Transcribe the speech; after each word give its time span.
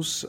Ramos 0.00 0.26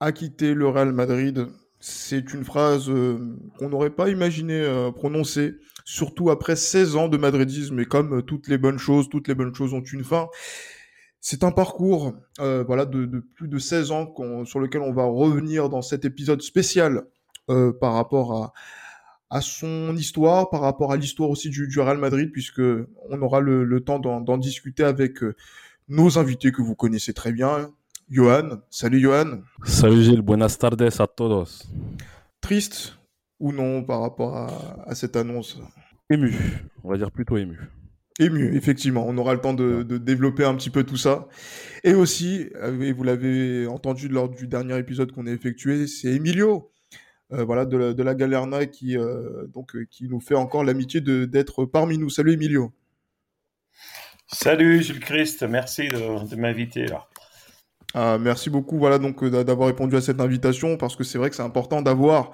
a 0.00 0.12
quitté 0.12 0.54
le 0.54 0.68
Real 0.68 0.92
Madrid. 0.92 1.46
C'est 1.80 2.34
une 2.34 2.44
phrase 2.44 2.90
euh, 2.90 3.36
qu'on 3.58 3.68
n'aurait 3.68 3.90
pas 3.94 4.08
imaginé 4.08 4.54
euh, 4.54 4.90
prononcer, 4.90 5.54
surtout 5.84 6.30
après 6.30 6.56
16 6.56 6.96
ans 6.96 7.08
de 7.08 7.16
madridisme. 7.16 7.78
Et 7.78 7.86
comme 7.86 8.22
toutes 8.24 8.48
les 8.48 8.58
bonnes 8.58 8.78
choses, 8.78 9.08
toutes 9.08 9.28
les 9.28 9.34
bonnes 9.34 9.54
choses 9.54 9.74
ont 9.74 9.82
une 9.82 10.04
fin. 10.04 10.28
C'est 11.20 11.44
un 11.44 11.52
parcours 11.52 12.14
euh, 12.40 12.64
voilà, 12.66 12.84
de, 12.86 13.24
plus 13.36 13.48
de 13.48 13.58
16 13.58 13.90
ans 13.92 14.12
sur 14.44 14.60
lequel 14.60 14.82
on 14.82 14.92
va 14.92 15.04
revenir 15.04 15.68
dans 15.68 15.82
cet 15.82 16.04
épisode 16.04 16.42
spécial 16.42 17.04
par 17.80 17.94
rapport 17.94 18.52
à, 19.30 19.40
son 19.40 19.96
histoire, 19.96 20.50
par 20.50 20.60
rapport 20.60 20.92
à 20.92 20.98
l'histoire 20.98 21.30
aussi 21.30 21.48
du, 21.48 21.80
Real 21.80 21.96
Madrid, 21.96 22.30
puisque 22.30 22.60
on 23.08 23.22
aura 23.22 23.40
le 23.40 23.80
temps 23.80 23.98
d'en 23.98 24.36
discuter 24.36 24.84
avec 24.84 25.20
nos 25.88 26.18
invités 26.18 26.52
que 26.52 26.60
vous 26.60 26.74
connaissez 26.74 27.14
très 27.14 27.32
bien. 27.32 27.72
Johan, 28.10 28.62
salut 28.70 29.00
Johan. 29.00 29.42
Salut 29.64 30.02
Gilles, 30.02 30.22
buenas 30.22 30.56
tardes 30.56 30.80
a 30.80 31.06
todos. 31.06 31.68
Triste 32.40 32.96
ou 33.38 33.52
non 33.52 33.84
par 33.84 34.00
rapport 34.00 34.34
à, 34.34 34.94
cette 34.94 35.14
annonce? 35.14 35.58
Ému, 36.08 36.32
on 36.84 36.88
va 36.88 36.96
dire 36.96 37.10
plutôt 37.10 37.36
ému. 37.36 37.58
Ému, 38.18 38.56
effectivement. 38.56 39.04
On 39.06 39.18
aura 39.18 39.34
le 39.34 39.40
temps 39.40 39.52
de, 39.52 39.82
développer 39.98 40.44
un 40.44 40.54
petit 40.54 40.70
peu 40.70 40.84
tout 40.84 40.96
ça. 40.96 41.28
Et 41.84 41.92
aussi, 41.92 42.48
euh, 42.56 42.80
et 42.80 42.92
vous 42.92 43.04
l'avez 43.04 43.66
entendu 43.66 44.08
lors 44.08 44.30
du 44.30 44.46
dernier 44.48 44.78
épisode 44.78 45.12
qu'on 45.12 45.26
a 45.26 45.30
effectué, 45.30 45.86
c'est 45.86 46.08
Emilio, 46.08 46.72
euh, 47.32 47.44
voilà, 47.44 47.66
de 47.66 47.76
la, 47.76 47.92
de 47.92 48.12
Galerna 48.14 48.64
qui, 48.64 48.96
euh, 48.96 49.46
donc, 49.48 49.76
qui 49.90 50.08
nous 50.08 50.20
fait 50.20 50.34
encore 50.34 50.64
l'amitié 50.64 51.02
d'être 51.02 51.66
parmi 51.66 51.98
nous. 51.98 52.08
Salut 52.08 52.32
Emilio. 52.32 52.72
Salut 54.32 54.82
Jules 54.82 55.00
Christ, 55.00 55.42
merci 55.42 55.88
de, 55.88 56.36
m'inviter 56.36 56.86
là. 56.86 57.06
Ah, 57.94 58.18
merci 58.18 58.50
beaucoup 58.50 58.78
voilà, 58.78 58.98
donc 58.98 59.22
euh, 59.22 59.44
d'avoir 59.44 59.68
répondu 59.68 59.96
à 59.96 60.00
cette 60.00 60.20
invitation 60.20 60.76
parce 60.76 60.94
que 60.94 61.04
c'est 61.04 61.16
vrai 61.16 61.30
que 61.30 61.36
c'est 61.36 61.42
important 61.42 61.80
d'avoir 61.80 62.32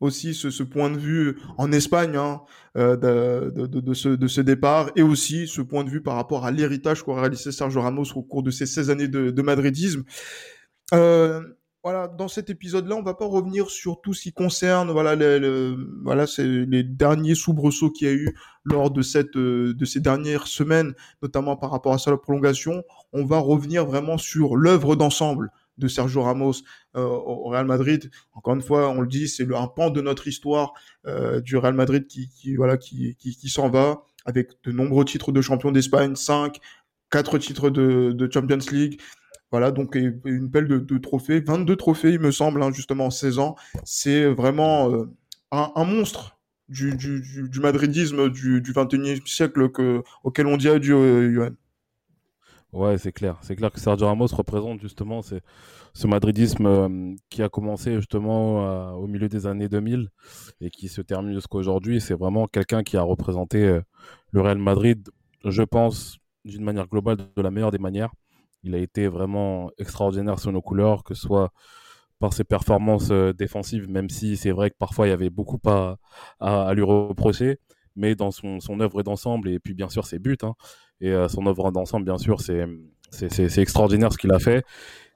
aussi 0.00 0.34
ce, 0.34 0.62
point 0.62 0.90
de 0.90 0.98
vue 0.98 1.38
en 1.58 1.72
Espagne 1.72 2.16
hein, 2.16 2.40
euh, 2.76 2.96
de, 2.96 3.94
ce, 3.94 4.40
départ 4.40 4.90
et 4.96 5.02
aussi 5.02 5.46
ce 5.46 5.60
point 5.60 5.84
de 5.84 5.90
vue 5.90 6.02
par 6.02 6.16
rapport 6.16 6.46
à 6.46 6.50
l'héritage 6.50 7.02
qu'a 7.04 7.14
réalisé 7.14 7.52
Sergio 7.52 7.82
Ramos 7.82 8.06
au 8.14 8.22
cours 8.22 8.42
de 8.42 8.50
ces 8.50 8.66
16 8.66 8.90
années 8.90 9.08
de, 9.08 9.42
madridisme. 9.42 10.04
Euh, 10.94 11.42
voilà, 11.82 12.08
dans 12.08 12.28
cet 12.28 12.50
épisode-là, 12.50 12.94
on 12.96 13.02
va 13.02 13.14
pas 13.14 13.24
revenir 13.24 13.70
sur 13.70 14.00
tout 14.02 14.12
ce 14.12 14.22
qui 14.22 14.32
concerne, 14.32 14.90
voilà, 14.90 16.26
c'est 16.26 16.44
les 16.44 16.82
derniers 16.82 17.34
soubresauts 17.34 17.90
qu'il 17.90 18.06
y 18.06 18.10
a 18.10 18.14
eu 18.14 18.36
lors 18.64 18.90
de 18.90 19.00
cette, 19.00 19.36
euh, 19.36 19.72
de 19.74 19.84
ces 19.86 20.00
dernières 20.00 20.46
semaines, 20.46 20.94
notamment 21.22 21.56
par 21.56 21.70
rapport 21.70 21.94
à 21.94 21.98
sa 21.98 22.14
prolongation. 22.18 22.82
On 23.12 23.24
va 23.24 23.38
revenir 23.38 23.86
vraiment 23.86 24.18
sur 24.18 24.56
l'œuvre 24.56 24.94
d'ensemble 24.94 25.50
de 25.78 25.88
Sergio 25.88 26.22
Ramos 26.22 26.52
euh, 26.96 27.02
au 27.02 27.48
Real 27.48 27.64
Madrid. 27.64 28.10
Encore 28.34 28.54
une 28.54 28.60
fois, 28.60 28.90
on 28.90 29.00
le 29.00 29.08
dit, 29.08 29.26
c'est 29.28 29.46
un 29.54 29.66
pan 29.66 29.88
de 29.88 30.02
notre 30.02 30.28
histoire 30.28 30.74
euh, 31.06 31.40
du 31.40 31.56
Real 31.56 31.72
Madrid 31.72 32.06
qui, 32.06 32.28
qui 32.28 32.56
voilà, 32.56 32.76
qui, 32.76 33.16
qui, 33.16 33.34
qui 33.34 33.48
s'en 33.48 33.70
va 33.70 34.02
avec 34.26 34.50
de 34.64 34.72
nombreux 34.72 35.06
titres 35.06 35.32
de 35.32 35.40
champion 35.40 35.72
d'Espagne, 35.72 36.14
5, 36.14 36.58
quatre 37.10 37.38
titres 37.38 37.70
de, 37.70 38.12
de 38.12 38.30
Champions 38.30 38.58
League, 38.70 39.00
voilà, 39.50 39.72
donc 39.72 39.96
une 39.96 40.50
pelle 40.50 40.68
de, 40.68 40.98
trophées, 40.98 41.40
22 41.40 41.74
trophées, 41.76 42.12
il 42.12 42.20
me 42.20 42.30
semble, 42.30 42.62
hein, 42.62 42.70
justement, 42.72 43.06
en 43.06 43.10
16 43.10 43.38
ans. 43.40 43.56
C'est 43.84 44.26
vraiment 44.26 44.90
euh, 44.90 45.06
un, 45.50 45.84
monstre 45.84 46.38
du, 46.68 46.96
madridisme 47.60 48.28
du, 48.30 48.60
du 48.60 48.72
21e 48.72 49.26
siècle 49.26 49.70
que, 49.70 50.02
auquel 50.22 50.46
on 50.46 50.56
dit 50.56 50.68
adieu, 50.68 50.96
euh. 50.96 51.50
Ouais, 52.72 52.96
c'est 52.98 53.10
clair. 53.10 53.38
C'est 53.42 53.56
clair 53.56 53.72
que 53.72 53.80
Sergio 53.80 54.06
Ramos 54.06 54.28
représente 54.28 54.80
justement 54.80 55.20
ce 55.22 56.06
madridisme 56.06 56.66
euh, 56.66 57.14
qui 57.28 57.42
a 57.42 57.48
commencé 57.48 57.96
justement 57.96 58.94
au 58.94 59.08
milieu 59.08 59.28
des 59.28 59.48
années 59.48 59.68
2000 59.68 60.10
et 60.60 60.70
qui 60.70 60.86
se 60.88 61.00
termine 61.00 61.34
jusqu'à 61.34 61.58
aujourd'hui. 61.58 62.00
C'est 62.00 62.14
vraiment 62.14 62.46
quelqu'un 62.46 62.84
qui 62.84 62.96
a 62.96 63.02
représenté 63.02 63.80
le 64.30 64.40
Real 64.40 64.58
Madrid, 64.58 65.08
je 65.44 65.62
pense, 65.62 66.18
d'une 66.44 66.62
manière 66.62 66.86
globale, 66.86 67.16
de 67.16 67.42
la 67.42 67.50
meilleure 67.50 67.72
des 67.72 67.78
manières. 67.78 68.12
Il 68.62 68.74
a 68.74 68.78
été 68.78 69.08
vraiment 69.08 69.70
extraordinaire 69.78 70.38
sur 70.38 70.52
nos 70.52 70.62
couleurs, 70.62 71.04
que 71.04 71.14
ce 71.14 71.22
soit 71.22 71.52
par 72.18 72.34
ses 72.34 72.44
performances 72.44 73.10
euh, 73.10 73.32
défensives, 73.32 73.88
même 73.88 74.10
si 74.10 74.36
c'est 74.36 74.50
vrai 74.50 74.70
que 74.70 74.76
parfois 74.78 75.06
il 75.06 75.10
y 75.10 75.12
avait 75.12 75.30
beaucoup 75.30 75.58
à, 75.66 75.96
à, 76.38 76.72
lui 76.74 76.82
reprocher, 76.82 77.58
mais 77.96 78.14
dans 78.14 78.30
son, 78.30 78.60
son 78.60 78.78
œuvre 78.80 79.02
d'ensemble, 79.02 79.48
et 79.48 79.58
puis 79.58 79.74
bien 79.74 79.88
sûr 79.88 80.06
ses 80.06 80.18
buts, 80.18 80.36
hein, 80.42 80.54
et 81.00 81.10
euh, 81.10 81.28
son 81.28 81.46
œuvre 81.46 81.72
d'ensemble, 81.72 82.04
bien 82.04 82.18
sûr, 82.18 82.40
c'est, 82.40 82.66
c'est, 83.10 83.58
extraordinaire 83.58 84.12
ce 84.12 84.18
qu'il 84.18 84.32
a 84.32 84.38
fait. 84.38 84.64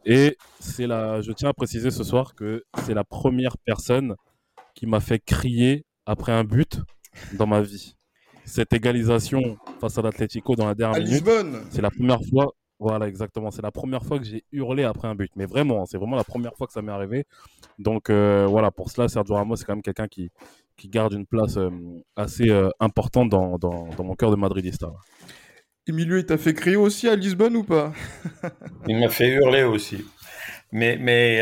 Et 0.06 0.36
c'est 0.60 0.86
la, 0.86 1.20
je 1.20 1.32
tiens 1.32 1.50
à 1.50 1.52
préciser 1.52 1.90
ce 1.90 2.04
soir 2.04 2.34
que 2.34 2.64
c'est 2.84 2.94
la 2.94 3.04
première 3.04 3.56
personne 3.58 4.16
qui 4.74 4.86
m'a 4.86 5.00
fait 5.00 5.18
crier 5.18 5.84
après 6.06 6.32
un 6.32 6.44
but 6.44 6.80
dans 7.34 7.46
ma 7.46 7.60
vie. 7.60 7.96
Cette 8.44 8.72
égalisation 8.72 9.58
face 9.80 9.96
à 9.96 10.02
l'Atlético 10.02 10.56
dans 10.56 10.66
la 10.66 10.74
dernière 10.74 11.02
minute, 11.02 11.24
c'est 11.70 11.80
la 11.80 11.90
première 11.90 12.20
fois 12.30 12.52
voilà, 12.84 13.08
exactement. 13.08 13.50
C'est 13.50 13.62
la 13.62 13.70
première 13.70 14.04
fois 14.04 14.18
que 14.18 14.26
j'ai 14.26 14.44
hurlé 14.52 14.84
après 14.84 15.08
un 15.08 15.14
but. 15.14 15.30
Mais 15.36 15.46
vraiment, 15.46 15.80
hein, 15.80 15.84
c'est 15.86 15.96
vraiment 15.96 16.16
la 16.16 16.24
première 16.24 16.54
fois 16.54 16.66
que 16.66 16.72
ça 16.74 16.82
m'est 16.82 16.92
arrivé. 16.92 17.24
Donc 17.78 18.10
euh, 18.10 18.46
voilà, 18.46 18.70
pour 18.70 18.90
cela, 18.90 19.08
Sergio 19.08 19.34
Ramos, 19.34 19.56
c'est 19.56 19.64
quand 19.64 19.72
même 19.72 19.82
quelqu'un 19.82 20.06
qui, 20.06 20.30
qui 20.76 20.88
garde 20.88 21.14
une 21.14 21.24
place 21.24 21.56
euh, 21.56 21.70
assez 22.14 22.50
euh, 22.50 22.68
importante 22.80 23.30
dans, 23.30 23.56
dans, 23.56 23.88
dans, 23.96 24.04
mon 24.04 24.14
cœur 24.14 24.30
de 24.30 24.36
madridista. 24.36 24.92
Emilio, 25.86 26.18
il 26.18 26.26
t'a 26.26 26.36
fait 26.36 26.52
crier 26.52 26.76
aussi 26.76 27.08
à 27.08 27.16
Lisbonne 27.16 27.56
ou 27.56 27.64
pas? 27.64 27.94
Il 28.86 28.98
m'a 28.98 29.08
fait 29.08 29.30
hurler 29.30 29.62
aussi. 29.62 30.04
Mais, 30.70 30.98
mais 30.98 31.40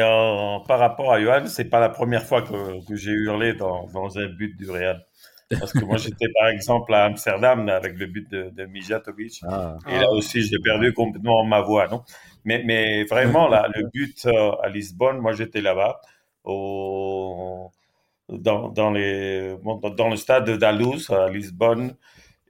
par 0.69 0.79
rapport 0.79 1.13
à 1.13 1.21
Johan, 1.21 1.47
c'est 1.47 1.71
pas 1.71 1.81
la 1.81 1.89
première 1.89 2.25
fois 2.25 2.43
que, 2.43 2.87
que 2.87 2.95
j'ai 2.95 3.13
hurlé 3.13 3.55
dans, 3.55 3.89
dans 3.89 4.17
un 4.17 4.29
but 4.29 4.57
du 4.57 4.71
Real. 4.71 5.05
Parce 5.51 5.73
que 5.73 5.85
moi, 5.85 5.97
j'étais 5.99 6.27
par 6.39 6.49
exemple 6.49 6.95
à 6.95 7.05
Amsterdam 7.05 7.69
avec 7.69 7.99
le 7.99 8.07
but 8.07 8.31
de, 8.31 8.51
de 8.51 8.65
Mijatovic. 8.67 9.41
Ah. 9.47 9.77
Et 9.89 9.99
là 9.99 10.11
aussi, 10.13 10.43
j'ai 10.43 10.59
perdu 10.65 10.93
complètement 10.93 11.45
ma 11.45 11.61
voix. 11.61 11.89
Non? 11.89 12.03
Mais, 12.45 12.63
mais 12.65 13.05
vraiment, 13.05 13.49
là, 13.49 13.69
le 13.75 13.89
but 13.93 14.27
euh, 14.27 14.53
à 14.63 14.69
Lisbonne, 14.69 15.19
moi, 15.19 15.33
j'étais 15.33 15.61
là-bas, 15.61 16.01
au, 16.45 17.71
dans, 18.29 18.69
dans, 18.71 18.91
les, 18.91 19.57
dans 19.97 20.09
le 20.09 20.17
stade 20.17 20.45
de 20.45 20.65
à 20.65 21.31
Lisbonne. 21.31 21.97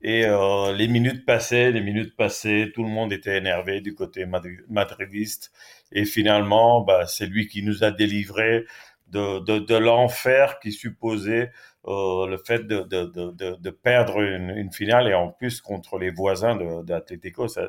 Et 0.05 0.25
euh, 0.25 0.72
les 0.72 0.88
minutes 0.88 1.25
passaient, 1.25 1.70
les 1.70 1.81
minutes 1.81 2.16
passaient, 2.16 2.72
tout 2.75 2.82
le 2.82 2.88
monde 2.88 3.12
était 3.12 3.37
énervé 3.37 3.81
du 3.81 3.94
côté 3.94 4.26
madridiste. 4.69 5.52
Et 5.93 6.05
finalement, 6.05 6.81
bah, 6.81 7.06
c'est 7.06 7.26
lui 7.26 7.46
qui 7.46 7.62
nous 7.62 7.84
a 7.84 7.93
délivré 7.93 8.64
de, 9.08 9.38
de, 9.40 9.58
de 9.61 9.76
l'enfer 9.76 10.58
qui 10.58 10.72
supposait 10.72 11.52
euh, 11.88 12.26
le 12.29 12.37
fait 12.38 12.61
de, 12.67 12.81
de, 12.82 13.05
de, 13.06 13.56
de 13.56 13.70
perdre 13.70 14.20
une, 14.23 14.50
une, 14.50 14.73
finale 14.73 15.08
et 15.08 15.14
en 15.14 15.31
plus 15.31 15.61
contre 15.61 15.99
les 15.99 16.11
voisins 16.11 16.56
d'Atletico, 16.84 17.49
ça, 17.49 17.69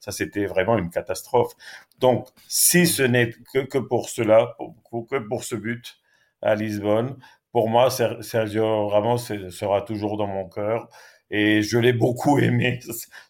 ça 0.00 0.10
c'était 0.12 0.46
vraiment 0.46 0.76
une 0.78 0.90
catastrophe. 0.90 1.52
Donc, 1.98 2.28
si 2.48 2.86
ce 2.86 3.02
n'est 3.04 3.30
que, 3.52 3.60
que 3.60 3.78
pour 3.78 4.08
cela, 4.08 4.56
pour, 4.90 5.06
que 5.06 5.16
pour 5.16 5.44
ce 5.44 5.54
but 5.54 6.00
à 6.42 6.54
Lisbonne, 6.56 7.16
pour 7.52 7.68
moi, 7.68 7.90
Sergio 7.90 8.88
Ramos 8.88 9.18
sera 9.18 9.82
toujours 9.82 10.16
dans 10.16 10.26
mon 10.26 10.48
cœur. 10.48 10.88
Et 11.30 11.62
je 11.62 11.78
l'ai 11.78 11.92
beaucoup 11.92 12.38
aimé 12.40 12.80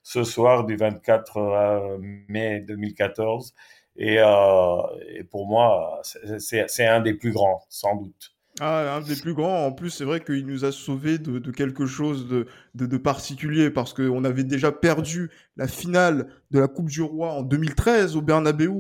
ce 0.02 0.24
soir 0.24 0.64
du 0.64 0.76
24 0.76 1.98
mai 2.28 2.60
2014. 2.60 3.54
Et, 3.96 4.14
et 4.16 5.24
pour 5.30 5.46
moi, 5.46 6.00
c'est 6.38 6.86
un 6.86 7.00
des 7.00 7.14
plus 7.14 7.32
grands, 7.32 7.62
sans 7.68 7.96
doute. 7.96 8.31
Ah, 8.60 8.96
un 8.96 9.00
des 9.00 9.16
plus 9.16 9.32
grands. 9.32 9.66
En 9.66 9.72
plus, 9.72 9.90
c'est 9.90 10.04
vrai 10.04 10.20
qu'il 10.20 10.46
nous 10.46 10.64
a 10.64 10.72
sauvé 10.72 11.18
de, 11.18 11.38
de 11.38 11.50
quelque 11.50 11.86
chose 11.86 12.28
de, 12.28 12.46
de, 12.74 12.84
de 12.86 12.96
particulier 12.98 13.70
parce 13.70 13.94
qu'on 13.94 14.24
avait 14.24 14.44
déjà 14.44 14.70
perdu 14.70 15.30
la 15.56 15.66
finale 15.66 16.28
de 16.50 16.58
la 16.58 16.68
Coupe 16.68 16.90
du 16.90 17.00
Roi 17.00 17.32
en 17.32 17.42
2013 17.42 18.14
au 18.14 18.20
Bernabeu 18.22 18.70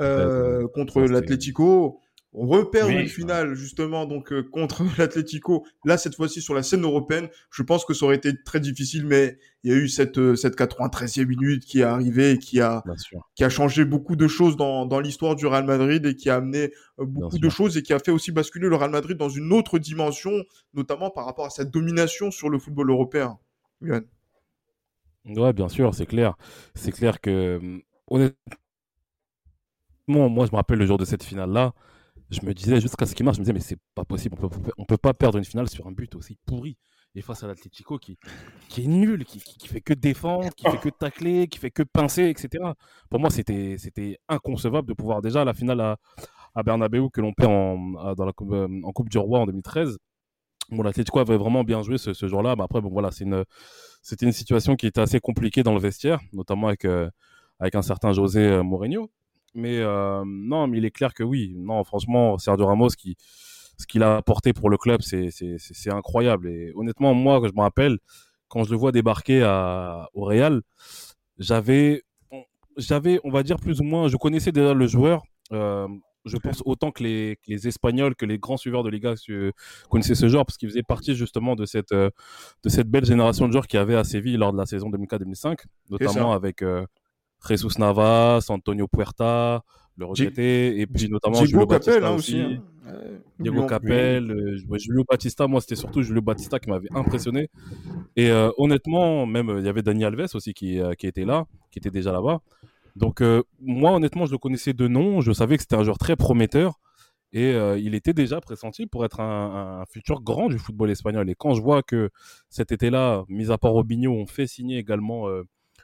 euh, 0.00 0.66
contre 0.74 1.02
l'Atlético. 1.02 2.00
On 2.34 2.46
repère 2.46 2.88
une 2.88 3.06
finale 3.06 3.54
justement 3.54 4.06
donc 4.06 4.32
euh, 4.32 4.42
contre 4.42 4.84
l'Atlético. 4.98 5.66
Là 5.84 5.98
cette 5.98 6.14
fois-ci 6.14 6.40
sur 6.40 6.54
la 6.54 6.62
scène 6.62 6.82
européenne, 6.82 7.28
je 7.50 7.62
pense 7.62 7.84
que 7.84 7.92
ça 7.92 8.06
aurait 8.06 8.16
été 8.16 8.32
très 8.42 8.58
difficile, 8.58 9.06
mais 9.06 9.38
il 9.64 9.70
y 9.70 9.74
a 9.74 9.76
eu 9.76 9.86
cette 9.86 10.16
euh, 10.16 10.34
cette 10.34 10.56
93e 10.56 11.26
minute 11.26 11.64
qui 11.66 11.80
est 11.80 11.84
arrivée 11.84 12.32
et 12.32 12.38
qui 12.38 12.60
a 12.60 12.82
qui 13.34 13.44
a 13.44 13.50
changé 13.50 13.84
beaucoup 13.84 14.16
de 14.16 14.28
choses 14.28 14.56
dans 14.56 14.86
dans 14.86 14.98
l'histoire 14.98 15.36
du 15.36 15.46
Real 15.46 15.66
Madrid 15.66 16.06
et 16.06 16.16
qui 16.16 16.30
a 16.30 16.36
amené 16.36 16.72
euh, 16.98 17.04
beaucoup 17.04 17.38
de 17.38 17.48
choses 17.50 17.76
et 17.76 17.82
qui 17.82 17.92
a 17.92 17.98
fait 17.98 18.12
aussi 18.12 18.32
basculer 18.32 18.68
le 18.68 18.76
Real 18.76 18.90
Madrid 18.90 19.18
dans 19.18 19.28
une 19.28 19.52
autre 19.52 19.78
dimension, 19.78 20.32
notamment 20.72 21.10
par 21.10 21.26
rapport 21.26 21.44
à 21.44 21.50
cette 21.50 21.70
domination 21.70 22.30
sur 22.30 22.48
le 22.48 22.58
football 22.58 22.88
européen. 22.88 23.38
Yann. 23.82 24.04
Ouais, 25.26 25.52
bien 25.52 25.68
sûr, 25.68 25.94
c'est 25.94 26.06
clair. 26.06 26.34
C'est 26.74 26.92
clair 26.92 27.20
que 27.20 27.60
honnêtement, 28.08 28.34
moi 30.08 30.46
je 30.46 30.50
me 30.50 30.56
rappelle 30.56 30.78
le 30.78 30.86
jour 30.86 30.96
de 30.96 31.04
cette 31.04 31.22
finale 31.22 31.50
là 31.50 31.74
je 32.32 32.44
me 32.44 32.54
disais 32.54 32.80
jusqu'à 32.80 33.06
ce 33.06 33.14
qu'il 33.14 33.24
marche, 33.24 33.36
je 33.36 33.40
me 33.40 33.44
disais 33.44 33.52
mais 33.52 33.60
c'est 33.60 33.78
pas 33.94 34.04
possible, 34.04 34.36
on 34.42 34.48
peut, 34.48 34.72
peut 34.88 34.96
pas 34.96 35.14
perdre 35.14 35.38
une 35.38 35.44
finale 35.44 35.68
sur 35.68 35.86
un 35.86 35.92
but 35.92 36.14
aussi 36.14 36.36
pourri. 36.46 36.76
Et 37.14 37.20
face 37.20 37.42
à 37.44 37.46
l'Atletico 37.46 37.98
qui, 37.98 38.16
qui 38.70 38.84
est 38.84 38.86
nul, 38.86 39.26
qui, 39.26 39.38
qui, 39.38 39.68
fait 39.68 39.82
que 39.82 39.92
défendre, 39.92 40.48
qui 40.54 40.64
fait 40.64 40.78
que 40.78 40.88
tacler, 40.88 41.46
qui 41.46 41.58
fait 41.58 41.70
que 41.70 41.82
pincer, 41.82 42.30
etc. 42.30 42.64
Pour 43.10 43.20
moi, 43.20 43.28
c'était 43.28 44.18
inconcevable 44.30 44.88
de 44.88 44.94
pouvoir 44.94 45.20
déjà 45.20 45.44
la 45.44 45.52
finale 45.52 45.82
à, 45.82 45.98
à 46.54 46.62
Bernabeu 46.62 47.10
que 47.10 47.20
l'on 47.20 47.34
perd 47.34 47.50
en, 47.50 48.14
dans 48.14 48.24
la, 48.24 48.32
euh, 48.40 48.92
Coupe 48.94 49.10
du 49.10 49.18
Roi 49.18 49.40
en 49.40 49.46
2013. 49.46 49.98
Bon, 50.70 50.82
l'Atletico 50.82 51.18
avait 51.18 51.36
vraiment 51.36 51.64
bien 51.64 51.82
joué 51.82 51.98
ce, 51.98 52.14
ce 52.14 52.26
jour-là. 52.28 52.56
Mais 52.56 52.62
après, 52.62 52.80
bon, 52.80 52.88
voilà, 52.88 53.10
c'était 53.10 54.24
une 54.26 54.32
situation 54.32 54.74
qui 54.76 54.86
était 54.86 55.02
assez 55.02 55.20
compliquée 55.20 55.62
dans 55.62 55.74
le 55.74 55.80
vestiaire, 55.80 56.18
notamment 56.32 56.68
avec, 56.68 56.86
euh, 56.86 57.10
avec 57.58 57.74
un 57.74 57.82
certain 57.82 58.12
José 58.12 58.40
euh, 58.40 58.62
Mourinho. 58.62 59.10
Mais 59.54 59.78
euh, 59.78 60.22
non, 60.26 60.66
mais 60.66 60.78
il 60.78 60.84
est 60.84 60.90
clair 60.90 61.14
que 61.14 61.22
oui. 61.22 61.54
Non, 61.56 61.84
franchement, 61.84 62.38
Sergio 62.38 62.66
Ramos, 62.66 62.88
qui, 62.90 63.16
ce 63.78 63.86
qu'il 63.86 64.02
a 64.02 64.16
apporté 64.16 64.52
pour 64.52 64.70
le 64.70 64.78
club, 64.78 65.02
c'est 65.02 65.30
incroyable. 65.90 66.48
Et 66.48 66.72
honnêtement, 66.74 67.14
moi, 67.14 67.40
je 67.44 67.52
me 67.54 67.60
rappelle, 67.60 67.98
quand 68.48 68.64
je 68.64 68.70
le 68.70 68.76
vois 68.76 68.92
débarquer 68.92 69.42
à, 69.42 70.08
au 70.14 70.24
Real, 70.24 70.62
j'avais, 71.38 72.02
j'avais, 72.76 73.20
on 73.24 73.30
va 73.30 73.42
dire 73.42 73.56
plus 73.56 73.80
ou 73.80 73.84
moins, 73.84 74.08
je 74.08 74.16
connaissais 74.16 74.52
déjà 74.52 74.74
le 74.74 74.86
joueur. 74.86 75.22
Euh, 75.52 75.88
je 76.24 76.36
pense 76.36 76.62
autant 76.64 76.90
que 76.92 77.02
les, 77.02 77.36
que 77.36 77.50
les, 77.50 77.66
Espagnols, 77.66 78.14
que 78.14 78.26
les 78.26 78.38
grands 78.38 78.56
suiveurs 78.56 78.84
de 78.84 78.90
Liga 78.90 79.14
connaissaient 79.90 80.14
ce 80.14 80.28
joueur 80.28 80.46
parce 80.46 80.56
qu'il 80.56 80.68
faisait 80.68 80.82
partie 80.82 81.14
justement 81.14 81.56
de 81.56 81.66
cette, 81.66 81.92
euh, 81.92 82.10
de 82.62 82.68
cette 82.68 82.88
belle 82.88 83.04
génération 83.04 83.48
de 83.48 83.52
joueurs 83.52 83.66
qui 83.66 83.76
avait 83.76 83.96
à 83.96 84.04
Séville 84.04 84.36
lors 84.36 84.52
de 84.52 84.58
la 84.58 84.66
saison 84.66 84.88
2004-2005, 84.90 85.56
notamment 85.90 86.32
avec 86.32 86.62
euh, 86.62 86.86
Jesus 87.48 87.78
Navas, 87.78 88.46
Antonio 88.48 88.86
Puerta, 88.88 89.62
le 89.96 90.06
regretté, 90.06 90.80
et 90.80 90.86
puis 90.86 91.08
notamment 91.08 91.42
Diego 91.42 91.60
Julio 91.60 91.66
Capel, 91.66 92.04
hein, 92.04 92.14
aussi. 92.14 92.40
Hein. 92.40 92.62
Diego 93.38 93.66
Capel, 93.66 94.30
euh, 94.30 94.78
Julio 94.78 95.04
Batista, 95.08 95.46
moi 95.46 95.60
c'était 95.60 95.76
surtout 95.76 96.02
Julio 96.02 96.20
Batista 96.20 96.58
qui 96.58 96.70
m'avait 96.70 96.92
impressionné. 96.94 97.48
Et 98.16 98.30
euh, 98.30 98.50
honnêtement, 98.58 99.26
même 99.26 99.54
il 99.58 99.64
y 99.64 99.68
avait 99.68 99.82
Dani 99.82 100.04
Alves 100.04 100.28
aussi 100.34 100.54
qui, 100.54 100.80
euh, 100.80 100.94
qui 100.94 101.06
était 101.06 101.24
là, 101.24 101.46
qui 101.70 101.78
était 101.78 101.90
déjà 101.90 102.12
là-bas. 102.12 102.40
Donc 102.96 103.22
moi 103.60 103.92
honnêtement, 103.92 104.26
je 104.26 104.32
le 104.32 104.38
connaissais 104.38 104.74
de 104.74 104.86
nom, 104.86 105.20
je 105.20 105.32
savais 105.32 105.56
que 105.56 105.62
c'était 105.62 105.76
un 105.76 105.84
joueur 105.84 105.98
très 105.98 106.16
prometteur. 106.16 106.78
Et 107.34 107.54
il 107.78 107.94
était 107.94 108.12
déjà 108.12 108.42
pressenti 108.42 108.86
pour 108.86 109.06
être 109.06 109.20
un, 109.20 109.80
un, 109.80 109.86
futur 109.86 110.20
grand 110.20 110.50
du 110.50 110.58
football 110.58 110.90
espagnol. 110.90 111.30
Et 111.30 111.34
quand 111.34 111.54
je 111.54 111.62
vois 111.62 111.82
que 111.82 112.10
cet 112.50 112.72
été-là, 112.72 113.24
mis 113.28 113.50
à 113.50 113.56
part 113.56 113.72
Robinho, 113.72 114.12
on 114.12 114.26
fait 114.26 114.46
signer 114.46 114.76
également 114.76 115.26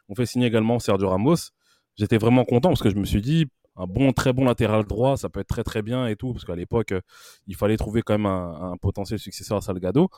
on 0.08 0.14
fait 0.14 0.26
signer 0.26 0.46
également 0.46 0.78
Sergio 0.78 1.08
Ramos. 1.08 1.36
J'étais 1.96 2.18
vraiment 2.18 2.44
content 2.44 2.68
parce 2.68 2.82
que 2.82 2.90
je 2.90 2.96
me 2.96 3.04
suis 3.04 3.20
dit, 3.20 3.46
un 3.76 3.86
bon, 3.86 4.12
très 4.12 4.32
bon 4.32 4.44
latéral 4.44 4.84
droit, 4.84 5.16
ça 5.16 5.28
peut 5.28 5.40
être 5.40 5.48
très 5.48 5.64
très 5.64 5.82
bien 5.82 6.06
et 6.06 6.16
tout, 6.16 6.32
parce 6.32 6.44
qu'à 6.44 6.56
l'époque, 6.56 6.94
il 7.46 7.56
fallait 7.56 7.76
trouver 7.76 8.02
quand 8.02 8.14
même 8.14 8.26
un, 8.26 8.76
potentiel 8.80 9.18
successeur 9.18 9.58
à 9.58 9.60
Salgado. 9.60 10.08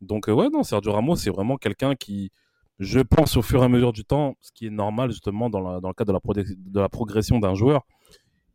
Donc 0.00 0.28
euh, 0.28 0.32
ouais, 0.32 0.48
non, 0.48 0.62
Sergio 0.62 0.92
Ramos, 0.92 1.16
c'est 1.16 1.30
vraiment 1.30 1.56
quelqu'un 1.56 1.94
qui, 1.94 2.30
je 2.78 3.00
pense 3.00 3.36
au 3.36 3.42
fur 3.42 3.62
et 3.62 3.64
à 3.66 3.68
mesure 3.68 3.92
du 3.92 4.04
temps, 4.04 4.36
ce 4.40 4.50
qui 4.52 4.66
est 4.66 4.70
normal 4.70 5.10
justement 5.10 5.50
dans, 5.50 5.60
le 5.60 5.92
cadre 5.92 6.20
de 6.36 6.80
la 6.80 6.88
progression 6.88 7.38
d'un 7.38 7.54
joueur, 7.54 7.86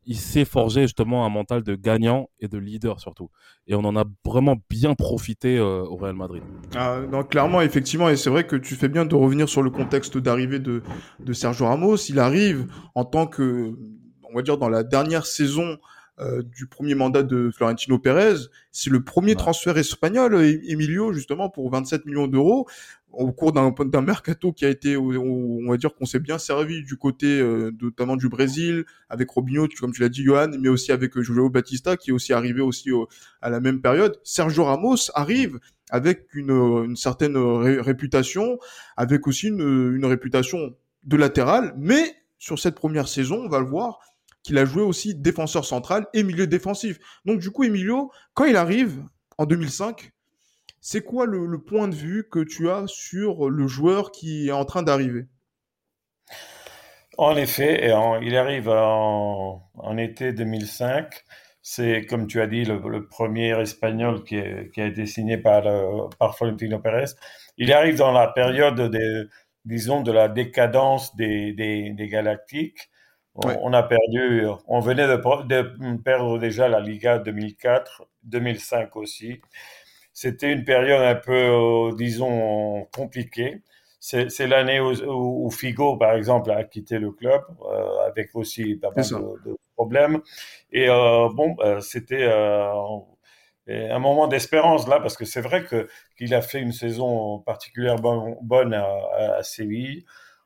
il 0.06 0.18
s'est 0.18 0.46
forgé 0.46 0.84
justement 0.84 1.26
un 1.26 1.30
mental 1.30 1.64
de 1.64 1.76
gagnant 1.76 2.30
et 2.40 2.48
de 2.48 2.58
leader 2.58 3.00
surtout. 3.00 3.30
Et 3.68 3.76
on 3.76 3.84
en 3.84 3.96
a 3.96 4.06
vraiment 4.24 4.56
bien 4.70 4.94
profité 4.94 5.58
euh, 5.58 5.84
au 5.84 5.96
Real 5.96 6.16
Madrid. 6.16 6.44
Ah, 6.76 7.02
clairement, 7.30 7.62
effectivement, 7.62 8.10
et 8.10 8.16
c'est 8.16 8.30
vrai 8.30 8.46
que 8.46 8.56
tu 8.56 8.76
fais 8.76 8.88
bien 8.88 9.06
de 9.06 9.16
revenir 9.16 9.50
sur 9.50 9.64
le 9.64 9.70
contexte 9.70 10.18
d'arrivée 10.18 10.60
de, 10.60 10.84
de 11.20 11.34
Sergio 11.34 11.66
Ramos. 11.66 11.98
Il 12.10 12.20
arrive 12.20 12.68
en 12.94 13.06
tant 13.06 13.28
que, 13.28 13.74
on 14.30 14.36
va 14.36 14.42
dire, 14.42 14.58
dans 14.58 14.70
la 14.70 14.84
dernière 14.84 15.26
saison 15.26 15.78
euh, 16.20 16.44
du 16.44 16.68
premier 16.68 16.96
mandat 16.96 17.24
de 17.24 17.52
Florentino 17.54 18.00
Pérez. 18.00 18.36
C'est 18.72 18.90
le 18.90 19.04
premier 19.04 19.36
transfert 19.36 19.78
espagnol, 19.78 20.36
Emilio, 20.68 21.12
justement, 21.12 21.50
pour 21.50 21.70
27 21.70 22.06
millions 22.06 22.28
d'euros 22.28 22.68
au 23.16 23.32
cours 23.32 23.52
d'un 23.54 24.02
mercato 24.02 24.52
qui 24.52 24.66
a 24.66 24.70
été, 24.70 24.98
on 24.98 25.70
va 25.70 25.78
dire 25.78 25.96
qu'on 25.96 26.06
s'est 26.06 26.20
bien 26.20 26.38
servi 26.38 26.84
du 26.84 26.98
côté 26.98 27.40
euh, 27.40 27.72
notamment 27.82 28.16
du 28.16 28.30
Brésil, 28.30 28.86
avec 29.10 29.30
Robinho, 29.30 29.68
comme 29.80 29.94
tu 29.94 30.02
l'as 30.02 30.10
dit, 30.10 30.24
Johan, 30.24 30.52
mais 30.60 30.70
aussi 30.70 30.92
avec 30.92 31.16
euh, 31.18 31.22
Julio 31.22 31.50
Batista, 31.50 31.98
qui 31.98 32.10
est 32.10 32.14
aussi 32.14 32.34
arrivé 32.34 32.62
aussi 32.62 32.90
à 33.42 33.50
la 33.50 33.60
même 33.60 33.82
période. 33.82 34.20
Sergio 34.24 34.66
Ramos 34.66 35.12
arrive 35.14 35.60
avec 35.90 36.28
une, 36.34 36.52
une 36.52 36.96
certaine 36.96 37.38
réputation, 37.38 38.58
avec 38.98 39.28
aussi 39.28 39.48
une, 39.48 39.96
une 39.96 40.06
réputation 40.06 40.76
de 41.04 41.18
latéral, 41.18 41.74
mais 41.78 42.16
sur 42.38 42.60
cette 42.60 42.76
première 42.76 43.08
saison, 43.08 43.44
on 43.46 43.50
va 43.50 43.60
le 43.60 43.68
voir, 43.68 44.00
qu'il 44.44 44.58
a 44.60 44.66
joué 44.66 44.84
aussi 44.84 45.16
défenseur 45.16 45.66
central 45.66 46.06
et 46.14 46.22
milieu 46.22 46.46
défensif. 46.46 47.00
Donc 47.26 47.40
du 47.40 47.50
coup, 47.50 47.64
Emilio, 47.64 48.12
quand 48.36 48.46
il 48.46 48.56
arrive 48.56 49.04
en 49.38 49.46
2005, 49.46 50.12
c'est 50.88 51.02
quoi 51.02 51.26
le, 51.26 51.58
point 51.58 51.88
de 51.88 51.96
vue 51.96 52.30
que 52.30 52.38
tu 52.38 52.70
as 52.70 52.84
sur 52.86 53.50
le 53.50 53.66
joueur 53.66 54.12
qui 54.12 54.50
est 54.50 54.52
en 54.52 54.66
train 54.66 54.84
d'arriver? 54.84 55.26
En 57.18 57.36
effet, 57.36 57.92
il 58.22 58.38
arrive 58.38 58.70
en, 58.70 59.98
été 59.98 60.32
2005. 60.32 61.12
C'est, 61.64 62.06
comme 62.06 62.28
tu 62.28 62.40
as 62.40 62.46
dit, 62.46 62.66
le, 62.66 63.08
premier 63.08 63.60
espagnol 63.60 64.24
qui, 64.24 64.38
a 64.38 64.86
été 64.86 65.08
signé 65.08 65.40
par, 65.40 65.64
par 66.20 66.38
Florentino 66.38 66.78
Pérez. 66.78 67.16
Il 67.58 67.74
arrive 67.74 67.98
dans 67.98 68.12
la 68.12 68.28
période, 68.28 68.80
des, 68.80 69.24
disons, 69.66 70.04
de 70.04 70.12
la 70.12 70.30
décadence 70.30 71.16
des, 71.16 71.54
des 71.54 72.08
Galactiques. 72.08 72.92
On, 73.34 73.74
a 73.74 73.82
perdu, 73.82 74.46
on 74.68 74.82
venait 74.82 75.08
de, 75.08 75.96
perdre 75.98 76.38
déjà 76.38 76.70
la 76.70 76.80
Liga 76.80 77.18
2004, 77.18 78.04
2005 78.22 78.96
aussi. 78.96 79.42
C'était 80.16 80.54
une 80.54 80.64
période 80.64 81.02
un 81.02 81.16
peu, 81.16 81.34
euh, 81.34 81.92
disons, 81.94 82.88
compliquée. 82.96 83.62
C'est 84.00 84.48
l'année 84.48 84.80
où, 84.80 85.50
Figo, 85.52 85.98
par 85.98 86.14
exemple, 86.14 86.52
a 86.52 86.64
quitté 86.64 87.00
le 87.00 87.12
club, 87.12 87.42
euh, 87.70 88.08
avec 88.08 88.30
aussi 88.34 88.76
pas 88.76 88.92
mal 88.96 89.06
de, 89.06 89.58
problèmes. 89.76 90.22
Et 90.72 90.88
euh, 90.88 91.28
bon, 91.34 91.58
c'était 91.82 92.24
un 93.68 94.00
moment 94.00 94.28
d'espérance 94.28 94.88
là, 94.88 95.02
parce 95.02 95.18
que 95.18 95.26
c'est 95.26 95.42
vrai 95.42 95.66
que 95.66 95.90
qu'il 96.18 96.34
a 96.34 96.42
fait 96.42 96.62
une 96.62 96.72
saison 96.72 97.40
particulièrement 97.40 98.38
bonne 98.42 98.74
à, 98.74 98.86
à 99.38 99.44
Séville 99.44 100.06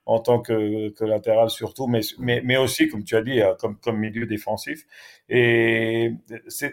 en 0.09 0.19
tant 0.19 0.39
que, 0.39 0.89
que 0.89 1.05
latéral 1.05 1.51
surtout, 1.51 1.85
mais, 1.85 2.01
mais, 2.17 2.41
mais, 2.43 2.57
aussi, 2.57 2.87
comme 2.87 3.03
tu 3.03 3.15
as 3.15 3.21
dit, 3.21 3.41
euh, 3.41 3.53
comme, 3.53 3.75
comme 3.77 3.97
milieu 3.99 4.25
défensif. 4.25 4.87
Et 5.29 6.13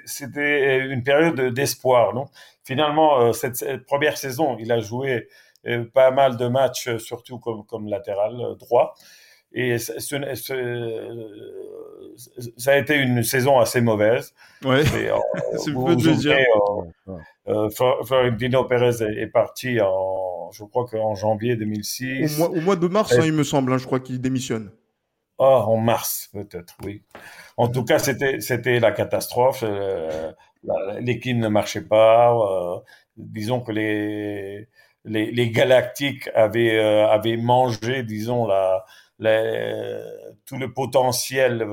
c'était 0.07 0.87
une 0.87 1.03
période 1.03 1.53
d'espoir. 1.53 2.15
non? 2.15 2.29
Finalement, 2.65 3.21
euh, 3.21 3.33
cette, 3.33 3.85
première 3.85 4.17
saison, 4.17 4.57
il 4.59 4.73
a 4.73 4.81
joué 4.81 5.29
euh, 5.67 5.85
pas 5.85 6.11
mal 6.13 6.39
de 6.39 6.49
matchs, 6.49 6.97
surtout 6.97 7.39
comme, 7.39 7.67
comme 7.67 7.89
latéral 7.89 8.57
droit. 8.59 8.95
Et 9.53 9.79
ça 9.79 9.95
a 12.73 12.77
été 12.77 12.97
une 12.97 13.23
saison 13.23 13.59
assez 13.59 13.81
mauvaise. 13.81 14.35
Ouais, 14.65 14.85
c'est 14.85 15.73
peu 15.73 15.97
de 15.97 16.13
dire. 16.15 16.37
Florentino 18.05 18.65
Pérez 18.65 19.03
est 19.03 19.29
parti 19.29 19.81
en 19.81 20.27
je 20.53 20.65
crois 20.65 20.87
qu'en 20.87 21.15
janvier 21.15 21.57
2006. 21.57 22.41
Au 22.41 22.61
mois, 22.61 22.77
de 22.77 22.89
mars, 22.89 23.13
hein, 23.13 23.23
il 23.25 23.33
me 23.33 23.45
semble, 23.45 23.73
hein, 23.73 23.79
je 23.79 23.87
crois 23.87 24.01
qu'il 24.01 24.21
démissionne. 24.21 24.71
Oh, 25.39 25.45
en 25.45 25.77
mars, 25.77 26.31
peut-être, 26.33 26.77
oui. 26.85 27.03
En 27.57 27.69
tout 27.69 27.85
cas, 27.85 27.99
c'était, 27.99 28.41
c'était 28.41 28.81
la 28.81 28.93
catastrophe. 28.93 29.63
Euh, 29.67 30.33
l'équipe 31.01 31.37
ne 31.37 31.49
marchait 31.49 31.87
pas. 31.87 32.35
Euh, 32.35 32.79
disons 33.17 33.61
que 33.61 33.73
les, 33.73 34.69
les, 35.05 35.51
Galactiques 35.51 36.31
avaient, 36.35 36.79
euh, 36.79 37.07
avaient 37.09 37.37
mangé, 37.37 38.03
disons, 38.03 38.47
la, 38.47 38.85
tout 39.19 40.57
le 40.57 40.73
potentiel 40.73 41.67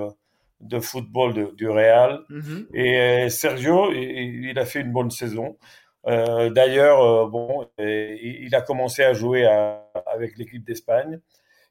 de 0.60 0.80
football 0.80 1.56
du 1.56 1.70
Real. 1.70 2.22
Mhm. 2.30 2.68
Et 2.74 3.30
Sergio, 3.30 3.92
il, 3.92 4.58
a 4.58 4.66
fait 4.66 4.82
une 4.82 4.92
bonne 4.92 5.12
saison. 5.12 5.58
D'ailleurs, 6.06 7.28
bon, 7.30 7.68
il, 7.78 8.54
a 8.54 8.62
commencé 8.62 9.04
à 9.04 9.14
jouer 9.14 9.46
avec 10.06 10.38
l'équipe 10.38 10.64
d'Espagne. 10.64 11.20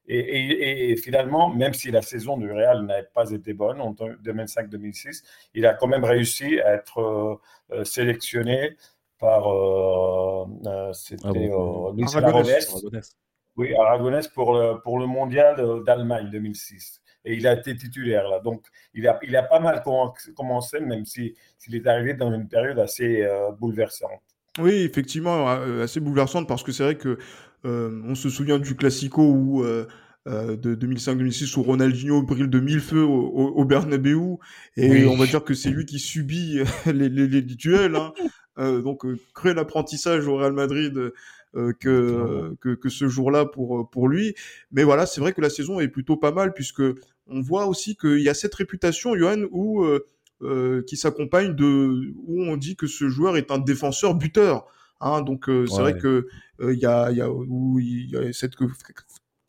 Et, 0.09 0.97
finalement, 0.97 1.49
même 1.49 1.75
si 1.75 1.91
la 1.91 2.03
saison 2.03 2.37
du 2.37 2.51
Real 2.51 2.85
n'avait 2.85 3.09
pas 3.15 3.31
été 3.31 3.55
bonne 3.55 3.81
en 3.81 3.93
2005-2006, 3.95 5.23
il 5.55 5.65
a 5.65 5.75
quand 5.75 5.87
même 5.87 6.05
réussi 6.05 6.61
à 6.61 6.75
être 6.75 7.41
sélectionné 7.85 8.77
par 9.23 9.47
euh, 9.47 10.45
euh, 10.67 10.93
c'était 10.93 11.49
euh, 11.49 11.93
Luis 11.95 12.17
Aragonès. 12.17 12.69
Oui, 13.57 13.75
Aragonès 13.75 14.29
pour 14.29 14.55
le, 14.55 14.81
pour 14.83 14.99
le 14.99 15.07
mondial 15.07 15.57
d'Allemagne 15.85 16.31
2006. 16.31 17.01
Et 17.25 17.35
il 17.35 17.47
a 17.47 17.53
été 17.53 17.77
titulaire 17.77 18.29
là. 18.29 18.41
Donc, 18.41 18.65
il 18.95 19.07
a, 19.07 19.19
il 19.23 19.37
a 19.37 19.43
pas 19.43 19.61
mal 19.61 19.83
commencé, 20.37 20.81
même 20.81 21.05
s'il 21.05 21.35
si, 21.59 21.77
est 21.77 21.87
arrivé 21.87 22.15
dans 22.15 22.33
une 22.33 22.49
période 22.49 22.79
assez 22.79 23.25
bouleversante. 23.61 24.11
Oui, 24.59 24.83
effectivement, 24.83 25.47
assez 25.49 26.01
bouleversante 26.01 26.49
parce 26.49 26.65
que 26.65 26.73
c'est 26.73 26.83
vrai 26.83 26.97
que 26.97 27.19
on 27.63 28.17
se 28.17 28.29
souvient 28.29 28.59
du 28.59 28.75
Classico 28.75 29.23
où 29.23 29.63
de 30.27 30.75
2005-2006 30.75 31.57
où 31.59 31.63
Ronaldinho 31.63 32.23
brille 32.23 32.49
de 32.49 32.59
mille 32.59 32.81
feux 32.81 33.05
au, 33.05 33.29
au, 33.29 33.65
Bernabeu 33.65 34.39
et 34.77 35.07
on 35.07 35.17
va 35.17 35.27
dire 35.27 35.45
que 35.45 35.55
c'est 35.55 35.71
lui 35.71 35.87
qui 35.87 36.01
subit 36.01 36.61
les, 36.87 37.09
les, 37.09 37.29
les 37.29 37.43
duels. 37.43 37.95
Hein. 37.95 38.13
Euh, 38.59 38.83
donc 38.83 39.07
euh, 39.07 39.19
créer 39.35 39.55
l'apprentissage 39.55 40.27
au 40.27 40.37
Real 40.37 40.53
Madrid 40.53 40.95
euh, 40.99 41.15
que, 41.55 42.55
que, 42.61 42.75
que 42.75 42.89
ce 42.89 43.09
jour-là 43.09 43.45
pour 43.45 43.91
pour 43.91 44.09
lui. 44.09 44.35
Mais 44.71 44.85
voilà, 44.85 45.07
c'est 45.07 45.21
vrai 45.21 45.33
que 45.33 45.41
la 45.41 45.51
saison 45.51 45.81
est 45.81 45.89
plutôt 45.89 46.17
pas 46.17 46.33
mal 46.33 46.53
puisque 46.53 46.83
on 47.27 47.41
voit 47.41 47.67
aussi 47.67 47.97
qu'il 47.97 48.21
y 48.21 48.29
a 48.29 48.35
cette 48.35 48.55
réputation, 48.55 49.17
Johan, 49.17 49.45
où 49.51 49.85
euh, 49.85 50.83
qui 50.87 50.97
s'accompagne 50.97 51.55
de 51.55 52.13
où 52.27 52.43
on 52.43 52.57
dit 52.57 52.77
que 52.77 52.87
ce 52.87 53.09
joueur 53.09 53.37
est 53.37 53.51
un 53.51 53.59
défenseur 53.59 54.15
buteur. 54.15 54.67
Hein, 55.01 55.23
donc 55.23 55.45
c'est 55.47 55.81
vrai 55.81 55.99
que 55.99 56.29
il 56.61 56.79
y 56.79 56.87
a, 56.87 57.11
y 57.11 57.21
a 57.21 57.31
où 57.31 57.79
y 57.81 58.17
a 58.17 58.33
cette 58.33 58.55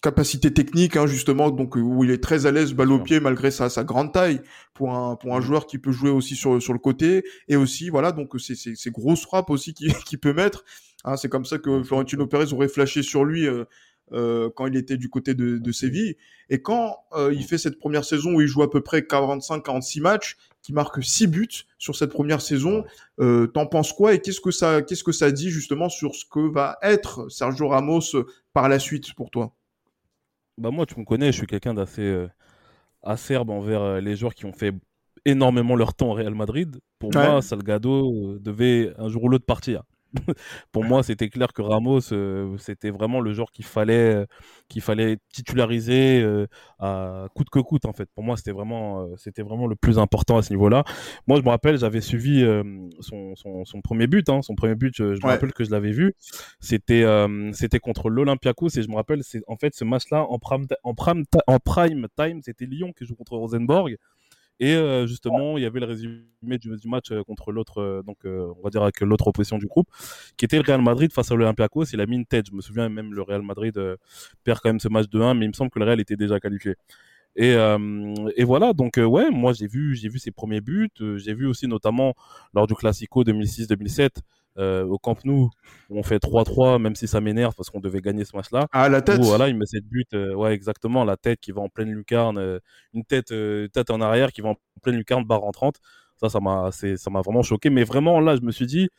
capacité 0.03 0.53
technique 0.53 0.97
hein, 0.97 1.07
justement 1.07 1.49
donc 1.49 1.77
où 1.77 2.03
il 2.03 2.11
est 2.11 2.21
très 2.21 2.45
à 2.45 2.51
l'aise 2.51 2.73
balle 2.73 2.91
au 2.91 2.99
pied 2.99 3.21
malgré 3.21 3.51
sa, 3.51 3.69
sa 3.69 3.85
grande 3.85 4.11
taille 4.11 4.41
pour 4.73 4.93
un 4.93 5.15
pour 5.15 5.33
un 5.33 5.39
mmh. 5.39 5.43
joueur 5.43 5.65
qui 5.65 5.77
peut 5.77 5.93
jouer 5.93 6.09
aussi 6.09 6.35
sur 6.35 6.61
sur 6.61 6.73
le 6.73 6.79
côté 6.79 7.23
et 7.47 7.55
aussi 7.55 7.89
voilà 7.89 8.11
donc 8.11 8.33
c'est 8.37 8.55
c'est, 8.55 8.73
c'est 8.75 8.91
grosses 8.91 9.23
frappes 9.23 9.49
aussi 9.49 9.73
qui 9.73 9.87
qui 10.05 10.17
peut 10.17 10.33
mettre 10.33 10.65
hein, 11.03 11.17
c'est 11.17 11.29
comme 11.29 11.45
ça 11.45 11.57
que 11.57 11.83
Florentino 11.83 12.27
Pérez 12.27 12.53
aurait 12.53 12.67
flashé 12.67 13.03
sur 13.03 13.25
lui 13.25 13.47
euh, 13.47 13.65
euh, 14.11 14.49
quand 14.53 14.67
il 14.67 14.75
était 14.75 14.97
du 14.97 15.09
côté 15.09 15.33
de, 15.33 15.57
de 15.57 15.71
Séville. 15.71 16.17
Et 16.49 16.61
quand 16.61 16.99
euh, 17.13 17.33
il 17.33 17.43
fait 17.43 17.57
cette 17.57 17.79
première 17.79 18.03
saison 18.03 18.35
où 18.35 18.41
il 18.41 18.47
joue 18.47 18.61
à 18.61 18.69
peu 18.69 18.81
près 18.81 19.07
45 19.07 19.63
46 19.63 20.01
matchs 20.01 20.37
qui 20.61 20.73
marque 20.73 21.03
6 21.03 21.27
buts 21.27 21.65
sur 21.79 21.95
cette 21.95 22.11
première 22.11 22.41
saison 22.41 22.83
euh, 23.19 23.47
t'en 23.47 23.65
penses 23.65 23.91
quoi 23.91 24.13
et 24.13 24.19
qu'est-ce 24.19 24.41
que 24.41 24.51
ça 24.51 24.81
qu'est-ce 24.81 25.03
que 25.03 25.13
ça 25.13 25.31
dit 25.31 25.49
justement 25.49 25.89
sur 25.89 26.13
ce 26.15 26.25
que 26.25 26.39
va 26.39 26.77
être 26.83 27.29
Sergio 27.29 27.69
Ramos 27.69 28.01
par 28.51 28.69
la 28.69 28.77
suite 28.77 29.13
pour 29.13 29.31
toi? 29.31 29.55
Bah 30.59 30.69
moi, 30.69 30.85
tu 30.85 30.99
me 30.99 31.05
connais, 31.05 31.31
je 31.31 31.37
suis 31.37 31.47
quelqu'un 31.47 31.73
d'assez 31.73 32.27
acerbe 33.01 33.49
envers 33.49 33.99
les 33.99 34.15
joueurs 34.15 34.35
qui 34.35 34.45
ont 34.45 34.53
fait 34.53 34.75
énormément 35.25 35.75
leur 35.75 35.95
temps 35.95 36.11
au 36.11 36.13
Real 36.13 36.35
Madrid. 36.35 36.79
Pour 36.99 37.11
moi, 37.15 37.41
Salgado 37.41 38.37
devait 38.37 38.93
un 38.99 39.09
jour 39.09 39.23
ou 39.23 39.29
l'autre 39.29 39.45
partir. 39.45 39.81
pour 40.71 40.83
moi, 40.83 41.03
c'était 41.03 41.29
clair 41.29 41.53
que 41.53 41.61
Ramos, 41.61 42.11
euh, 42.11 42.55
c'était 42.57 42.89
vraiment 42.89 43.19
le 43.19 43.33
joueur 43.33 43.51
qu'il 43.51 43.65
fallait, 43.65 44.15
euh, 44.15 44.25
qu'il 44.69 44.81
fallait 44.81 45.17
titulariser 45.31 46.21
euh, 46.21 46.47
à 46.79 47.27
coûte 47.35 47.49
que 47.49 47.59
coûte 47.59 47.85
en 47.85 47.93
fait. 47.93 48.09
Pour 48.13 48.23
moi, 48.23 48.37
c'était 48.37 48.51
vraiment, 48.51 49.07
c'était 49.17 49.41
vraiment 49.41 49.67
le 49.67 49.75
plus 49.75 49.99
important 49.99 50.37
à 50.37 50.41
ce 50.43 50.51
niveau-là. 50.51 50.83
Moi, 51.27 51.37
je 51.39 51.43
me 51.43 51.49
rappelle, 51.49 51.77
j'avais 51.77 52.01
suivi 52.01 52.43
son, 52.99 53.35
son, 53.35 53.65
son, 53.65 53.81
premier 53.81 54.07
but. 54.07 54.29
Hein, 54.29 54.41
son 54.41 54.55
premier 54.55 54.75
but, 54.75 54.95
je, 54.95 55.03
me 55.03 55.27
rappelle 55.27 55.53
que 55.53 55.63
je 55.63 55.71
l'avais 55.71 55.91
vu. 55.91 56.13
C'était, 56.59 57.05
c'était 57.53 57.79
contre 57.79 58.09
l'Olympiakos 58.09 58.77
et 58.77 58.81
je 58.81 58.89
me 58.89 58.95
rappelle, 58.95 59.23
c'est 59.23 59.41
en 59.47 59.57
fait 59.57 59.73
ce 59.75 59.83
match-là 59.83 60.25
en 60.29 60.39
prime, 60.39 60.65
en 60.83 60.93
prime, 60.93 61.23
en 61.47 61.59
prime 61.59 62.07
time, 62.17 62.41
c'était 62.41 62.65
Lyon 62.65 62.93
qui 62.97 63.05
joue 63.05 63.15
contre 63.15 63.37
Rosenborg. 63.37 63.97
Et 64.59 64.75
euh, 64.75 65.07
justement, 65.07 65.57
il 65.57 65.63
y 65.63 65.65
avait 65.65 65.79
le 65.79 65.87
résumé 65.87 66.57
du, 66.57 66.69
match 66.85 67.11
euh, 67.11 67.23
contre 67.23 67.51
l'autre, 67.51 67.79
euh, 67.81 68.03
donc 68.03 68.19
on 68.25 68.61
va 68.63 68.69
dire 68.69 68.83
avec 68.83 69.01
l'autre 69.01 69.27
opposition 69.27 69.57
du 69.57 69.65
groupe, 69.65 69.89
qui 70.37 70.45
était 70.45 70.57
le 70.57 70.63
Real 70.63 70.81
Madrid 70.81 71.11
face 71.11 71.31
à 71.31 71.35
l'Olympiakos. 71.35 71.85
Il 71.93 72.01
a 72.01 72.05
mis 72.05 72.15
une 72.15 72.25
tête. 72.25 72.47
Je 72.49 72.55
me 72.55 72.61
souviens 72.61 72.89
même 72.89 73.13
le 73.13 73.21
Real 73.21 73.41
Madrid 73.41 73.79
perd 74.43 74.59
quand 74.61 74.69
même 74.69 74.79
ce 74.79 74.89
match 74.89 75.09
de 75.09 75.19
1, 75.19 75.33
mais 75.33 75.45
il 75.45 75.49
me 75.49 75.53
semble 75.53 75.71
que 75.71 75.79
le 75.79 75.85
Real 75.85 75.99
était 75.99 76.15
déjà 76.15 76.39
qualifié. 76.39 76.75
Et, 77.35 77.55
et 78.35 78.43
voilà, 78.43 78.73
donc 78.73 78.97
ouais, 78.97 79.31
moi 79.31 79.53
j'ai 79.53 79.67
vu, 79.67 79.95
j'ai 79.95 80.07
vu 80.07 80.19
ses 80.19 80.31
premiers 80.31 80.61
buts. 80.61 80.91
j'ai 81.17 81.33
vu 81.33 81.47
aussi 81.47 81.67
notamment 81.67 82.13
lors 82.53 82.67
du 82.67 82.75
Classico 82.75 83.23
2006-2007 83.23 84.09
euh, 84.57 84.85
au 84.85 84.97
Camp 84.97 85.23
Nou, 85.25 85.49
on 85.89 86.03
fait 86.03 86.19
3-3, 86.21 86.79
même 86.79 86.95
si 86.95 87.07
ça 87.07 87.21
m'énerve 87.21 87.55
parce 87.55 87.69
qu'on 87.69 87.79
devait 87.79 88.01
gagner 88.01 88.25
ce 88.25 88.35
match-là. 88.35 88.67
Ah, 88.71 88.89
la 88.89 89.01
tête 89.01 89.19
Voilà, 89.21 89.49
il 89.49 89.57
met 89.57 89.65
cette 89.65 89.85
but, 89.85 90.13
euh, 90.13 90.33
ouais, 90.33 90.53
exactement, 90.53 91.03
la 91.05 91.17
tête 91.17 91.39
qui 91.39 91.51
va 91.51 91.61
en 91.61 91.69
pleine 91.69 91.91
lucarne, 91.91 92.37
euh, 92.37 92.59
une 92.93 93.03
tête, 93.03 93.33
tête 93.71 93.89
en 93.89 94.01
arrière 94.01 94.31
qui 94.31 94.41
va 94.41 94.49
en 94.49 94.57
pleine 94.81 94.95
lucarne, 94.95 95.23
barre 95.23 95.43
en 95.43 95.51
30. 95.51 95.77
Ça, 96.17 96.29
ça 96.29 96.39
m'a, 96.39 96.69
ça 96.71 97.09
m'a 97.09 97.21
vraiment 97.21 97.41
choqué. 97.41 97.69
Mais 97.69 97.83
vraiment, 97.83 98.19
là, 98.19 98.35
je 98.35 98.41
me 98.41 98.51
suis 98.51 98.67
dit, 98.67 98.89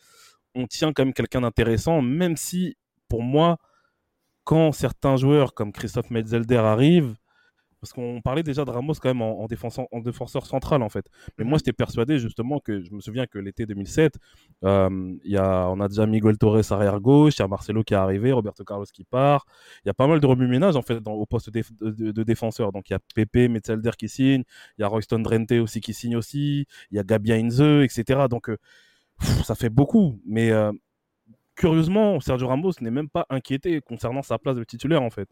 on 0.54 0.66
tient 0.66 0.92
quand 0.92 1.04
même 1.04 1.14
quelqu'un 1.14 1.40
d'intéressant, 1.42 2.02
même 2.02 2.36
si, 2.36 2.76
pour 3.08 3.22
moi, 3.22 3.58
quand 4.44 4.72
certains 4.72 5.16
joueurs 5.16 5.54
comme 5.54 5.72
Christophe 5.72 6.10
Metzelder 6.10 6.56
arrivent, 6.56 7.14
parce 7.84 7.92
qu'on 7.92 8.22
parlait 8.22 8.42
déjà 8.42 8.64
de 8.64 8.70
Ramos 8.70 8.94
quand 8.94 9.10
même 9.10 9.20
en, 9.20 9.46
défenseur, 9.46 9.86
en 9.92 10.00
défenseur 10.00 10.46
central 10.46 10.82
en 10.82 10.88
fait. 10.88 11.04
Mais 11.36 11.44
moi 11.44 11.52
mhm. 11.52 11.58
j'étais 11.58 11.74
persuadé 11.74 12.18
justement 12.18 12.58
que 12.58 12.80
je 12.80 12.90
me 12.94 13.00
souviens 13.00 13.26
que 13.26 13.38
l'été 13.38 13.66
2007, 13.66 14.16
euh, 14.64 15.14
y 15.22 15.36
a, 15.36 15.68
on 15.68 15.78
a 15.80 15.88
déjà 15.88 16.06
Miguel 16.06 16.38
Torres 16.38 16.72
arrière 16.72 16.98
gauche, 16.98 17.34
il 17.36 17.40
y 17.40 17.44
a 17.44 17.48
Marcelo 17.48 17.84
qui 17.84 17.92
est 17.92 17.98
arrivé, 17.98 18.32
Roberto 18.32 18.64
Carlos 18.64 18.86
qui 18.90 19.04
part. 19.04 19.44
Il 19.84 19.88
y 19.88 19.90
a 19.90 19.94
pas 19.94 20.06
mal 20.06 20.18
de 20.18 20.26
remue-ménage 20.26 20.76
en 20.76 20.82
fait 20.82 20.98
dans, 20.98 21.12
au 21.12 21.26
poste 21.26 21.50
de, 21.50 22.22
défenseur. 22.22 22.72
Donc 22.72 22.88
il 22.88 22.94
y 22.94 22.96
a 22.96 23.00
Pepe 23.14 23.50
Metzelder 23.50 23.90
qui 23.98 24.08
signe, 24.08 24.44
il 24.78 24.80
y 24.80 24.84
a 24.84 24.88
Royston 24.88 25.18
Drenthe 25.18 25.52
aussi 25.52 25.82
qui 25.82 25.92
signe 25.92 26.16
aussi, 26.16 26.66
il 26.90 26.96
y 26.96 26.98
a 26.98 27.02
Gabi 27.02 27.34
Inze, 27.34 27.60
etc. 27.60 28.28
Donc 28.30 28.48
euh, 28.48 28.56
ça 29.44 29.54
fait 29.54 29.68
beaucoup. 29.68 30.18
Mais 30.24 30.50
euh, 30.52 30.72
curieusement, 31.54 32.18
Sergio 32.20 32.48
Ramos 32.48 32.72
n'est 32.80 32.90
même 32.90 33.10
pas 33.10 33.26
inquiété 33.28 33.82
concernant 33.82 34.22
sa 34.22 34.38
place 34.38 34.56
de 34.56 34.64
titulaire 34.64 35.02
en 35.02 35.10
fait 35.10 35.28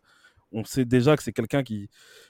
on 0.53 0.65
sait 0.65 0.85
déjà 0.85 1.17
que 1.17 1.23
c'est 1.23 1.33
quelqu'un 1.33 1.63
qui, 1.63 1.89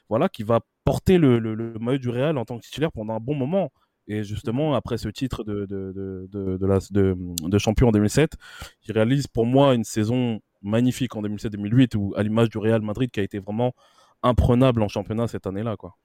voilà, 0.09 0.29
qui 0.29 0.43
va 0.43 0.61
porter 0.85 1.19
le, 1.19 1.39
le, 1.39 1.75
maillot 1.81 1.99
du 1.99 2.09
Real 2.09 2.39
en 2.39 2.45
tant 2.45 2.59
que 2.59 2.65
titulaire 2.65 2.93
pendant 2.93 3.15
un 3.15 3.21
bon 3.21 3.35
moment. 3.35 3.73
Et 4.09 4.25
justement, 4.25 4.75
après 4.75 4.99
ce 4.99 5.09
titre 5.09 5.45
de, 5.45 5.65
de, 5.67 5.93
de, 5.95 6.57
de, 6.59 6.67
la, 6.67 6.79
de, 6.91 7.59
champion 7.59 7.89
en 7.89 7.93
2007, 7.93 8.33
il 8.87 8.93
réalise 8.93 9.29
pour 9.29 9.47
moi 9.47 9.75
une 9.75 9.85
saison 9.85 10.41
magnifique 10.61 11.15
en 11.15 11.23
2007-2008, 11.23 11.97
où 11.97 12.13
à 12.17 12.23
l'image 12.23 12.49
du 12.49 12.59
Real 12.59 12.83
Madrid 12.83 13.11
qui 13.11 13.21
a 13.21 13.23
été 13.23 13.39
vraiment 13.39 13.73
imprenable 14.23 14.83
en 14.83 14.89
championnat 14.89 15.29
cette 15.29 15.47
année-là. 15.47 15.77
quoi. 15.77 15.97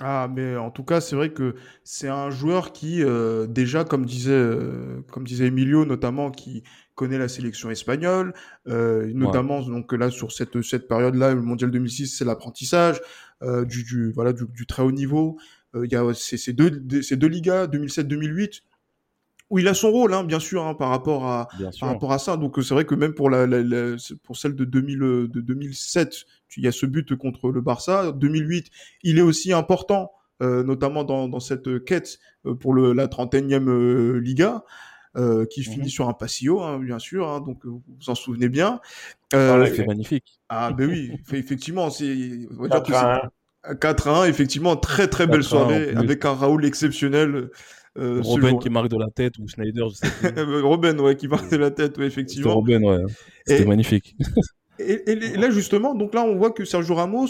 Ah, 0.00 0.28
mais 0.34 0.56
en 0.56 0.70
tout 0.70 0.84
cas, 0.84 1.00
c'est 1.02 1.16
vrai 1.16 1.32
que 1.32 1.54
c'est 1.84 2.08
un 2.08 2.30
joueur 2.30 2.72
qui, 2.72 3.02
euh, 3.04 3.46
déjà, 3.46 3.84
comme 3.84 4.06
disait, 4.06 4.32
euh, 4.32 5.02
comme 5.10 5.24
disait 5.24 5.46
Emilio, 5.46 5.84
notamment, 5.84 6.30
qui 6.30 6.62
connaît 6.94 7.18
la 7.18 7.28
sélection 7.28 7.70
espagnole, 7.70 8.32
euh, 8.68 9.10
notamment 9.14 9.60
donc 9.62 9.92
là 9.92 10.10
sur 10.10 10.32
cette 10.32 10.60
cette 10.62 10.88
période-là, 10.88 11.34
le 11.34 11.42
mondial 11.42 11.70
2006, 11.70 12.06
c'est 12.18 12.24
l'apprentissage 12.24 13.00
du, 13.42 13.82
du, 13.82 14.12
voilà 14.12 14.32
du, 14.32 14.44
du, 14.46 14.66
très 14.66 14.82
haut 14.82 14.92
niveau. 14.92 15.36
Il 15.74 15.90
y 15.90 15.96
a 15.96 16.14
ces, 16.14 16.36
ces 16.36 16.52
deux 16.52 17.02
ces 17.02 17.16
deux 17.16 17.26
ligas 17.26 17.66
2007-2008 17.66 18.62
où 19.52 19.58
il 19.58 19.68
a 19.68 19.74
son 19.74 19.90
rôle, 19.90 20.14
hein, 20.14 20.24
bien 20.24 20.40
sûr, 20.40 20.66
hein, 20.66 20.72
par 20.72 20.88
rapport 20.88 21.26
à 21.26 21.46
par 21.78 21.90
rapport 21.90 22.12
à 22.12 22.18
ça. 22.18 22.38
Donc 22.38 22.56
c'est 22.62 22.72
vrai 22.72 22.86
que 22.86 22.94
même 22.94 23.12
pour 23.12 23.28
la, 23.28 23.46
la, 23.46 23.96
pour 24.22 24.38
celle 24.38 24.56
de 24.56 24.64
2000 24.64 24.98
de 24.98 25.40
2007, 25.40 26.24
il 26.56 26.64
y 26.64 26.68
a 26.68 26.72
ce 26.72 26.86
but 26.86 27.14
contre 27.16 27.50
le 27.50 27.60
Barça. 27.60 28.12
2008, 28.12 28.68
il 29.02 29.18
est 29.18 29.22
aussi 29.22 29.52
important, 29.52 30.10
euh, 30.42 30.64
notamment 30.64 31.04
dans, 31.04 31.28
dans 31.28 31.38
cette 31.38 31.84
quête 31.84 32.18
pour 32.60 32.72
le, 32.72 32.94
la 32.94 33.08
31e 33.08 34.16
Liga. 34.16 34.64
Euh, 35.14 35.44
qui 35.44 35.60
mmh 35.60 35.64
finit 35.64 35.90
sur 35.90 36.08
un 36.08 36.14
passillo, 36.14 36.62
hein, 36.62 36.78
bien 36.78 36.98
sûr, 36.98 37.28
hein, 37.28 37.42
donc 37.42 37.66
vous 37.66 37.82
vous 37.86 38.08
en 38.08 38.14
souvenez 38.14 38.48
bien. 38.48 38.80
Euh, 39.34 39.70
c'est 39.76 39.86
magnifique. 39.86 40.40
Ah 40.48 40.72
ben 40.72 40.88
oui, 40.88 41.12
effectivement, 41.34 41.90
c'est 41.90 42.48
4 43.78 44.08
1, 44.08 44.24
effectivement, 44.24 44.74
très 44.76 45.08
très 45.08 45.26
belle 45.26 45.44
soirée 45.44 45.90
avec 45.94 46.24
un 46.24 46.32
Raoul 46.32 46.64
exceptionnel. 46.64 47.50
Euh, 47.98 48.20
Robin 48.22 48.56
qui 48.56 48.70
marque 48.70 48.88
de 48.88 48.96
la 48.96 49.10
tête 49.10 49.38
ou 49.38 49.46
Schneider, 49.46 49.88
je 49.90 49.94
sais 49.96 50.10
plus. 50.34 50.60
Robin, 50.60 50.98
ouais, 50.98 51.16
qui 51.16 51.28
marque 51.28 51.50
de 51.50 51.56
la 51.56 51.70
tête, 51.70 51.98
ouais, 51.98 52.06
effectivement. 52.06 52.54
Robin, 52.54 52.82
ouais. 52.82 53.02
C'était 53.46 53.66
magnifique. 53.66 54.16
et, 54.78 55.10
et, 55.10 55.36
là, 55.36 55.50
justement, 55.50 55.94
donc 55.94 56.14
là, 56.14 56.22
on 56.22 56.36
voit 56.36 56.52
que 56.52 56.64
Sergio 56.64 56.94
Ramos 56.94 57.28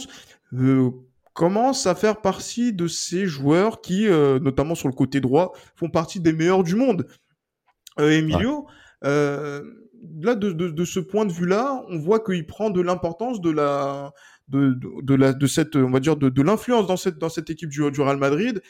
euh, 0.55 0.91
commence 1.35 1.87
à 1.87 1.95
faire 1.95 2.21
partie 2.21 2.73
de 2.73 2.87
ces 2.87 3.27
joueurs 3.27 3.81
qui, 3.81 4.07
euh, 4.07 4.39
notamment 4.39 4.75
sur 4.75 4.89
le 4.89 4.95
côté 4.95 5.21
droit, 5.21 5.53
font 5.77 5.89
partie 5.89 6.21
des 6.21 6.33
meilleurs 6.33 6.63
du 6.63 6.77
monde. 6.77 7.07
Euh, 7.99 8.11
Emilio, 8.11 8.67
euh, 9.05 9.63
là, 10.21 10.35
de, 10.35 10.53
de, 10.53 10.69
de, 10.69 10.85
ce 10.85 11.01
point 11.01 11.25
de 11.25 11.33
vue-là, 11.33 11.85
on 11.89 11.99
voit 11.99 12.21
qu'il 12.21 12.47
prend 12.47 12.71
de 12.71 12.81
l'importance 12.81 13.41
de 13.41 13.51
la, 13.51 14.13
de, 14.49 14.79
de, 15.03 15.15
la, 15.15 15.33
de 15.33 15.47
cette, 15.47 15.77
on 15.77 15.91
va 15.91 16.01
dire, 16.01 16.17
de, 16.17 16.29
de 16.29 16.43
l'influence 16.43 16.87
dans 16.87 16.97
cette, 16.97 17.19
dans 17.19 17.29
cette 17.29 17.51
équipe 17.51 17.71
du, 17.71 17.91
du 17.91 18.01
Real 18.01 18.19
Madrid. 18.19 18.63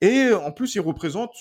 Et 0.00 0.30
en 0.32 0.52
plus, 0.52 0.74
il 0.74 0.80
représente 0.80 1.32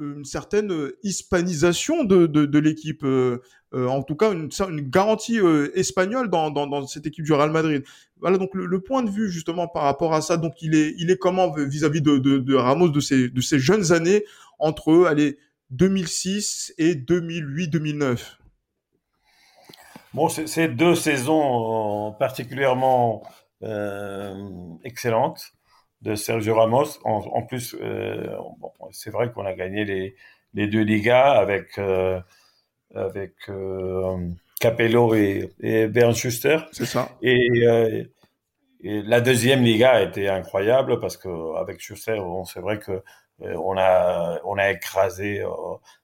une 0.00 0.24
certaine 0.24 0.72
hispanisation 1.02 2.04
de, 2.04 2.26
de, 2.26 2.58
l'équipe, 2.58 3.02
euh, 3.04 3.42
euh, 3.74 3.88
en 3.88 4.02
tout 4.02 4.14
cas 4.14 4.32
une, 4.32 4.48
garantie 4.82 5.40
euh, 5.40 5.76
espagnole 5.76 6.30
dans, 6.30 6.50
dans, 6.50 6.86
cette 6.86 7.06
équipe 7.06 7.24
du 7.24 7.32
Real 7.32 7.50
Madrid. 7.50 7.82
Voilà 8.20 8.38
donc 8.38 8.50
le, 8.54 8.80
point 8.80 9.02
de 9.02 9.10
vue 9.10 9.30
justement 9.30 9.66
par 9.66 9.82
rapport 9.82 10.14
à 10.14 10.20
ça. 10.20 10.36
Donc 10.36 10.62
il 10.62 10.74
est 10.74 10.94
il 10.98 11.10
est 11.10 11.16
comment 11.16 11.52
vis-à-vis 11.52 12.00
de, 12.00 12.54
Ramos 12.54 12.90
de 12.90 13.00
ces 13.00 13.28
de 13.28 13.40
ces 13.40 13.58
jeunes 13.58 13.92
années 13.92 14.24
entre 14.60 15.06
allez 15.06 15.38
2006 15.70 16.74
et 16.78 16.94
2008-2009. 16.94 18.18
Bon, 20.14 20.28
c'est 20.28 20.68
deux 20.68 20.94
saisons 20.94 22.14
particulièrement 22.18 23.22
euh, 23.62 24.48
excellentes 24.84 25.52
de 26.02 26.14
Sergio 26.14 26.54
Ramos. 26.54 26.98
En, 27.04 27.42
plus, 27.42 27.76
euh, 27.80 28.26
bon, 28.58 28.72
c'est 28.92 29.10
vrai 29.10 29.32
qu'on 29.32 29.44
a 29.44 29.54
gagné 29.54 29.84
les, 29.84 30.14
les 30.54 30.66
deux 30.66 30.82
Ligas 30.82 31.32
avec, 31.32 31.78
euh, 31.78 32.20
avec 32.94 33.34
euh, 33.48 34.28
Capello 34.60 35.14
et, 35.14 35.52
et 35.60 35.86
Bernd 35.88 36.14
Schuster. 36.14 36.58
C'est 36.72 36.86
ça. 36.86 37.08
Et, 37.22 38.06
et, 38.80 39.02
la 39.02 39.20
deuxième 39.20 39.62
Liga 39.64 39.90
a 39.90 40.02
été 40.02 40.28
incroyable 40.28 41.00
parce 41.00 41.16
qu'avec 41.16 41.80
Schuster, 41.80 42.16
bon, 42.16 42.44
c'est 42.44 42.60
vrai 42.60 42.78
que 42.78 43.02
on 43.40 43.76
a, 43.76 44.40
on 44.44 44.56
a 44.56 44.70
écrasé 44.70 45.44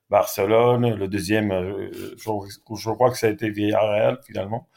Barcelone. 0.09 0.93
Le 0.95 1.07
deuxième, 1.07 1.51
je, 2.17 2.31
je, 2.75 2.89
crois 2.91 3.11
que 3.11 3.17
ça 3.17 3.27
a 3.27 3.29
été 3.29 3.49
Villarreal 3.49 4.19
finalement. 4.25 4.67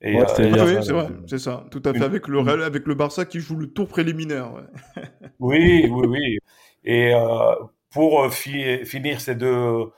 Et, 0.00 0.14
ouais, 0.14 0.22
euh, 0.22 0.80
c'est 0.82 0.92
vrai, 0.92 1.08
c'est 1.26 1.38
ça, 1.38 1.66
tout 1.72 1.82
à 1.84 1.92
fait, 1.92 2.02
avec 2.02 2.28
le 2.28 2.38
Real, 2.38 2.62
avec 2.62 2.86
le 2.86 2.94
Barça 2.94 3.24
qui 3.24 3.40
joue 3.40 3.56
le 3.56 3.66
tour 3.66 3.88
préliminaire. 3.88 4.52
Ouais. 4.52 5.02
oui, 5.40 5.88
oui, 5.90 6.06
oui. 6.06 6.38
Et 6.84 7.12
euh, 7.12 7.54
pour 7.90 8.22
euh, 8.22 8.30
fi 8.30 8.84
finir 8.84 9.20
ces 9.20 9.34
deux 9.34 9.90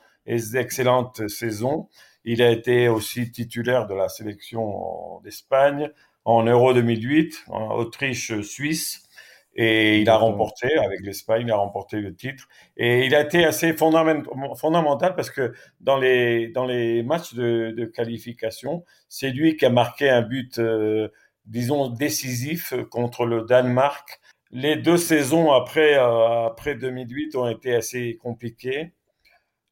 excellentes 0.55 1.27
saisons, 1.27 1.87
il 2.25 2.41
a 2.41 2.49
été 2.49 2.87
aussi 2.87 3.31
titulaire 3.31 3.85
de 3.87 3.93
la 3.93 4.09
sélection 4.09 5.19
d'Espagne 5.23 5.91
en 6.25 6.43
Euro 6.43 6.73
2008, 6.73 7.45
en 7.49 7.75
Autriche-Suisse. 7.75 9.03
Et 9.55 9.99
il 9.99 10.09
a 10.09 10.15
remporté, 10.15 10.77
avec 10.77 11.01
l'Espagne, 11.01 11.47
il 11.47 11.51
a 11.51 11.57
remporté 11.57 11.99
le 11.99 12.15
titre. 12.15 12.47
Et 12.77 13.05
il 13.05 13.13
a 13.15 13.21
été 13.21 13.43
assez 13.43 13.73
fondamental 13.73 15.15
parce 15.15 15.29
que 15.29 15.53
dans 15.81 15.97
les, 15.97 16.47
dans 16.49 16.65
les 16.65 17.03
matchs 17.03 17.33
de, 17.33 17.73
de 17.75 17.85
qualification, 17.85 18.85
c'est 19.09 19.29
lui 19.29 19.57
qui 19.57 19.65
a 19.65 19.69
marqué 19.69 20.09
un 20.09 20.21
but, 20.21 20.57
euh, 20.59 21.09
disons, 21.45 21.89
décisif 21.89 22.73
contre 22.89 23.25
le 23.25 23.41
Danemark. 23.43 24.21
Les 24.51 24.77
deux 24.77 24.97
saisons 24.97 25.51
après, 25.51 25.97
euh, 25.97 26.45
après 26.47 26.75
2008 26.75 27.35
ont 27.35 27.49
été 27.49 27.75
assez 27.75 28.17
compliquées. 28.21 28.93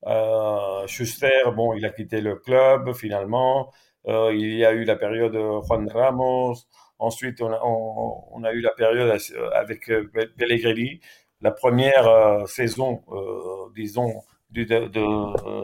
Euh, 0.08 0.88
Schuster, 0.88 1.44
bon, 1.56 1.74
il 1.74 1.86
a 1.86 1.90
quitté 1.90 2.22
le 2.22 2.36
club 2.36 2.94
finalement. 2.94 3.72
Il 4.08 4.56
y 4.56 4.66
a 4.66 4.72
eu 4.72 4.86
la 4.86 4.96
période 4.96 5.34
Juan 5.68 5.88
Ramos. 5.88 6.56
Ensuite, 7.00 7.42
on 7.42 7.52
a, 7.52 7.60
on, 7.64 8.44
a 8.44 8.52
eu 8.52 8.60
la 8.60 8.72
période 8.72 9.18
avec 9.54 9.90
euh, 9.90 10.12
Pellegrini, 10.38 11.00
la 11.42 11.52
première 11.52 12.08
euh, 12.08 12.46
saison, 12.46 13.02
euh, 13.12 13.72
disons, 13.74 14.22
de, 14.52 14.64
de, 14.64 14.88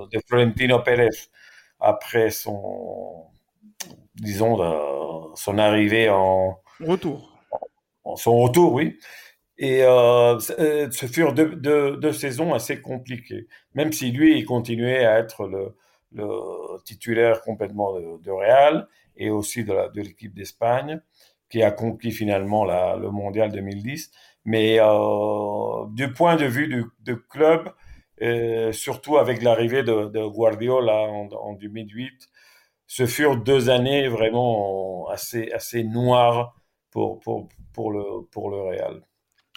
de, 0.10 0.20
Florentino 0.28 0.80
Pérez 0.80 1.10
après 1.80 2.30
son, 2.30 3.26
disons, 4.16 5.36
son 5.36 5.58
arrivée 5.58 6.10
en 6.10 6.60
retour. 6.80 7.38
En, 8.06 8.16
son 8.16 8.38
retour, 8.38 8.74
oui. 8.74 8.98
Et 9.58 9.84
euh, 9.84 10.40
ce 10.40 11.06
furent 11.08 11.34
deux, 11.34 11.56
deux, 11.56 11.98
deux, 11.98 12.14
saisons 12.14 12.54
assez 12.54 12.82
compliquées, 12.82 13.48
même 13.74 13.92
si 13.92 14.12
lui, 14.12 14.38
il 14.38 14.46
continuait 14.46 15.06
à 15.06 15.20
être 15.20 15.48
le, 15.48 15.76
le 16.14 16.28
titulaire 16.84 17.42
complètement 17.42 17.94
de, 17.94 18.22
de 18.22 18.32
Real 18.32 18.88
et 19.18 19.30
aussi 19.30 19.64
de 19.64 20.02
l'équipe 20.02 20.34
d'Espagne 20.34 21.02
qui 21.50 21.64
a 21.64 21.72
conquis 21.72 22.12
finalement 22.12 22.66
le 22.66 23.10
mondial 23.12 23.52
2010. 23.52 24.12
Mais 24.46 24.78
euh, 24.80 25.86
du 25.92 26.12
point 26.12 26.36
de 26.36 26.46
vue 26.46 26.68
du, 27.00 27.18
club, 27.30 27.72
euh, 28.22 28.72
surtout 28.72 29.18
avec 29.18 29.42
l'arrivée 29.42 29.84
de, 29.84 30.28
Guardiola 30.28 31.02
en, 31.04 31.28
en, 31.30 31.54
2008, 31.54 32.30
ce 32.88 33.06
furent 33.06 33.38
deux 33.38 33.70
années 33.70 34.08
vraiment 34.08 35.08
assez, 35.10 35.52
assez 35.52 35.84
noires 35.84 36.56
pour, 36.92 37.20
pour, 37.20 37.50
pour, 37.74 37.92
le, 37.92 38.26
pour 38.32 38.50
le 38.50 38.62
Real. 38.62 39.02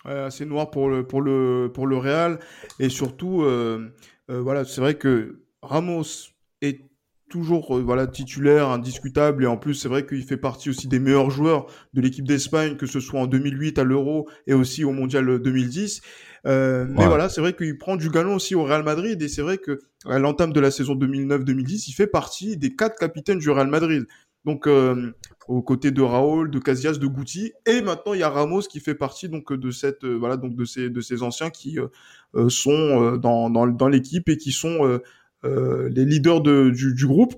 Assez 0.04 0.46
noir 0.46 0.70
pour 0.70 0.88
le, 0.88 1.06
pour, 1.06 1.20
le, 1.20 1.70
pour 1.74 1.86
le 1.86 1.98
Real. 1.98 2.38
Et 2.78 2.88
surtout, 2.88 3.42
euh 3.42 3.92
voilà, 4.28 4.66
c'est 4.66 4.82
vrai 4.82 4.94
que 4.94 5.42
Ramos 5.62 6.32
est 6.60 6.87
toujours 7.28 7.76
euh, 7.76 7.82
voilà 7.82 8.06
titulaire 8.06 8.68
indiscutable. 8.68 9.44
Et 9.44 9.46
en 9.46 9.56
plus 9.56 9.74
c'est 9.74 9.88
vrai 9.88 10.06
qu'il 10.06 10.22
fait 10.24 10.36
partie 10.36 10.70
aussi 10.70 10.88
des 10.88 10.98
meilleurs 10.98 11.30
joueurs 11.30 11.66
de 11.94 12.00
l'équipe 12.00 12.26
d'Espagne 12.26 12.76
que 12.76 12.86
ce 12.86 13.00
soit 13.00 13.20
en 13.20 13.26
2008 13.26 13.78
à 13.78 13.84
l'Euro 13.84 14.28
et 14.46 14.54
aussi 14.54 14.84
au 14.84 14.92
Mondial 14.92 15.38
2010 15.40 16.00
euh, 16.46 16.86
mais 16.88 17.06
voilà 17.06 17.28
c'est 17.28 17.40
vrai 17.40 17.52
qu'il 17.52 17.76
prend 17.78 17.96
du 17.96 18.10
galon 18.10 18.36
aussi 18.36 18.54
au 18.54 18.64
Real 18.64 18.82
Madrid. 18.82 19.20
Et 19.20 19.28
c'est 19.28 19.42
vrai 19.42 19.58
que 19.58 19.80
à 20.06 20.18
l'entame 20.18 20.52
de 20.52 20.60
la 20.60 20.70
saison 20.70 20.94
2009-2010 20.94 21.84
il 21.88 21.92
fait 21.92 22.06
partie 22.06 22.56
des 22.56 22.74
quatre 22.74 22.98
capitaines 22.98 23.38
du 23.38 23.50
Real 23.50 23.68
Madrid. 23.68 24.06
Donc 24.44 24.66
euh, 24.66 25.12
aux 25.48 25.62
côtés 25.62 25.90
de 25.90 26.00
Raúl, 26.00 26.50
de 26.50 26.58
Casillas, 26.58 26.98
de 26.98 27.06
Guti. 27.06 27.52
Et 27.66 27.82
maintenant 27.82 28.14
il 28.14 28.20
y 28.20 28.22
a 28.22 28.30
Ramos 28.30 28.62
qui 28.62 28.80
fait 28.80 28.94
partie 28.94 29.28
donc 29.28 29.52
de 29.52 29.70
cette 29.70 30.04
euh, 30.04 30.14
voilà 30.14 30.36
donc 30.36 30.54
de 30.54 30.64
ces 30.64 30.90
de 30.90 31.00
ces 31.00 31.22
anciens 31.22 31.50
qui 31.50 31.78
euh, 31.78 32.48
sont 32.48 33.16
dans 33.16 33.50
dans, 33.50 33.66
dans 33.66 33.88
l'équipe 33.88 34.28
et 34.28 34.36
qui 34.36 34.52
sont 34.52 34.86
euh, 34.86 35.02
les 35.44 36.04
leaders 36.04 36.40
de, 36.40 36.70
du, 36.70 36.94
du, 36.94 37.06
groupe. 37.06 37.34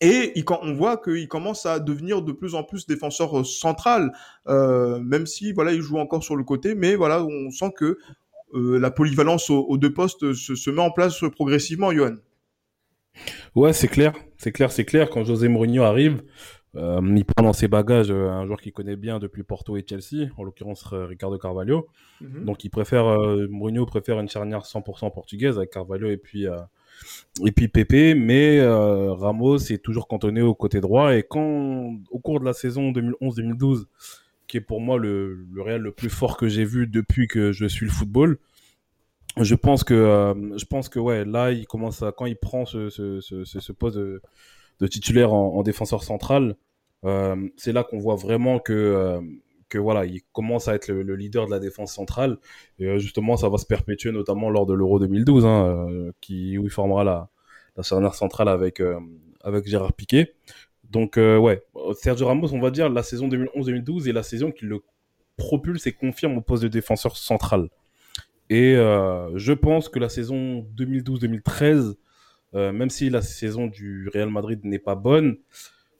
Et 0.00 0.32
il, 0.36 0.44
on 0.62 0.74
voit 0.74 0.96
qu'il 0.96 1.26
commence 1.26 1.66
à 1.66 1.80
devenir 1.80 2.22
de 2.22 2.32
plus 2.32 2.54
en 2.54 2.62
plus 2.62 2.86
défenseur 2.86 3.40
euh, 3.40 3.44
central, 3.44 4.12
euh, 4.46 5.00
même 5.00 5.26
si 5.26 5.52
voilà 5.52 5.72
il 5.72 5.80
joue 5.80 5.98
encore 5.98 6.22
sur 6.22 6.36
le 6.36 6.44
côté, 6.44 6.74
mais 6.74 6.94
voilà 6.94 7.24
on 7.24 7.50
sent 7.50 7.72
que 7.76 7.98
euh, 8.54 8.78
la 8.78 8.90
polyvalence 8.90 9.50
aux, 9.50 9.64
aux 9.64 9.76
deux 9.76 9.92
postes 9.92 10.32
se, 10.34 10.54
se, 10.54 10.70
met 10.70 10.80
en 10.80 10.92
place 10.92 11.20
progressivement, 11.32 11.92
Johan. 11.92 12.14
Ouais, 13.56 13.72
c'est 13.72 13.88
clair, 13.88 14.14
c'est 14.36 14.52
clair, 14.52 14.70
c'est 14.70 14.84
clair. 14.84 15.10
Quand 15.10 15.24
José 15.24 15.48
Mourinho 15.48 15.82
arrive, 15.82 16.22
euh, 16.76 17.00
il 17.16 17.24
prend 17.24 17.42
dans 17.42 17.52
ses 17.52 17.66
bagages 17.66 18.12
un 18.12 18.46
joueur 18.46 18.60
qu'il 18.60 18.72
connaît 18.72 18.94
bien 18.94 19.18
depuis 19.18 19.42
Porto 19.42 19.76
et 19.76 19.84
Chelsea, 19.86 20.28
en 20.36 20.44
l'occurrence 20.44 20.84
Ricardo 20.92 21.36
Carvalho. 21.38 21.88
Mm 22.20 22.26
-hmm. 22.26 22.44
Donc 22.44 22.64
il 22.64 22.70
préfère, 22.70 23.18
Mourinho 23.50 23.84
préfère 23.84 24.20
une 24.20 24.28
charnière 24.28 24.64
100% 24.64 25.12
portugaise 25.12 25.56
avec 25.58 25.70
Carvalho 25.70 26.08
et 26.08 26.18
puis 26.18 26.46
et 27.44 27.52
puis 27.52 27.68
Pépé, 27.68 28.14
mais 28.14 28.58
euh, 28.58 29.12
Ramos 29.12 29.58
est 29.58 29.82
toujours 29.82 30.08
cantonné 30.08 30.42
au 30.42 30.54
côté 30.54 30.80
droit. 30.80 31.16
Et 31.16 31.22
quand, 31.22 31.96
au 32.10 32.18
cours 32.18 32.40
de 32.40 32.44
la 32.44 32.52
saison 32.52 32.90
2011-2012, 32.92 33.84
qui 34.46 34.56
est 34.56 34.62
pour 34.62 34.80
moi 34.80 34.98
le, 34.98 35.46
le 35.52 35.62
Real 35.62 35.80
le 35.80 35.92
plus 35.92 36.10
fort 36.10 36.36
que 36.36 36.48
j'ai 36.48 36.64
vu 36.64 36.86
depuis 36.86 37.28
que 37.28 37.52
je 37.52 37.66
suis 37.66 37.86
le 37.86 37.92
football, 37.92 38.38
je 39.36 39.54
pense 39.54 39.84
que, 39.84 39.94
euh, 39.94 40.58
je 40.58 40.64
pense 40.64 40.88
que 40.88 40.98
ouais, 40.98 41.24
là, 41.24 41.52
il 41.52 41.66
commence 41.66 42.02
à, 42.02 42.12
quand 42.12 42.26
il 42.26 42.36
prend 42.36 42.64
ce, 42.64 42.88
ce, 42.88 43.20
ce, 43.20 43.72
poste 43.72 43.96
de, 43.96 44.20
titulaire 44.86 45.32
en, 45.32 45.54
en 45.54 45.62
défenseur 45.62 46.02
central, 46.02 46.56
euh, 47.04 47.48
c'est 47.56 47.72
là 47.72 47.84
qu'on 47.84 47.98
voit 47.98 48.16
vraiment 48.16 48.58
que 48.58 49.20
que 49.68 49.78
voilà, 49.78 50.04
il 50.04 50.22
commence 50.32 50.68
à 50.68 50.74
être 50.74 50.88
le, 50.88 51.02
le, 51.02 51.16
leader 51.16 51.46
de 51.46 51.50
la 51.50 51.58
défense 51.58 51.92
centrale. 51.92 52.38
Et 52.78 52.86
euh, 52.86 52.98
justement, 52.98 53.36
ça 53.36 53.48
va 53.48 53.58
se 53.58 53.66
perpétuer 53.66 54.12
notamment 54.12 54.50
lors 54.50 54.66
de 54.66 54.74
l'Euro 54.74 54.98
2012, 54.98 55.44
hein, 55.44 55.88
euh, 55.90 56.12
qui, 56.20 56.58
où 56.58 56.64
il 56.64 56.70
formera 56.70 57.04
la, 57.04 57.28
la 57.76 57.82
charnière 57.82 58.14
centrale 58.14 58.48
avec, 58.48 58.80
euh, 58.80 58.98
avec 59.42 59.66
Gérard 59.66 59.92
Piquet. 59.92 60.34
Donc, 60.90 61.16
ouais, 61.16 61.62
Sergio 62.00 62.26
Ramos, 62.26 62.54
on 62.54 62.60
va 62.60 62.70
dire, 62.70 62.88
la 62.88 63.02
saison 63.02 63.28
2011-2012 63.28 64.08
est 64.08 64.12
la 64.12 64.22
saison 64.22 64.50
qui 64.50 64.64
le 64.64 64.80
propulse 65.36 65.86
et 65.86 65.92
confirme 65.92 66.38
au 66.38 66.40
poste 66.40 66.62
de 66.62 66.68
défenseur 66.68 67.14
central. 67.18 67.68
Et 68.48 68.72
je 68.72 69.52
pense 69.52 69.90
que 69.90 69.98
la 69.98 70.08
saison 70.08 70.66
2012-2013, 70.78 71.94
même 72.54 72.88
si 72.88 73.10
la 73.10 73.20
saison 73.20 73.66
du 73.66 74.08
Real 74.14 74.30
Madrid 74.30 74.60
n'est 74.64 74.78
pas 74.78 74.94
bonne, 74.94 75.36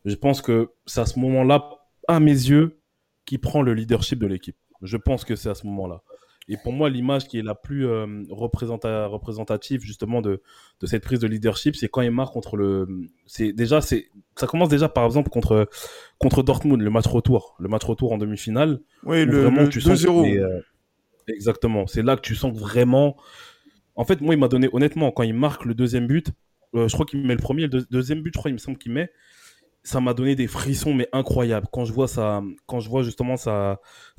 je 0.06 0.14
pense 0.14 0.40
que 0.40 0.70
c'est 0.86 1.02
à 1.02 1.06
ce 1.06 1.18
moment-là, 1.18 1.68
à 2.08 2.18
mes 2.18 2.30
yeux, 2.30 2.77
qui 3.28 3.36
prend 3.36 3.60
le 3.60 3.74
leadership 3.74 4.18
de 4.18 4.26
l'équipe. 4.26 4.56
Je 4.80 4.96
pense 4.96 5.26
que 5.26 5.36
c'est 5.36 5.50
à 5.50 5.54
ce 5.54 5.66
moment-là. 5.66 6.02
Et 6.48 6.56
pour 6.56 6.72
moi, 6.72 6.88
l'image 6.88 7.28
qui 7.28 7.38
est 7.38 7.42
la 7.42 7.54
plus 7.54 7.86
euh, 7.86 8.22
représenta 8.30 9.06
représentative 9.06 9.82
justement 9.82 10.22
de, 10.22 10.40
de 10.80 10.86
cette 10.86 11.02
prise 11.02 11.18
de 11.18 11.26
leadership, 11.26 11.76
c'est 11.76 11.88
quand 11.88 12.00
il 12.00 12.10
marque 12.10 12.32
contre 12.32 12.56
le. 12.56 12.88
C'est 13.26 13.52
déjà, 13.52 13.82
c'est 13.82 14.06
ça 14.34 14.46
commence 14.46 14.70
déjà 14.70 14.88
par 14.88 15.04
exemple 15.04 15.28
contre 15.28 15.68
contre 16.18 16.42
Dortmund, 16.42 16.80
le 16.80 16.88
match 16.88 17.06
retour, 17.06 17.54
le 17.60 17.68
match 17.68 17.84
retour 17.84 18.12
en 18.12 18.16
demi-finale. 18.16 18.80
Oui, 19.04 19.26
le, 19.26 19.42
vraiment, 19.42 19.60
le 19.60 19.68
tu 19.68 19.80
2-0. 19.80 20.38
Euh, 20.38 20.62
exactement. 21.26 21.86
C'est 21.86 22.02
là 22.02 22.16
que 22.16 22.22
tu 22.22 22.34
sens 22.34 22.58
vraiment. 22.58 23.18
En 23.94 24.06
fait, 24.06 24.22
moi, 24.22 24.34
il 24.34 24.40
m'a 24.40 24.48
donné 24.48 24.70
honnêtement 24.72 25.10
quand 25.10 25.24
il 25.24 25.34
marque 25.34 25.66
le 25.66 25.74
deuxième 25.74 26.06
but. 26.06 26.28
Euh, 26.74 26.88
je 26.88 26.94
crois 26.94 27.04
qu'il 27.04 27.20
met 27.26 27.34
le 27.34 27.42
premier, 27.42 27.66
le 27.66 27.82
deuxième 27.90 28.22
but, 28.22 28.32
je 28.32 28.38
crois, 28.38 28.50
il 28.50 28.54
me 28.54 28.58
semble 28.58 28.78
qu'il 28.78 28.92
met 28.92 29.10
ça 29.82 30.00
m'a 30.00 30.14
donné 30.14 30.34
des 30.36 30.46
frissons, 30.46 30.92
mais 30.92 31.08
incroyables. 31.12 31.66
Quand 31.72 31.84
je 31.84 31.92
vois 31.92 32.08
ça, 32.08 32.42
quand 32.66 32.80
je 32.80 32.88
vois 32.88 33.02
justement 33.02 33.36
sa, 33.36 33.78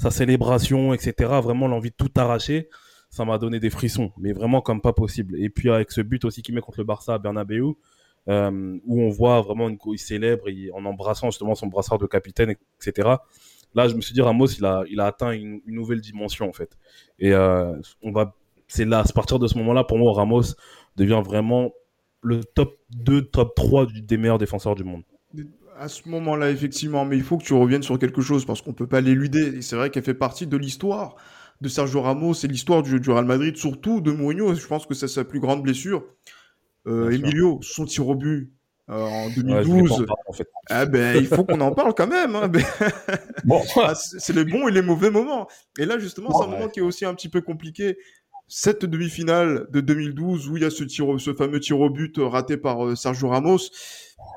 célébration, 0.09 0.93
etc., 0.93 1.13
vraiment 1.43 1.67
l'envie 1.67 1.91
de 1.91 1.95
tout 1.95 2.11
arracher, 2.15 2.69
ça 3.09 3.25
m'a 3.25 3.37
donné 3.37 3.59
des 3.59 3.69
frissons, 3.69 4.11
mais 4.17 4.33
vraiment 4.33 4.61
comme 4.61 4.81
pas 4.81 4.93
possible. 4.93 5.39
Et 5.39 5.49
puis 5.49 5.69
avec 5.69 5.91
ce 5.91 6.01
but 6.01 6.25
aussi 6.25 6.41
qu'il 6.41 6.55
met 6.55 6.61
contre 6.61 6.79
le 6.79 6.85
Barça 6.85 7.15
à 7.15 7.17
Bernabeu, 7.17 7.73
euh, 8.27 8.79
où 8.85 9.01
on 9.01 9.09
voit 9.09 9.41
vraiment 9.41 9.69
une 9.69 9.77
il 9.87 9.97
célèbre 9.97 10.45
en 10.73 10.85
embrassant 10.85 11.31
justement 11.31 11.55
son 11.55 11.67
brassard 11.67 11.97
de 11.97 12.05
capitaine, 12.05 12.55
etc. 12.81 13.09
Là, 13.75 13.87
je 13.87 13.95
me 13.95 14.01
suis 14.01 14.13
dit 14.13 14.21
Ramos, 14.21 14.47
il 14.47 14.65
a, 14.65 15.05
atteint 15.05 15.31
une, 15.31 15.61
nouvelle 15.65 16.01
dimension 16.01 16.47
en 16.49 16.53
fait. 16.53 16.77
Et 17.19 17.33
euh, 17.33 17.75
on 18.01 18.11
va, 18.11 18.35
c'est 18.67 18.85
là, 18.85 18.99
à 18.99 19.13
partir 19.13 19.39
de 19.39 19.47
ce 19.47 19.57
moment-là, 19.57 19.83
pour 19.83 19.97
moi, 19.97 20.13
Ramos 20.13 20.55
devient 20.95 21.21
vraiment 21.23 21.71
le 22.21 22.43
top 22.43 22.77
2, 22.91 23.23
top 23.23 23.55
3 23.55 23.87
des 24.03 24.17
meilleurs 24.17 24.37
défenseurs 24.37 24.75
du 24.75 24.83
monde. 24.83 25.03
À 25.79 25.87
ce 25.87 26.09
moment-là, 26.09 26.51
effectivement, 26.51 27.05
mais 27.05 27.15
il 27.15 27.23
faut 27.23 27.37
que 27.37 27.45
tu 27.45 27.53
reviennes 27.53 27.83
sur 27.83 27.97
quelque 27.97 28.21
chose 28.21 28.43
parce 28.43 28.61
qu'on 28.61 28.73
peut 28.73 28.85
pas 28.85 28.99
l'éluder. 28.99 29.57
Et 29.57 29.61
c'est 29.61 29.77
vrai 29.77 29.89
qu'elle 29.89 30.03
fait 30.03 30.13
partie 30.13 30.45
de 30.45 30.57
l'histoire 30.57 31.15
de 31.61 31.69
Sergio 31.69 32.01
Ramos 32.01 32.33
et 32.33 32.47
l'histoire 32.47 32.83
du, 32.83 32.99
du, 32.99 33.09
Real 33.09 33.23
Madrid, 33.23 33.55
surtout 33.55 34.01
de 34.01 34.11
Mourinho. 34.11 34.53
Je 34.53 34.67
pense 34.67 34.85
que 34.85 34.93
c'est 34.93 35.07
sa 35.07 35.23
plus 35.23 35.39
grande 35.39 35.63
blessure. 35.63 36.03
Euh, 36.85 37.11
Emilio, 37.11 37.59
son 37.61 37.85
tir 37.85 38.09
au 38.09 38.15
but 38.15 38.51
euh, 38.89 39.05
en 39.05 39.29
2012. 39.29 40.05
ah 40.69 40.85
ben, 40.85 41.15
il 41.15 41.27
faut 41.27 41.45
qu'on 41.45 41.61
en 41.61 41.71
parle 41.71 41.93
quand 41.93 42.07
même. 42.07 42.35
Hein, 42.35 42.51
bon. 43.45 43.61
Ah, 43.77 43.95
c'est 43.95 44.33
les 44.33 44.43
bons 44.43 44.67
et 44.67 44.71
les 44.71 44.81
mauvais 44.81 45.09
moments. 45.09 45.47
Et 45.77 45.85
là, 45.85 45.97
justement, 45.97 46.37
c'est 46.37 46.43
un 46.43 46.49
moment 46.49 46.67
qui 46.67 46.79
est 46.79 46.83
aussi 46.83 47.05
un 47.05 47.13
petit 47.13 47.29
peu 47.29 47.39
compliqué. 47.39 47.97
Cette 48.49 48.83
demi-finale 48.83 49.67
de 49.69 49.79
2012 49.79 50.49
où 50.49 50.57
il 50.57 50.63
y 50.63 50.65
a 50.65 50.71
ce, 50.71 50.83
tir, 50.83 51.05
ce 51.19 51.33
fameux 51.33 51.61
tir 51.61 51.79
au 51.79 51.89
but 51.89 52.17
raté 52.17 52.57
par 52.57 52.85
euh, 52.85 52.95
Sergio 52.95 53.29
Ramos. 53.29 53.59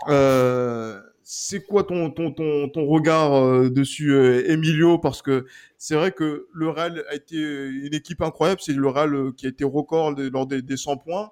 Euh, 0.09 1.01
c'est 1.35 1.63
quoi 1.63 1.85
ton, 1.85 2.11
ton, 2.11 2.31
ton, 2.31 2.69
ton 2.69 2.85
regard 2.85 3.33
euh, 3.33 3.71
dessus, 3.71 4.15
Emilio? 4.51 4.99
Parce 4.99 5.23
que 5.23 5.47
c'est 5.79 5.95
vrai 5.95 6.13
que 6.13 6.47
le 6.53 6.69
Real 6.69 7.03
a 7.11 7.15
été 7.15 7.37
une 7.39 7.95
équipe 7.95 8.21
incroyable. 8.21 8.61
C'est 8.63 8.75
le 8.75 8.87
Real 8.87 9.33
qui 9.35 9.47
a 9.47 9.49
été 9.49 9.65
record 9.65 10.15
lors 10.31 10.47
des, 10.47 10.61
des 10.61 10.77
100 10.77 10.99
points. 10.99 11.31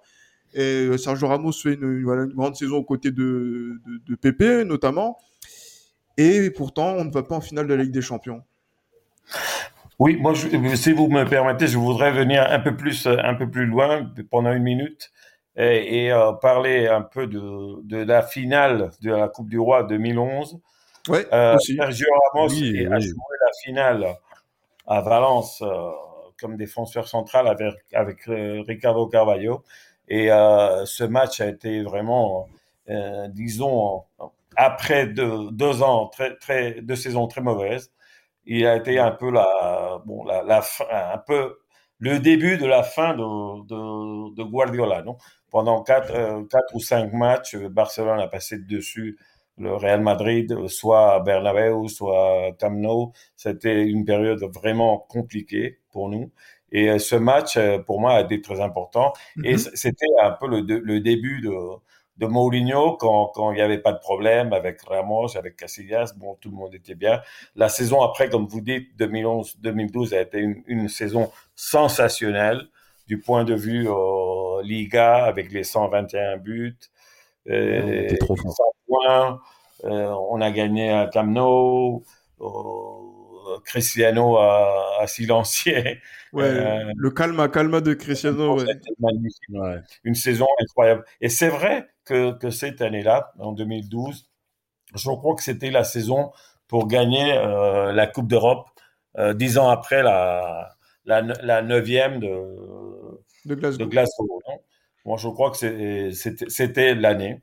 Et 0.55 0.89
Sergio 0.97 1.29
Ramos 1.29 1.53
fait 1.53 1.75
une, 1.75 1.99
une 1.99 2.33
grande 2.35 2.57
saison 2.57 2.77
aux 2.77 2.83
côtés 2.83 3.11
de, 3.11 3.79
de, 3.87 4.01
de 4.09 4.15
Pepe, 4.15 4.67
notamment. 4.67 5.19
Et 6.17 6.51
pourtant, 6.51 6.95
on 6.95 7.05
ne 7.05 7.11
va 7.11 7.23
pas 7.23 7.35
en 7.35 7.43
finale 7.43 7.67
de 7.67 7.75
la 7.75 7.83
Ligue 7.83 7.93
des 7.93 8.01
Champions. 8.01 8.43
Oui, 9.99 10.17
moi, 10.17 10.33
si 10.35 10.93
vous 10.95 11.09
me 11.09 11.25
permettez, 11.25 11.67
je 11.67 11.77
voudrais 11.77 12.11
venir 12.11 12.47
un 12.49 12.61
peu 12.61 12.75
plus, 12.75 13.07
un 13.07 13.35
peu 13.35 13.51
plus 13.51 13.67
loin 13.67 14.11
pendant 14.31 14.51
une 14.55 14.63
minute 14.63 15.11
et, 15.57 16.05
et 16.05 16.13
euh, 16.13 16.33
parler 16.33 16.87
un 16.87 17.03
peu 17.03 17.27
de, 17.27 17.83
de, 17.83 17.97
la 17.99 18.23
finale 18.23 18.91
de 19.03 19.11
la 19.11 19.29
Coupe 19.29 19.49
du 19.49 19.59
Roi 19.59 19.83
2011. 19.85 20.61
Ouais, 21.09 21.27
euh, 21.33 21.57
Sergio 21.59 22.07
Ramos 22.33 22.49
a 22.49 22.99
joué 23.01 23.37
la 23.41 23.53
finale 23.65 24.17
à 24.87 25.01
Valence 25.01 25.63
euh, 25.63 25.91
comme 26.41 26.57
défenseur 26.57 27.09
central 27.09 27.49
avec, 27.49 27.75
avec 27.95 28.29
euh, 28.29 28.63
Ricardo 28.67 29.07
Carvalho. 29.07 29.65
Et 30.09 30.27
ce 30.27 31.05
match 31.05 31.41
a 31.41 31.47
été 31.47 31.83
vraiment, 31.85 32.49
disons, 33.29 34.03
après 34.57 35.07
deux, 35.07 35.53
deux 35.53 35.85
ans, 35.85 36.09
très, 36.09 36.35
très, 36.35 36.81
deux 36.81 36.97
saisons 36.97 37.29
très 37.29 37.43
mauvaises, 37.43 37.93
il 38.45 38.67
a 38.67 38.75
été 38.75 38.99
un 38.99 39.13
peu 39.13 39.31
la, 39.31 40.03
bon, 40.05 40.25
la, 40.25 40.43
la 40.43 40.63
fin, 40.63 40.85
un 40.91 41.19
peu 41.19 41.60
le 42.01 42.19
début 42.19 42.59
de 42.59 42.67
la 42.67 42.83
fin 42.83 43.15
de, 43.15 43.67
de, 43.67 44.35
de 44.35 44.43
Guardiola. 44.43 45.03
Non? 45.03 45.17
Pendant 45.51 45.83
quatre, 45.83 46.13
euh, 46.15 46.43
quatre 46.51 46.75
ou 46.75 46.81
cinq 46.81 47.13
matchs, 47.13 47.57
Barcelone 47.57 48.21
a 48.21 48.27
passé 48.27 48.59
dessus 48.59 49.19
le 49.59 49.75
Real 49.75 50.01
Madrid, 50.01 50.67
soit 50.69 51.15
à 51.15 51.21
Bernabeu, 51.21 51.87
soit 51.89 52.47
à 52.47 52.53
Camp 52.53 52.71
Nou. 52.71 53.13
C'était 53.37 53.85
une 53.85 54.05
période 54.05 54.43
vraiment 54.55 54.99
compliquée 54.99 55.81
pour 55.93 56.09
nous. 56.09 56.33
Et 56.73 56.89
euh, 56.89 56.99
ce 56.99 57.17
match, 57.17 57.57
euh, 57.57 57.79
pour 57.79 58.01
moi, 58.01 58.15
a 58.15 58.21
été 58.23 58.41
très 58.41 58.61
important. 58.61 59.13
Et 59.45 59.57
mm-hmm. 59.57 59.77
c'était 59.77 60.07
un 60.23 60.31
peu 60.31 60.49
le, 60.49 60.61
le 60.61 61.01
début 61.01 61.41
de, 61.43 61.51
de 62.21 62.27
Mourinho 62.27 62.97
quand, 62.99 63.33
quand 63.35 63.51
il 63.51 63.55
n'y 63.57 63.63
avait 63.63 63.79
pas 63.79 63.93
de 63.93 63.99
problème 63.99 64.53
avec 64.53 64.83
Ramos, 64.83 65.37
avec 65.37 65.57
Casillas, 65.57 66.13
bon, 66.17 66.37
tout 66.41 66.51
le 66.51 66.57
monde 66.57 66.75
était 66.75 66.95
bien. 66.95 67.23
La 67.57 67.71
saison 67.71 68.03
après, 68.03 68.29
comme 68.29 68.47
vous 68.47 68.61
dites, 68.61 68.91
2011-2012 68.99 70.15
a 70.15 70.21
été 70.21 70.39
une, 70.39 70.63
une, 70.67 70.89
saison 70.89 71.33
sensationnelle 71.57 72.69
du 73.07 73.19
point 73.19 73.45
de 73.45 73.55
vue 73.55 73.89
euh, 73.89 74.63
Liga 74.63 75.25
avec 75.25 75.51
les 75.51 75.65
121 75.65 76.37
buts, 76.37 76.79
euh, 77.49 78.15
100 78.21 78.35
points. 78.87 79.41
Euh, 79.85 80.15
on 80.29 80.43
a 80.43 80.51
gagné 80.51 80.91
à 80.91 81.07
Camp 81.07 81.25
Nou. 81.25 82.05
Cristiano 83.65 84.39
a, 84.39 85.01
a 85.01 85.07
silencié. 85.07 86.01
Ouais, 86.33 86.45
euh, 86.45 86.93
le 86.97 87.11
calme, 87.11 87.51
calme 87.51 87.81
de 87.81 87.95
Cristiano. 87.95 88.59
Ouais. 88.59 88.65
Magnifique. 88.99 89.49
Ouais. 89.51 89.81
Une 90.05 90.15
saison 90.15 90.47
incroyable. 90.63 91.05
Et 91.21 91.29
c'est 91.29 91.49
vrai 91.49 91.89
que, 92.05 92.33
que 92.39 92.51
cette 92.51 92.81
année-là, 92.81 93.33
en 93.39 93.53
2012, 93.53 94.31
je 94.95 95.11
crois 95.11 95.35
que 95.35 95.43
c'était 95.43 95.71
la 95.71 95.85
saison 95.85 96.33
pour 96.69 96.87
gagner 96.87 97.33
euh, 97.37 97.93
la 97.93 98.07
Coupe 98.07 98.29
d'Europe 98.29 98.69
euh, 99.19 99.35
dix 99.35 99.59
ans 99.59 99.69
après 99.69 100.03
la, 100.03 100.77
la, 101.05 101.21
la 101.21 101.63
neuvième 101.63 102.21
de, 102.21 102.29
de 103.45 103.55
Glasgow. 103.55 103.85
De 103.85 103.91
Glasgow 103.91 104.43
Moi, 105.05 105.17
je 105.17 105.29
crois 105.29 105.51
que 105.51 106.11
c'était 106.13 106.95
l'année 106.95 107.43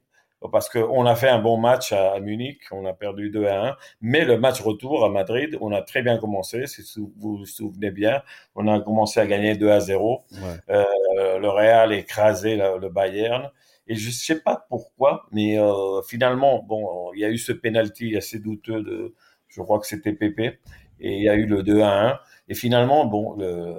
parce 0.51 0.69
qu'on 0.69 1.05
a 1.05 1.15
fait 1.15 1.29
un 1.29 1.39
bon 1.39 1.57
match 1.57 1.91
à, 1.91 2.19
Munich, 2.19 2.61
on 2.71 2.85
a 2.85 2.93
perdu 2.93 3.29
2 3.29 3.45
à 3.45 3.67
1, 3.69 3.77
mais 4.01 4.25
le 4.25 4.37
match 4.37 4.61
retour 4.61 5.03
à 5.03 5.09
Madrid, 5.09 5.57
on 5.61 5.71
a 5.71 5.81
très 5.81 6.01
bien 6.01 6.17
commencé, 6.17 6.67
si 6.67 6.83
vous 6.97 7.37
vous 7.37 7.45
souvenez 7.45 7.91
bien, 7.91 8.21
on 8.55 8.67
a 8.67 8.79
commencé 8.79 9.19
à 9.19 9.25
gagner 9.25 9.55
2 9.55 9.69
à 9.69 9.79
0. 9.79 10.25
Ouais. 10.31 10.37
Euh, 10.69 11.39
le 11.39 11.49
Real 11.49 11.93
écrasé 11.93 12.55
le, 12.55 12.79
le 12.79 12.89
Bayern. 12.89 13.49
Et 13.87 13.95
je 13.95 14.11
sais 14.11 14.41
pas 14.41 14.65
pourquoi, 14.69 15.25
mais 15.31 15.57
euh, 15.57 16.01
finalement, 16.01 16.61
bon, 16.61 17.13
il 17.13 17.21
y 17.21 17.25
a 17.25 17.29
eu 17.29 17.37
ce 17.37 17.53
penalty 17.53 18.17
assez 18.17 18.39
douteux 18.39 18.83
de, 18.83 19.15
je 19.47 19.61
crois 19.61 19.79
que 19.79 19.87
c'était 19.87 20.11
Pépé, 20.11 20.59
et 20.99 21.15
il 21.15 21.23
y 21.23 21.29
a 21.29 21.35
eu 21.35 21.45
le 21.45 21.63
2 21.63 21.81
à 21.81 22.09
1. 22.09 22.19
Et 22.49 22.53
finalement, 22.53 23.05
bon, 23.05 23.33
le, 23.37 23.73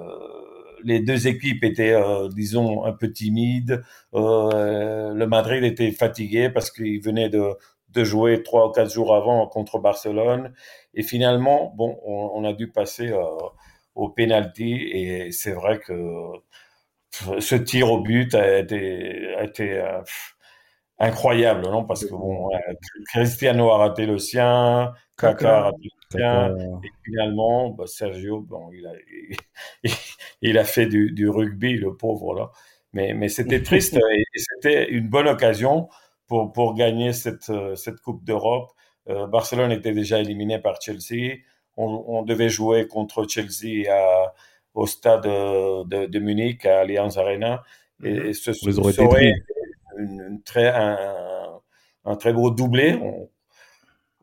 les 0.83 0.99
deux 0.99 1.27
équipes 1.27 1.63
étaient, 1.63 1.93
euh, 1.93 2.29
disons, 2.29 2.85
un 2.85 2.93
peu 2.93 3.11
timides. 3.11 3.83
Euh, 4.13 5.13
le 5.13 5.27
Madrid 5.27 5.63
était 5.63 5.91
fatigué 5.91 6.49
parce 6.49 6.71
qu'il 6.71 7.01
venait 7.01 7.29
de, 7.29 7.55
de 7.89 8.03
jouer 8.03 8.43
trois 8.43 8.67
ou 8.67 8.71
quatre 8.71 8.91
jours 8.91 9.15
avant 9.15 9.47
contre 9.47 9.79
Barcelone. 9.79 10.53
Et 10.93 11.03
finalement, 11.03 11.73
bon, 11.75 11.99
on, 12.05 12.31
on 12.35 12.43
a 12.43 12.53
dû 12.53 12.71
passer 12.71 13.09
euh, 13.09 13.23
au 13.95 14.09
penalty. 14.09 14.73
Et 14.91 15.31
c'est 15.31 15.53
vrai 15.53 15.79
que 15.79 15.93
ce 17.39 17.55
tir 17.55 17.91
au 17.91 18.01
but 18.01 18.35
a 18.35 18.59
été, 18.59 19.35
a 19.35 19.43
été 19.43 19.79
euh, 19.79 20.01
incroyable, 20.99 21.61
non? 21.61 21.83
Parce 21.85 22.05
que 22.05 22.11
bon, 22.11 22.49
Cristiano 23.07 23.71
a 23.71 23.77
raté 23.77 24.05
le 24.05 24.17
sien, 24.19 24.93
Kaka 25.17 25.57
a 25.57 25.61
raté 25.63 25.89
sien, 26.11 26.55
et 26.83 26.89
finalement, 27.05 27.69
bah, 27.69 27.85
Sergio, 27.87 28.41
bon, 28.41 28.69
il 28.71 28.85
a, 28.87 28.91
il, 29.83 29.91
il 30.41 30.57
a 30.57 30.63
fait 30.63 30.87
du, 30.87 31.11
du, 31.11 31.29
rugby, 31.29 31.73
le 31.73 31.95
pauvre 31.95 32.33
là. 32.33 32.51
Mais, 32.93 33.13
mais 33.13 33.29
c'était 33.29 33.61
triste 33.61 33.93
et, 34.13 34.23
c'était 34.35 34.89
une 34.89 35.07
bonne 35.07 35.27
occasion 35.27 35.89
pour, 36.27 36.51
pour 36.51 36.75
gagner 36.75 37.13
cette, 37.13 37.51
cette 37.75 37.99
Coupe 38.01 38.23
d'Europe. 38.23 38.71
Euh, 39.09 39.27
Barcelone 39.27 39.71
était 39.71 39.93
déjà 39.93 40.19
éliminé 40.19 40.59
par 40.59 40.81
Chelsea. 40.81 41.37
On, 41.77 42.03
on, 42.07 42.23
devait 42.23 42.49
jouer 42.49 42.87
contre 42.87 43.25
Chelsea 43.27 43.89
à, 43.89 44.33
au 44.73 44.85
stade 44.85 45.23
de, 45.23 46.05
de 46.05 46.19
Munich, 46.19 46.65
à 46.65 46.81
Allianz 46.81 47.17
Arena. 47.17 47.63
Et, 48.03 48.11
et 48.11 48.33
ce, 48.33 48.53
serait 48.53 49.33
une, 49.97 50.21
une, 50.21 50.41
très, 50.43 50.67
un, 50.67 51.59
un, 52.05 52.15
très 52.15 52.33
beau 52.33 52.51
doublé. 52.51 52.95
On, 52.95 53.21
euh, 53.21 53.25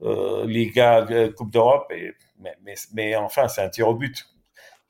Liga, 0.00 1.06
euh, 1.10 1.32
Coupe 1.32 1.50
d'Europe, 1.50 1.86
mais, 1.90 2.14
mais, 2.62 2.74
mais, 2.94 3.16
enfin, 3.16 3.48
c'est 3.48 3.62
un 3.62 3.68
tir 3.68 3.88
au 3.88 3.94
but. 3.94 4.26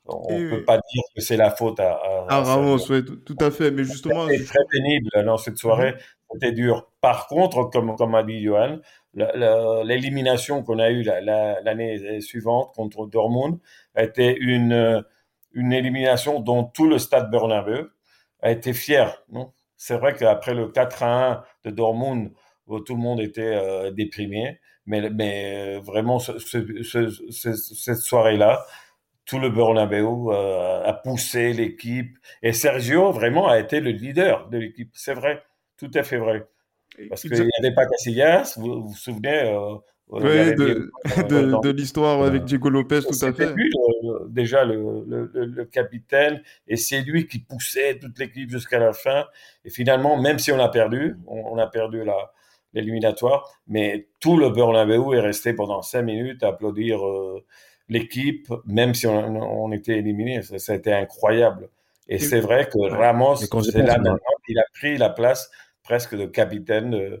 On 0.09 0.39
ne 0.39 0.49
peut 0.49 0.63
pas 0.63 0.77
dire 0.77 1.03
que 1.15 1.21
c'est 1.21 1.35
la 1.35 1.49
faute 1.49 1.81
à, 1.81 1.93
à, 1.93 2.25
à 2.29 2.41
Ramos, 2.41 2.89
oui, 2.89 3.03
tout 3.03 3.35
à 3.41 3.51
fait. 3.51 3.71
Mais 3.71 3.83
justement, 3.83 4.27
c'est 4.29 4.45
très 4.45 4.63
pénible 4.71 5.09
dans 5.25 5.37
cette 5.37 5.57
soirée. 5.57 5.91
Mm-hmm. 5.91 6.31
C'était 6.31 6.51
dur. 6.53 6.89
Par 7.01 7.27
contre, 7.27 7.65
comme, 7.65 7.95
comme 7.95 8.15
a 8.15 8.23
dit 8.23 8.41
Johan, 8.41 8.79
l'élimination 9.13 10.63
qu'on 10.63 10.79
a 10.79 10.89
eue 10.89 11.03
l'année 11.03 11.97
la, 11.97 12.21
suivante 12.21 12.73
contre 12.75 13.07
Dortmund 13.07 13.59
a 13.95 14.03
été 14.03 14.35
une, 14.37 15.03
une 15.53 15.73
élimination 15.73 16.39
dont 16.39 16.63
tout 16.63 16.87
le 16.87 16.99
stade 16.99 17.31
Bernabeu 17.31 17.93
a 18.41 18.51
été 18.51 18.73
fier. 18.73 19.23
C'est 19.75 19.97
vrai 19.97 20.13
qu'après 20.13 20.53
le 20.53 20.67
4 20.67 21.03
à 21.03 21.31
1 21.31 21.43
de 21.65 21.71
Dortmund, 21.71 22.31
tout 22.67 22.95
le 22.95 23.01
monde 23.01 23.21
était 23.21 23.41
euh, 23.41 23.91
déprimé. 23.91 24.59
Mais, 24.87 25.09
mais 25.09 25.77
vraiment, 25.79 26.17
ce, 26.17 26.39
ce, 26.39 26.59
ce, 27.29 27.53
cette 27.53 27.97
soirée-là, 27.97 28.65
tout 29.25 29.39
le 29.39 29.49
Bernabeu 29.49 30.05
euh, 30.05 30.83
a 30.83 30.93
poussé 30.93 31.53
l'équipe. 31.53 32.17
Et 32.41 32.53
Sergio, 32.53 33.11
vraiment, 33.11 33.47
a 33.47 33.59
été 33.59 33.79
le 33.81 33.91
leader 33.91 34.49
de 34.49 34.57
l'équipe. 34.57 34.89
C'est 34.93 35.13
vrai, 35.13 35.43
tout 35.77 35.91
à 35.93 36.03
fait 36.03 36.17
vrai. 36.17 36.47
Parce 37.09 37.21
qu'il 37.21 37.33
n'y 37.33 37.49
avait 37.59 37.75
pas 37.75 37.85
Casillas, 37.85 38.55
vous 38.57 38.87
vous, 38.87 38.95
souvenez 38.95 39.53
euh, 39.53 39.75
oui, 40.09 40.55
de, 40.55 40.91
de, 41.29 41.61
de 41.61 41.69
l'histoire 41.69 42.23
avec 42.23 42.45
Diego 42.45 42.69
Lopez, 42.69 43.01
tout 43.01 43.25
à 43.25 43.33
fait. 43.33 43.53
Lui, 43.53 43.69
déjà 44.29 44.63
le, 44.63 45.03
le, 45.05 45.45
le, 45.45 45.65
capitaine, 45.65 46.41
et 46.67 46.77
c'est 46.77 47.01
lui 47.01 47.27
qui 47.27 47.39
poussait 47.39 47.99
toute 47.99 48.17
l'équipe 48.17 48.49
jusqu'à 48.49 48.79
la 48.79 48.93
fin. 48.93 49.25
Et 49.65 49.69
finalement, 49.69 50.19
même 50.19 50.39
si 50.39 50.51
on 50.51 50.59
a 50.59 50.69
perdu, 50.69 51.17
on, 51.27 51.57
a 51.57 51.67
perdu 51.67 52.05
la, 52.05 52.31
l'éliminatoire, 52.77 53.49
mais 53.67 54.07
tout 54.19 54.37
le 54.37 54.49
Bernabeu 54.49 55.15
est 55.15 55.19
resté 55.19 55.53
pendant 55.53 55.81
cinq 55.81 56.03
minutes 56.03 56.43
à 56.43 56.49
applaudir 56.49 57.05
euh, 57.05 57.43
l'équipe, 57.89 58.47
même 58.65 58.93
si 58.93 59.07
on, 59.07 59.63
on 59.63 59.71
était 59.71 59.97
éliminé. 59.97 60.41
Ça, 60.41 60.59
ça, 60.59 60.73
a 60.73 60.75
été 60.75 60.93
incroyable. 60.93 61.69
Et 62.07 62.19
c'est 62.19 62.39
vrai 62.39 62.69
que 62.69 62.89
Ramos, 62.89 63.35
c'est 63.35 63.81
là 63.81 63.97
maintenant 63.97 64.17
qu'il 64.45 64.57
a 64.59 64.63
pris 64.73 64.97
la 64.97 65.09
place 65.09 65.49
presque 65.83 66.15
de 66.15 66.25
capitaine 66.25 67.19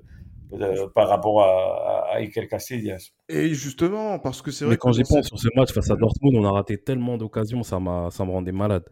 de, 0.51 0.85
par 0.93 1.09
rapport 1.09 1.43
à, 1.43 2.13
à 2.13 2.15
Iker 2.17 2.47
Casillas. 2.47 3.11
Et 3.27 3.53
justement, 3.53 4.19
parce 4.19 4.41
que 4.41 4.51
c'est 4.51 4.65
vrai. 4.65 4.75
Mais 4.75 4.77
quand 4.77 4.93
j'y 4.93 5.03
pense 5.03 5.27
sur 5.27 5.39
ce 5.39 5.47
match 5.55 5.73
face 5.73 5.91
à 5.91 5.95
Dortmund, 5.95 6.35
on 6.37 6.45
a 6.45 6.51
raté 6.51 6.77
tellement 6.77 7.17
d'occasions, 7.17 7.63
ça, 7.63 7.79
ça 8.11 8.25
me 8.25 8.31
rendait 8.31 8.51
malade. 8.51 8.85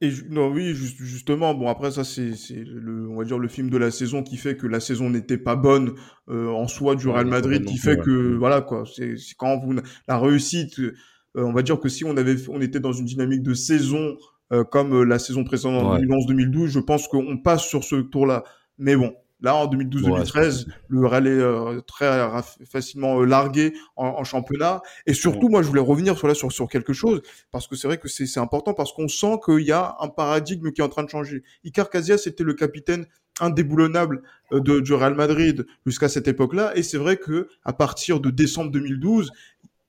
Et 0.00 0.12
non, 0.30 0.48
oui, 0.52 0.74
justement, 0.74 1.54
bon 1.54 1.68
après 1.68 1.90
ça 1.90 2.04
c'est 2.04 2.30
le, 2.50 3.08
on 3.08 3.16
va 3.16 3.24
dire 3.24 3.38
le 3.38 3.48
film 3.48 3.68
de 3.68 3.76
la 3.76 3.90
saison 3.90 4.22
qui 4.22 4.36
fait 4.36 4.56
que 4.56 4.68
la 4.68 4.78
saison 4.78 5.10
n'était 5.10 5.38
pas 5.38 5.56
bonne 5.56 5.94
euh, 6.28 6.48
en 6.50 6.68
soi 6.68 6.94
du 6.94 7.08
Real 7.08 7.26
Madrid, 7.26 7.64
qui 7.64 7.78
fait 7.78 7.98
que 7.98 8.36
voilà 8.36 8.60
quoi, 8.60 8.84
c'est 8.86 9.16
quand 9.36 9.58
vous 9.58 9.74
la 10.06 10.18
réussite, 10.18 10.78
euh, 10.78 10.92
on 11.34 11.52
va 11.52 11.62
dire 11.62 11.80
que 11.80 11.88
si 11.88 12.04
on 12.04 12.16
avait, 12.16 12.36
on 12.48 12.60
était 12.60 12.78
dans 12.78 12.92
une 12.92 13.06
dynamique 13.06 13.42
de 13.42 13.54
saison 13.54 14.16
euh, 14.52 14.62
comme 14.62 15.02
la 15.02 15.18
saison 15.18 15.42
précédente 15.42 15.82
en 15.82 15.98
2011-2012, 15.98 16.68
je 16.68 16.78
pense 16.78 17.08
qu'on 17.08 17.36
passe 17.36 17.64
sur 17.64 17.82
ce 17.82 17.96
tour-là. 17.96 18.44
Mais 18.78 18.94
bon, 18.94 19.12
Là, 19.40 19.54
en 19.54 19.66
2012-2013, 19.68 20.66
le 20.88 21.06
Real 21.06 21.26
est 21.26 21.30
euh, 21.30 21.80
très 21.82 22.28
facilement 22.68 23.20
euh, 23.20 23.24
largué 23.24 23.72
en, 23.94 24.24
championnat. 24.24 24.82
Et 25.06 25.14
surtout, 25.14 25.48
moi, 25.48 25.62
je 25.62 25.68
voulais 25.68 25.80
revenir 25.80 26.18
sur, 26.18 26.26
là, 26.26 26.34
sur, 26.34 26.50
sur 26.50 26.68
quelque 26.68 26.92
chose, 26.92 27.22
parce 27.52 27.68
que 27.68 27.76
c'est 27.76 27.86
vrai 27.86 27.98
que 27.98 28.08
c'est 28.08 28.40
important, 28.40 28.74
parce 28.74 28.92
qu'on 28.92 29.06
sent 29.06 29.38
qu'il 29.44 29.60
y 29.60 29.70
a 29.70 29.96
un 30.00 30.08
paradigme 30.08 30.72
qui 30.72 30.80
est 30.80 30.84
en 30.84 30.88
train 30.88 31.04
de 31.04 31.10
changer. 31.10 31.44
Icar 31.62 31.88
Casillas 31.88 32.24
était 32.26 32.42
le 32.42 32.54
capitaine 32.54 33.06
indéboulonnable 33.40 34.22
euh, 34.52 34.60
de, 34.60 34.80
du 34.80 34.92
Real 34.92 35.14
Madrid 35.14 35.66
jusqu'à 35.86 36.08
cette 36.08 36.26
époque-là. 36.26 36.76
Et 36.76 36.82
c'est 36.82 36.98
vrai 36.98 37.16
que 37.16 37.48
à 37.64 37.72
partir 37.72 38.18
de 38.18 38.30
décembre 38.30 38.72
2012, 38.72 39.30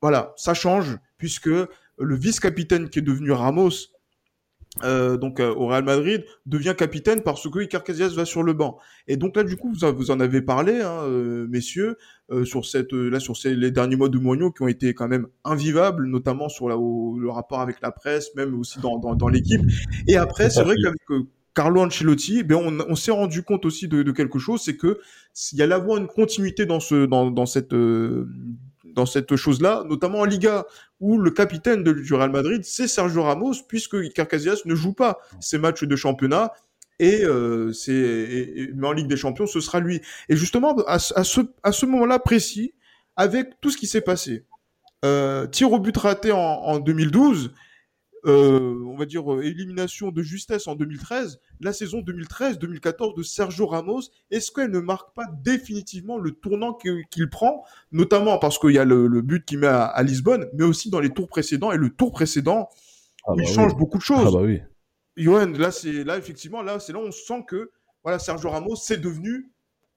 voilà, 0.01 0.33
ça 0.37 0.53
change, 0.53 0.97
puisque 1.17 1.49
le 1.49 2.15
vice-capitaine 2.15 2.89
qui 2.89 2.99
est 2.99 3.03
devenu 3.03 3.31
Ramos 3.31 3.71
euh, 4.83 5.17
donc 5.17 5.39
euh, 5.39 5.53
au 5.53 5.67
Real 5.67 5.83
Madrid 5.83 6.23
devient 6.45 6.75
capitaine 6.77 7.23
parce 7.23 7.49
que 7.49 7.59
Iker 7.59 7.83
Casillas 7.83 8.09
va 8.09 8.23
sur 8.23 8.43
le 8.43 8.53
banc. 8.53 8.77
Et 9.07 9.17
donc 9.17 9.35
là 9.35 9.43
du 9.43 9.57
coup 9.57 9.73
vous, 9.73 9.95
vous 9.95 10.11
en 10.11 10.19
avez 10.19 10.41
parlé 10.41 10.81
hein, 10.81 11.01
euh, 11.03 11.47
messieurs 11.49 11.97
sur 12.43 12.63
cette 12.63 12.93
là 12.93 13.19
sur 13.19 13.35
ces, 13.35 13.55
les 13.55 13.71
derniers 13.71 13.95
mois 13.95 14.07
de 14.07 14.19
Mourinho 14.19 14.51
qui 14.51 14.61
ont 14.61 14.67
été 14.67 14.93
quand 14.93 15.07
même 15.07 15.25
invivables 15.43 16.05
notamment 16.05 16.47
sur 16.47 16.69
la, 16.69 16.75
le 16.75 17.29
rapport 17.31 17.59
avec 17.59 17.81
la 17.81 17.89
presse 17.91 18.35
même 18.35 18.57
aussi 18.59 18.79
dans, 18.79 18.99
dans, 18.99 19.15
dans 19.15 19.29
l'équipe. 19.29 19.61
Et 20.07 20.15
après 20.15 20.51
c'est 20.51 20.61
vrai 20.61 20.75
qu'avec 20.81 21.01
Carlo 21.55 21.81
Ancelotti, 21.81 22.43
ben 22.43 22.55
on, 22.55 22.79
on 22.87 22.95
s'est 22.95 23.11
rendu 23.11 23.41
compte 23.41 23.65
aussi 23.65 23.87
de, 23.87 24.03
de 24.03 24.11
quelque 24.11 24.37
chose, 24.37 24.61
c'est 24.61 24.77
que 24.77 24.99
s'il 25.33 25.57
y 25.57 25.63
allait 25.63 25.73
avoir 25.73 25.97
une 25.97 26.07
continuité 26.07 26.65
dans 26.67 26.79
ce 26.79 27.05
dans, 27.05 27.31
dans 27.31 27.47
cette 27.47 27.73
dans 28.99 29.05
cette 29.05 29.37
chose-là, 29.37 29.85
notamment 29.87 30.19
en 30.19 30.25
Liga, 30.25 30.65
où 30.99 31.17
le 31.17 31.31
capitaine 31.31 31.83
du 31.83 32.13
Real 32.13 32.31
Madrid, 32.31 32.65
c'est 32.65 32.89
Sergio 32.89 33.23
Ramos, 33.23 33.53
puisque 33.65 33.93
Iker 33.93 34.27
ne 34.65 34.75
joue 34.75 34.93
pas 34.93 35.19
ses 35.39 35.57
matchs 35.57 35.85
de 35.85 35.95
championnat. 35.95 36.51
Et, 36.99 37.23
euh, 37.23 37.71
c'est, 37.71 38.69
mais 38.75 38.87
en 38.87 38.91
Ligue 38.91 39.07
des 39.07 39.15
Champions, 39.15 39.47
ce 39.47 39.61
sera 39.61 39.79
lui. 39.79 40.01
Et 40.27 40.35
justement, 40.35 40.77
à, 40.85 40.95
à 40.95 41.23
ce, 41.23 41.41
à 41.63 41.71
ce 41.71 41.85
moment-là 41.85 42.19
précis, 42.19 42.73
avec 43.15 43.61
tout 43.61 43.71
ce 43.71 43.77
qui 43.77 43.87
s'est 43.87 44.01
passé, 44.01 44.45
euh, 45.05 45.47
tir 45.47 45.71
au 45.71 45.79
but 45.79 45.95
raté 45.95 46.33
en 46.33 46.77
2012, 46.79 47.53
euh, 48.25 48.83
on 48.85 48.95
va 48.95 49.05
dire, 49.05 49.31
euh, 49.31 49.41
élimination 49.41 50.11
de 50.11 50.21
justesse 50.21 50.67
en 50.67 50.75
2013, 50.75 51.39
la 51.61 51.73
saison 51.73 51.99
2013-2014 51.99 53.15
de 53.15 53.23
Sergio 53.23 53.65
Ramos, 53.65 54.01
est-ce 54.31 54.51
qu'elle 54.51 54.71
ne 54.71 54.79
marque 54.79 55.13
pas 55.15 55.25
définitivement 55.43 56.17
le 56.17 56.31
tournant 56.31 56.73
qu'il 56.73 57.29
prend, 57.29 57.63
notamment 57.91 58.37
parce 58.37 58.59
qu'il 58.59 58.71
y 58.71 58.77
a 58.77 58.85
le, 58.85 59.21
but 59.21 59.45
qu'il 59.45 59.59
met 59.59 59.67
à, 59.67 60.01
Lisbonne, 60.03 60.47
mais 60.53 60.65
aussi 60.65 60.89
dans 60.89 60.99
les 60.99 61.11
tours 61.11 61.27
précédents, 61.27 61.71
et 61.71 61.77
le 61.77 61.89
tour 61.89 62.11
précédent, 62.11 62.69
ah 63.25 63.33
il 63.35 63.43
bah 63.43 63.49
change 63.49 63.75
beaucoup 63.75 63.97
de 63.97 64.03
choses. 64.03 64.27
Ah 64.27 64.31
bah 64.31 64.43
oui. 64.43 64.61
Johan, 65.15 65.47
là, 65.57 65.71
c'est, 65.71 66.03
là, 66.03 66.17
effectivement, 66.17 66.61
là, 66.61 66.79
c'est 66.79 66.93
là 66.93 66.99
où 66.99 67.03
on 67.03 67.11
sent 67.11 67.43
que, 67.47 67.71
voilà, 68.03 68.19
Sergio 68.19 68.49
Ramos, 68.49 68.75
c'est 68.75 69.01
devenu 69.01 69.51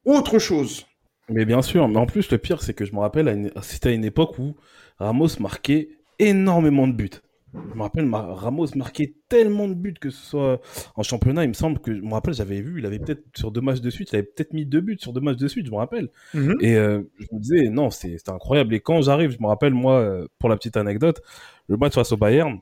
autre 0.04 0.38
chose. 0.38 0.86
Mais 1.28 1.44
bien 1.44 1.62
sûr, 1.62 1.88
mais 1.88 1.98
en 1.98 2.06
plus, 2.06 2.30
le 2.30 2.38
pire, 2.38 2.62
c'est 2.62 2.74
que 2.74 2.84
je 2.84 2.92
me 2.92 2.98
rappelle, 2.98 3.52
c'était 3.62 3.90
à 3.90 3.92
une 3.92 4.04
époque 4.04 4.38
où 4.38 4.56
Ramos 4.98 5.28
marquait 5.40 5.88
énormément 6.18 6.86
de 6.86 6.92
buts. 6.92 7.10
Je 7.54 7.76
me 7.76 7.82
rappelle, 7.82 8.08
Ramos 8.12 8.68
marquait 8.76 9.14
tellement 9.28 9.68
de 9.68 9.74
buts 9.74 9.94
que 10.00 10.08
ce 10.08 10.24
soit 10.24 10.60
en 10.96 11.02
championnat. 11.02 11.44
Il 11.44 11.48
me 11.48 11.54
semble 11.54 11.80
que, 11.80 11.94
je 11.94 12.00
me 12.00 12.12
rappelle, 12.12 12.32
j'avais 12.32 12.62
vu, 12.62 12.78
il 12.78 12.86
avait 12.86 12.98
peut-être 12.98 13.24
sur 13.36 13.50
deux 13.50 13.60
matchs 13.60 13.80
de 13.80 13.90
suite, 13.90 14.10
il 14.12 14.16
avait 14.16 14.24
peut-être 14.24 14.54
mis 14.54 14.64
deux 14.64 14.80
buts 14.80 14.96
sur 14.98 15.12
deux 15.12 15.20
matchs 15.20 15.36
de 15.36 15.48
suite, 15.48 15.66
je 15.66 15.70
me 15.70 15.76
rappelle. 15.76 16.08
Mhm. 16.32 16.56
Et 16.60 16.76
euh, 16.76 17.02
je 17.18 17.26
me 17.32 17.40
disais, 17.40 17.68
non, 17.68 17.90
c'est 17.90 18.16
incroyable. 18.28 18.74
Et 18.74 18.80
quand 18.80 19.02
j'arrive, 19.02 19.30
je 19.30 19.38
me 19.40 19.48
rappelle, 19.48 19.74
moi, 19.74 20.00
euh, 20.00 20.26
pour 20.38 20.48
la 20.48 20.56
petite 20.56 20.78
anecdote, 20.78 21.20
le 21.68 21.76
match 21.76 21.94
face 21.94 22.12
au 22.12 22.16
Bayern, 22.16 22.58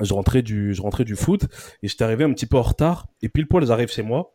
je 0.00 0.14
rentrais 0.14 0.42
du, 0.42 0.74
je 0.74 0.82
rentrais 0.82 1.04
du 1.04 1.16
foot 1.16 1.44
et 1.82 1.88
j'étais 1.88 2.04
arrivé 2.04 2.24
un 2.24 2.32
petit 2.32 2.46
peu 2.46 2.56
en 2.56 2.62
retard. 2.62 3.08
Et 3.22 3.28
pile 3.28 3.46
poil, 3.46 3.66
j'arrive 3.66 3.90
chez 3.90 4.02
moi. 4.02 4.34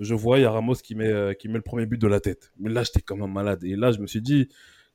Je 0.00 0.14
vois, 0.14 0.38
il 0.38 0.42
y 0.42 0.44
a 0.44 0.50
Ramos 0.50 0.74
qui 0.74 0.94
met, 0.94 1.08
euh, 1.08 1.34
qui 1.34 1.48
met 1.48 1.54
le 1.54 1.62
premier 1.62 1.86
but 1.86 2.00
de 2.00 2.06
la 2.06 2.20
tête. 2.20 2.52
Mais 2.58 2.70
là, 2.70 2.82
j'étais 2.82 3.00
comme 3.00 3.22
un 3.22 3.26
malade. 3.26 3.62
Et 3.64 3.76
là, 3.76 3.90
je 3.90 3.98
me 3.98 4.06
suis 4.06 4.22
dit, 4.22 4.48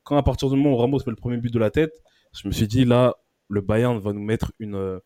quand 0.04 0.18
à 0.18 0.24
partir 0.24 0.50
du 0.50 0.56
moment 0.56 0.76
où 0.76 0.78
Ramos 0.78 1.00
met 1.00 1.12
le 1.12 1.16
premier 1.16 1.38
but 1.38 1.54
de 1.54 1.60
la 1.60 1.72
tête, 1.72 2.02
je 2.34 2.48
me 2.48 2.54
suis 2.54 2.68
dit, 2.68 2.86
là, 2.86 3.16
le 3.54 3.62
Bayern 3.62 4.00
va 4.00 4.14
nous 4.14 4.24
mettre 4.24 4.52
une, 4.60 4.76
euh, 4.76 5.00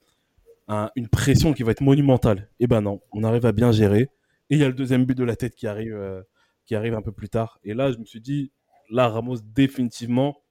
une 0.95 1.07
pression 1.07 1.53
qui 1.53 1.63
va 1.63 1.71
être 1.71 1.81
monumentale. 1.81 2.49
Et 2.59 2.63
eh 2.63 2.67
ben 2.67 2.81
non, 2.81 3.01
on 3.11 3.23
arrive 3.23 3.45
à 3.45 3.51
bien 3.51 3.71
gérer. 3.71 4.09
Et 4.49 4.55
il 4.55 4.59
y 4.59 4.63
a 4.63 4.67
le 4.67 4.73
deuxième 4.73 5.05
but 5.05 5.15
de 5.17 5.23
la 5.23 5.35
tête 5.35 5.55
qui 5.55 5.67
arrive, 5.67 5.95
euh, 5.95 6.21
qui 6.65 6.75
arrive 6.75 6.93
un 6.93 7.01
peu 7.01 7.11
plus 7.11 7.29
tard. 7.29 7.59
Et 7.63 7.73
là, 7.73 7.91
je 7.91 7.97
me 7.97 8.05
suis 8.05 8.21
dit, 8.21 8.51
là, 8.89 9.09
Ramos, 9.09 9.37
définitivement, 9.53 10.41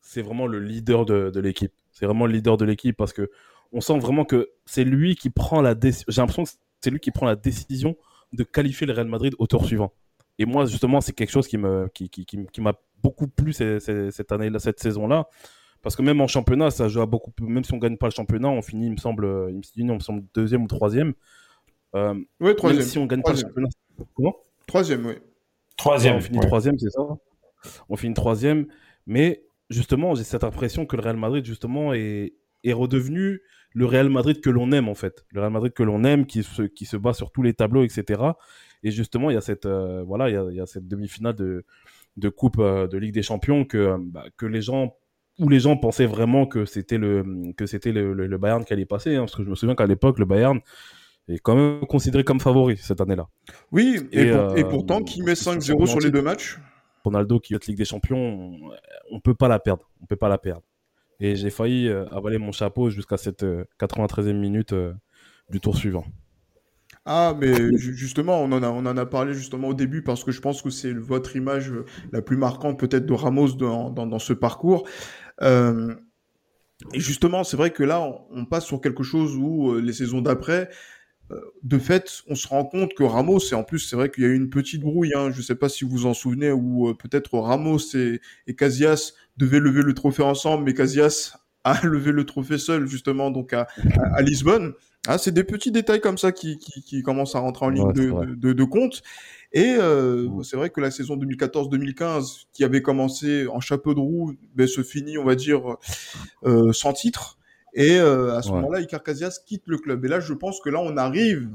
c'est 0.00 0.22
vraiment 0.22 0.46
le 0.46 0.60
leader 0.60 1.04
de, 1.04 1.40
l'équipe. 1.40 1.72
C'est 1.90 2.06
vraiment 2.06 2.26
le 2.26 2.32
leader 2.32 2.56
de 2.56 2.64
l'équipe 2.64 2.96
parce 2.96 3.12
que 3.12 3.30
on 3.72 3.80
sent 3.80 3.98
vraiment 3.98 4.24
que 4.24 4.50
c'est 4.64 4.84
lui 4.84 5.16
qui 5.16 5.30
prend 5.30 5.60
la 5.60 5.74
décision. 5.74 6.06
J'ai 6.08 6.20
l'impression 6.20 6.44
c'est 6.80 6.90
lui 6.90 7.00
qui 7.00 7.10
prend 7.10 7.26
la 7.26 7.36
décision 7.36 7.96
de 8.32 8.44
qualifier 8.44 8.86
le 8.86 8.92
Real 8.92 9.08
Madrid 9.08 9.34
au 9.38 9.46
tour 9.46 9.64
suivant. 9.64 9.92
Et 10.38 10.46
moi, 10.46 10.66
justement, 10.66 11.00
c'est 11.00 11.12
quelque 11.12 11.30
chose 11.30 11.48
qui 11.48 11.58
me, 11.58 11.88
qui, 11.92 12.08
qui, 12.08 12.24
qui, 12.24 12.60
m'a 12.60 12.74
beaucoup 13.02 13.26
plu 13.26 13.52
cette 13.52 14.32
année-là, 14.32 14.60
cette 14.60 14.78
saison-là. 14.78 15.28
Parce 15.82 15.96
que 15.96 16.02
même 16.02 16.20
en 16.20 16.26
championnat, 16.26 16.70
ça 16.70 16.88
joue 16.88 17.00
à 17.00 17.06
beaucoup 17.06 17.32
Même 17.40 17.64
si 17.64 17.72
on 17.72 17.78
gagne 17.78 17.96
pas 17.96 18.06
le 18.06 18.12
championnat, 18.12 18.48
on 18.48 18.62
finit, 18.62 18.86
il 18.86 18.92
me 18.92 18.96
semble, 18.96 19.26
il 19.76 19.86
me 19.86 20.00
semble 20.00 20.24
deuxième 20.34 20.64
ou 20.64 20.66
troisième. 20.66 21.14
Euh, 21.94 22.14
oui, 22.40 22.54
troisième. 22.56 22.80
Même 22.80 22.88
si 22.88 22.98
on 22.98 23.06
gagne 23.06 23.22
pas 23.22 23.32
le 23.32 23.38
championnat. 23.38 23.68
Comment? 24.14 24.36
Troisième, 24.66 25.06
oui. 25.06 25.14
Troisième. 25.76 26.16
on 26.16 26.20
finit 26.20 26.40
troisième, 26.40 26.78
c'est 26.78 26.90
ça? 26.90 27.02
On 27.88 27.96
finit 27.96 28.14
troisième. 28.14 28.66
Mais 29.06 29.44
justement, 29.70 30.14
j'ai 30.14 30.24
cette 30.24 30.44
impression 30.44 30.86
que 30.86 30.96
le 30.96 31.02
Real 31.02 31.16
Madrid, 31.16 31.44
justement, 31.44 31.94
est, 31.94 32.34
est 32.64 32.72
redevenu 32.72 33.40
le 33.72 33.86
Real 33.86 34.08
Madrid 34.08 34.40
que 34.40 34.50
l'on 34.50 34.72
aime, 34.72 34.88
en 34.88 34.94
fait. 34.94 35.24
Le 35.30 35.40
Real 35.40 35.52
Madrid 35.52 35.72
que 35.72 35.82
l'on 35.82 36.04
aime, 36.04 36.26
qui 36.26 36.42
se, 36.42 36.62
qui 36.62 36.84
se 36.84 36.96
bat 36.96 37.12
sur 37.12 37.30
tous 37.30 37.42
les 37.42 37.54
tableaux, 37.54 37.84
etc. 37.84 38.22
Et 38.82 38.90
justement, 38.90 39.30
il 39.30 39.34
y 39.34 39.36
a 39.36 39.40
cette, 39.40 39.66
euh, 39.66 40.02
voilà, 40.02 40.28
il 40.28 40.34
y 40.34 40.36
a, 40.36 40.46
il 40.50 40.56
y 40.56 40.60
a 40.60 40.66
cette 40.66 40.86
demi-finale 40.86 41.34
de, 41.34 41.64
de 42.16 42.28
Coupe 42.28 42.58
euh, 42.58 42.86
de 42.86 42.98
Ligue 42.98 43.14
des 43.14 43.22
Champions 43.22 43.64
que, 43.64 43.96
bah, 43.98 44.24
que 44.36 44.46
les 44.46 44.62
gens 44.62 44.96
où 45.38 45.48
les 45.48 45.60
gens 45.60 45.76
pensaient 45.76 46.06
vraiment 46.06 46.46
que 46.46 46.64
c'était 46.64 46.98
le 46.98 47.52
que 47.56 47.66
c'était 47.66 47.92
le, 47.92 48.12
le, 48.12 48.38
Bayern 48.38 48.64
qui 48.64 48.72
allait 48.72 48.86
passer 48.86 49.16
hein, 49.16 49.20
parce 49.20 49.36
que 49.36 49.44
je 49.44 49.48
me 49.48 49.54
souviens 49.54 49.74
qu'à 49.74 49.86
l'époque 49.86 50.18
le 50.18 50.24
Bayern 50.24 50.60
est 51.28 51.38
quand 51.38 51.54
même 51.54 51.86
considéré 51.86 52.24
comme 52.24 52.40
favori 52.40 52.76
cette 52.76 53.00
année-là. 53.00 53.28
Oui, 53.70 54.00
et, 54.12 54.22
et, 54.22 54.30
euh, 54.30 54.64
pourtant 54.64 55.02
qui 55.02 55.22
met 55.22 55.34
5-0 55.34 55.86
sur 55.86 56.00
les 56.00 56.10
deux 56.10 56.22
matchs? 56.22 56.58
Ronaldo 57.04 57.38
qui 57.38 57.54
est 57.54 57.66
Ligue 57.66 57.78
des 57.78 57.84
Champions, 57.84 58.18
on, 58.18 58.70
on 59.10 59.20
peut 59.20 59.34
pas 59.34 59.48
la 59.48 59.58
perdre, 59.58 59.88
on 60.02 60.06
peut 60.06 60.16
pas 60.16 60.28
la 60.28 60.38
perdre. 60.38 60.62
Et 61.20 61.36
j'ai 61.36 61.50
failli 61.50 61.88
euh, 61.88 62.06
avaler 62.08 62.38
mon 62.38 62.52
chapeau 62.52 62.90
jusqu'à 62.90 63.16
cette 63.16 63.44
93e 63.44 64.28
euh, 64.28 64.32
minute 64.32 64.74
du 65.50 65.60
tour 65.60 65.76
suivant. 65.76 66.04
Ah, 67.10 67.34
mais 67.40 67.54
justement, 67.78 68.42
on 68.42 68.52
en, 68.52 68.62
a, 68.62 68.68
on 68.68 68.84
en 68.84 68.96
a 68.98 69.06
parlé 69.06 69.32
justement 69.32 69.68
au 69.68 69.74
début 69.74 70.02
parce 70.02 70.24
que 70.24 70.30
je 70.30 70.42
pense 70.42 70.60
que 70.60 70.68
c'est 70.68 70.92
votre 70.92 71.36
image 71.36 71.72
la 72.12 72.20
plus 72.20 72.36
marquante 72.36 72.78
peut-être 72.78 73.06
de 73.06 73.14
Ramos 73.14 73.52
dans, 73.52 73.88
dans, 73.88 74.06
dans 74.06 74.18
ce 74.18 74.34
parcours. 74.34 74.86
Euh, 75.40 75.94
et 76.92 77.00
justement, 77.00 77.44
c'est 77.44 77.56
vrai 77.56 77.70
que 77.70 77.82
là, 77.82 78.06
on, 78.30 78.44
passe 78.44 78.66
sur 78.66 78.82
quelque 78.82 79.02
chose 79.02 79.34
où 79.36 79.72
euh, 79.72 79.80
les 79.80 79.94
saisons 79.94 80.20
d'après, 80.20 80.68
euh, 81.30 81.40
de 81.62 81.78
fait, 81.78 82.22
on 82.28 82.34
se 82.34 82.46
rend 82.46 82.66
compte 82.66 82.92
que 82.92 83.04
Ramos, 83.04 83.40
et 83.52 83.54
en 83.54 83.64
plus, 83.64 83.78
c'est 83.78 83.96
vrai 83.96 84.10
qu'il 84.10 84.24
y 84.24 84.26
a 84.26 84.30
eu 84.30 84.36
une 84.36 84.50
petite 84.50 84.82
brouille, 84.82 85.14
hein, 85.16 85.30
je 85.30 85.38
ne 85.38 85.42
sais 85.42 85.56
pas 85.56 85.70
si 85.70 85.84
vous 85.84 85.90
vous 85.90 86.06
en 86.06 86.12
souvenez, 86.12 86.52
où 86.52 86.94
peut-être 86.94 87.38
Ramos 87.38 87.78
et, 87.94 88.20
et 88.46 88.54
Casillas 88.54 89.14
devaient 89.38 89.60
lever 89.60 89.80
le 89.80 89.94
trophée 89.94 90.22
ensemble, 90.22 90.64
mais 90.64 90.74
Casillas 90.74 91.38
a 91.64 91.80
levé 91.86 92.12
le 92.12 92.24
trophée 92.24 92.58
seul, 92.58 92.86
justement, 92.86 93.30
donc 93.30 93.54
à, 93.54 93.66
à, 94.14 94.20
Lisbonne. 94.20 94.74
Ah, 95.10 95.16
c'est 95.16 95.32
des 95.32 95.42
petits 95.42 95.70
détails 95.70 96.02
comme 96.02 96.18
ça 96.18 96.32
qui, 96.32 96.58
qui, 96.58 96.82
qui 96.82 97.02
commencent 97.02 97.34
à 97.34 97.38
rentrer 97.38 97.64
en 97.64 97.70
ligne 97.70 97.94
de, 97.94 98.34
de, 98.34 98.52
de, 98.52 98.64
compte. 98.64 99.00
Et 99.54 99.74
euh, 99.78 100.28
c'est 100.42 100.58
vrai 100.58 100.68
que 100.68 100.82
la 100.82 100.90
saison 100.90 101.16
2014-2015, 101.16 102.44
qui 102.52 102.62
avait 102.62 102.82
commencé 102.82 103.46
en 103.46 103.58
chapeau 103.58 103.94
de 103.94 104.00
roue, 104.00 104.34
ben, 104.54 104.66
se 104.66 104.82
finit, 104.82 105.16
on 105.16 105.24
va 105.24 105.34
dire, 105.34 105.76
euh, 106.44 106.74
sans 106.74 106.92
titre. 106.92 107.38
Et 107.72 107.98
euh, 107.98 108.36
à 108.36 108.42
ce 108.42 108.50
moment-là, 108.50 108.80
Icar 108.80 109.02
Casillas 109.02 109.40
quitte 109.46 109.62
le 109.64 109.78
club. 109.78 110.04
Et 110.04 110.08
là, 110.08 110.20
je 110.20 110.34
pense 110.34 110.60
que 110.60 110.68
là, 110.68 110.78
on 110.78 110.98
arrive 110.98 111.48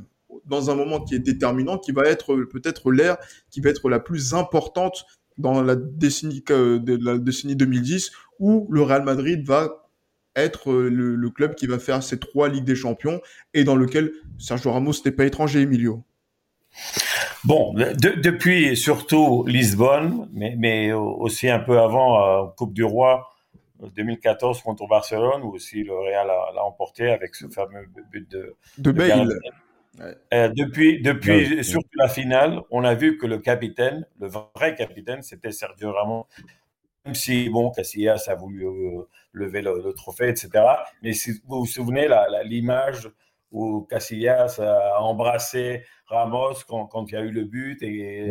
dans 0.45 0.71
un 0.71 0.75
moment 0.75 0.99
qui 0.99 1.13
est 1.13 1.19
déterminant, 1.19 1.77
qui 1.77 1.91
va 1.91 2.05
être 2.05 2.35
peut-être 2.45 2.91
l'ère 2.91 3.17
qui 3.51 3.61
va 3.61 3.69
être 3.69 3.87
la 3.87 3.99
plus 3.99 4.33
importante 4.33 5.05
dans 5.37 5.61
la 5.61 5.75
décennie, 5.75 6.43
de 6.47 7.05
la 7.05 7.19
décennie 7.19 7.55
2010, 7.55 8.11
où 8.39 8.67
le 8.71 8.81
Real 8.81 9.03
Madrid 9.03 9.45
va 9.45 9.82
être 10.35 10.71
le, 10.73 11.15
le, 11.15 11.29
club 11.29 11.55
qui 11.55 11.67
va 11.67 11.79
faire 11.79 12.01
ces 12.03 12.19
trois 12.19 12.49
Ligues 12.49 12.63
des 12.63 12.75
Champions 12.75 13.21
et 13.53 13.63
dans 13.63 13.75
lequel 13.75 14.11
Sergio 14.39 14.71
Ramos 14.71 14.93
n'est 15.05 15.11
pas 15.11 15.25
étranger, 15.25 15.61
Emilio. 15.61 16.03
Bon, 17.43 17.73
depuis 17.73 18.77
surtout 18.77 19.45
Lisbonne, 19.47 20.29
mais, 20.33 20.55
mais 20.57 20.93
aussi 20.93 21.49
un 21.49 21.59
peu 21.59 21.79
avant, 21.79 22.45
euh, 22.45 22.47
Coupe 22.55 22.73
du 22.73 22.83
Roi 22.83 23.29
2014 23.95 24.61
contre 24.61 24.87
Barcelone, 24.87 25.41
où 25.43 25.49
aussi 25.53 25.83
le 25.83 25.93
Real 25.93 26.27
l'a 26.27 26.63
emporté 26.63 27.11
avec 27.11 27.35
ce 27.35 27.47
fameux 27.47 27.85
but 28.11 28.29
de, 28.31 28.55
de, 28.77 28.91
Bale. 28.91 29.27
Euh, 30.33 30.47
depuis 30.49 31.01
depuis 31.01 31.63
surtout 31.63 31.97
la 31.97 32.07
finale, 32.07 32.61
on 32.71 32.83
a 32.83 32.95
vu 32.95 33.17
que 33.17 33.27
le 33.27 33.37
capitaine, 33.39 34.07
le 34.19 34.27
vrai 34.27 34.73
capitaine, 34.75 35.21
c'était 35.21 35.51
Sergio 35.51 35.91
Ramos. 35.91 36.25
Même 37.05 37.15
si, 37.15 37.49
bon, 37.49 37.71
Casillas 37.71 38.25
a 38.27 38.35
voulu 38.35 38.65
euh, 38.65 39.01
lever 39.33 39.61
le, 39.61 39.93
trophée, 39.93 40.29
etc. 40.29 40.49
Mais 41.01 41.13
si 41.13 41.31
vous 41.47 41.59
vous 41.59 41.65
souvenez, 41.65 42.07
l'image 42.45 43.09
où 43.51 43.81
Casillas 43.89 44.59
a 44.59 45.01
embrassé 45.01 45.83
Ramos 46.07 46.55
quand, 46.67 46.87
quand, 46.87 47.05
il 47.11 47.13
y 47.13 47.17
a 47.17 47.21
eu 47.21 47.31
le 47.31 47.43
but 47.43 47.81
et 47.83 48.29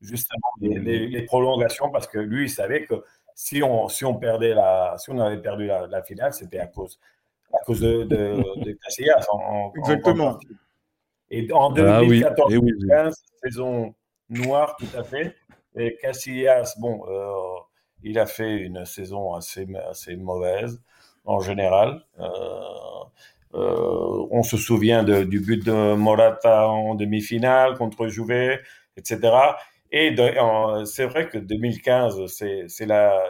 justement 0.00 0.38
les, 0.60 1.22
prolongations 1.22 1.90
parce 1.90 2.06
que 2.06 2.18
lui 2.18 2.44
il 2.46 2.50
savait 2.50 2.86
que 2.86 2.94
si 3.34 3.62
on 3.62 3.88
si 3.88 4.04
on 4.04 4.14
perdait 4.14 4.54
la 4.54 4.96
si 4.98 5.10
on 5.10 5.18
avait 5.20 5.40
perdu 5.40 5.66
la, 5.66 6.02
finale 6.02 6.32
c'était 6.32 6.58
à 6.58 6.66
cause 6.66 6.98
à 7.52 7.62
cause 7.64 7.80
de, 7.80 8.04
de, 8.04 8.72
Casillas 8.84 9.26
exactement. 9.76 10.38
et 11.30 11.52
en 11.52 11.70
2014 11.70 12.54
ah, 12.90 13.10
saison 13.42 13.94
noire 14.30 14.76
tout 14.78 14.98
à 14.98 15.04
fait. 15.04 15.36
Et 15.76 15.96
Casillas 16.00 16.74
bon 16.78 17.04
euh, 17.08 17.60
il 18.04 18.18
a 18.18 18.26
fait 18.26 18.56
une 18.58 18.84
saison 18.84 19.34
assez 19.34 19.66
assez 19.90 20.16
mauvaise 20.16 20.80
en 21.24 21.40
général 21.40 22.04
euh, 22.20 22.28
euh, 23.54 24.26
on 24.30 24.42
se 24.42 24.56
souvient 24.56 25.04
du 25.04 25.40
but 25.40 25.64
de 25.64 25.94
Morata 25.94 26.68
en 26.68 26.94
demi-finale 26.96 27.76
contre 27.78 28.08
Juve, 28.08 28.58
etc. 28.96 29.20
Et 29.92 30.14
c'est 30.86 31.06
vrai 31.06 31.28
que 31.28 31.38
2015, 31.38 32.26
c'est 32.26 32.66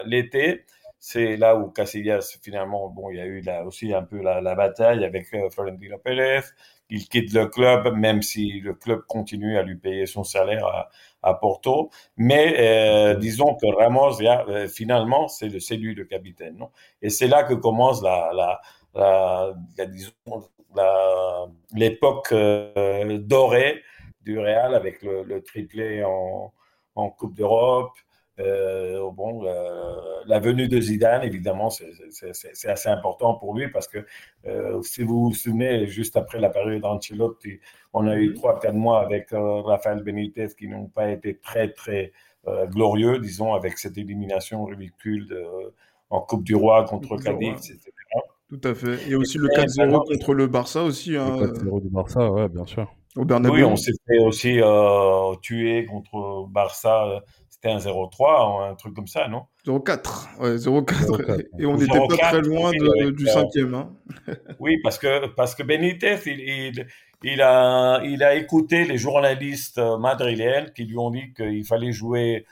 l'été, 0.05 0.65
c'est 0.99 1.37
là 1.37 1.55
où 1.55 1.69
Casillas 1.69 2.37
finalement, 2.41 2.89
bon, 2.89 3.11
il 3.11 3.17
y 3.17 3.19
a 3.21 3.25
eu 3.25 3.41
là 3.41 3.63
aussi 3.65 3.93
un 3.93 4.01
peu 4.01 4.19
la, 4.21 4.55
bataille 4.55 5.05
avec 5.05 5.31
euh, 5.35 5.49
Florentino 5.51 5.99
Pérez. 5.99 6.41
Il 6.89 7.07
quitte 7.07 7.33
le 7.33 7.47
club, 7.47 7.95
même 7.95 8.21
si 8.21 8.59
le 8.59 8.73
club 8.73 9.01
continue 9.07 9.57
à 9.57 9.63
lui 9.63 9.75
payer 9.75 10.05
son 10.05 10.23
salaire 10.23 10.89
à, 11.23 11.33
Porto. 11.33 11.89
Mais 12.17 12.55
euh, 12.59 13.15
disons 13.15 13.55
que 13.55 13.65
Ramos, 13.65 14.19
finalement, 14.67 15.27
c'est 15.27 15.77
lui 15.77 15.95
le 15.95 16.05
capitaine. 16.05 16.57
Non? 16.57 16.69
Et 17.01 17.09
c'est 17.09 17.27
là 17.27 17.43
que 17.43 17.55
commence 17.55 18.03
la, 18.03 18.61
l'époque 21.73 22.31
euh, 22.31 23.17
dorée 23.19 23.81
du 24.21 24.39
Real 24.39 24.75
avec 24.75 25.01
le, 25.01 25.41
triplé 25.41 26.03
en, 26.03 26.53
en 26.95 27.09
Coupe 27.09 27.35
d'Europe. 27.35 27.91
Euh, 28.39 29.09
bon, 29.11 29.43
la, 30.25 30.39
venue 30.39 30.67
de 30.67 30.79
Zidane, 30.79 31.23
évidemment, 31.23 31.69
c'est 31.69 32.69
assez 32.69 32.89
important 32.89 33.35
pour 33.35 33.55
lui 33.55 33.69
parce 33.69 33.87
que 33.87 34.05
euh, 34.45 34.81
si 34.81 35.03
vous 35.03 35.25
vous 35.25 35.33
souvenez, 35.33 35.87
juste 35.87 36.17
après 36.17 36.39
la 36.39 36.49
période 36.49 36.81
d'Ancelotti, 36.81 37.59
on 37.93 38.07
a 38.07 38.17
eu 38.17 38.33
trois, 38.33 38.59
quatre 38.59 38.75
mois 38.75 39.01
avec 39.01 39.29
Rafael 39.31 40.03
Benitez 40.03 40.47
qui 40.57 40.67
n'ont 40.67 40.87
pas 40.87 41.09
été 41.09 41.37
très, 41.37 41.71
très 41.71 42.11
glorieux, 42.67 43.19
disons, 43.19 43.53
avec 43.53 43.77
cette 43.77 43.97
élimination 43.97 44.65
ridicule 44.65 45.27
de, 45.27 45.43
en 46.09 46.21
Coupe 46.21 46.43
du 46.43 46.55
Roi 46.55 46.85
contre 46.85 47.17
Cadiz, 47.17 47.71
etc. 47.71 47.91
Tout 48.49 48.61
à 48.63 48.75
fait. 48.75 49.09
Et 49.09 49.15
aussi 49.15 49.37
le 49.37 49.47
4-0 49.47 50.05
contre 50.05 50.33
le 50.33 50.47
Barça 50.47 50.83
aussi. 50.83 51.15
Hein. 51.17 51.37
Le 51.39 51.47
4-0 51.47 51.81
du 51.81 51.89
Barça, 51.89 52.31
ouais, 52.31 52.47
bien 52.47 52.65
sûr. 52.65 52.93
Au 53.15 53.23
Oui, 53.23 53.63
on 53.63 53.75
s'est 53.75 53.93
fait 54.07 54.19
aussi 54.19 54.59
euh, 54.61 55.35
tuer 55.41 55.85
contre 55.85 56.47
Barça. 56.49 57.05
Euh, 57.05 57.19
c'était 57.49 57.69
un 57.69 57.77
0-3, 57.77 58.71
un 58.71 58.75
truc 58.75 58.93
comme 58.93 59.07
ça, 59.07 59.27
non? 59.27 59.43
0-4. 59.65 60.39
Ouais, 60.39 60.55
0-4. 60.57 61.45
Et 61.57 61.65
on 61.65 61.77
n'était 61.77 61.97
pas 61.97 62.17
très 62.17 62.41
loin 62.41 62.71
de, 62.71 63.11
du 63.11 63.27
euh, 63.27 63.31
cinquième. 63.31 63.73
Hein. 63.73 63.93
oui, 64.59 64.77
parce 64.83 64.97
que, 64.97 65.27
parce 65.27 65.55
que 65.55 65.63
Benitez, 65.63 66.17
il, 66.25 66.85
il, 67.23 67.41
a, 67.41 68.01
il 68.03 68.21
a 68.23 68.35
écouté 68.35 68.83
les 68.83 68.97
journalistes 68.97 69.79
madrilènes 69.99 70.71
qui 70.73 70.83
lui 70.83 70.97
ont 70.97 71.11
dit 71.11 71.33
qu'il 71.33 71.63
fallait 71.65 71.93
jouer 71.93 72.45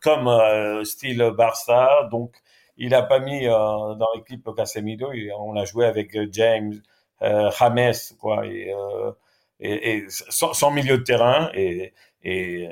comme 0.00 0.84
style 0.84 1.32
Barça. 1.36 2.08
Donc, 2.12 2.36
il 2.76 2.90
n'a 2.90 3.02
pas 3.02 3.18
mis 3.18 3.46
euh, 3.46 3.50
dans 3.50 4.08
l'équipe 4.14 4.48
Casemiro. 4.56 5.12
on 5.38 5.56
a 5.56 5.64
joué 5.64 5.86
avec 5.86 6.16
euh, 6.16 6.26
James, 6.32 6.72
euh, 6.72 6.80
James, 7.22 7.94
quoi, 8.18 8.46
et, 8.46 8.72
et, 9.60 10.04
sans, 10.08 10.70
milieu 10.70 10.98
de 10.98 11.02
terrain. 11.02 11.50
Et, 11.54 11.92
et, 12.24 12.68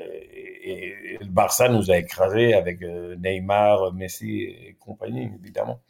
le 1.19 1.27
Barça 1.27 1.69
nous 1.69 1.91
a 1.91 1.97
écrasé 1.97 2.53
avec 2.53 2.81
Neymar, 2.81 3.93
Messi 3.93 4.43
et 4.43 4.77
compagnie, 4.79 5.31
évidemment. 5.41 5.81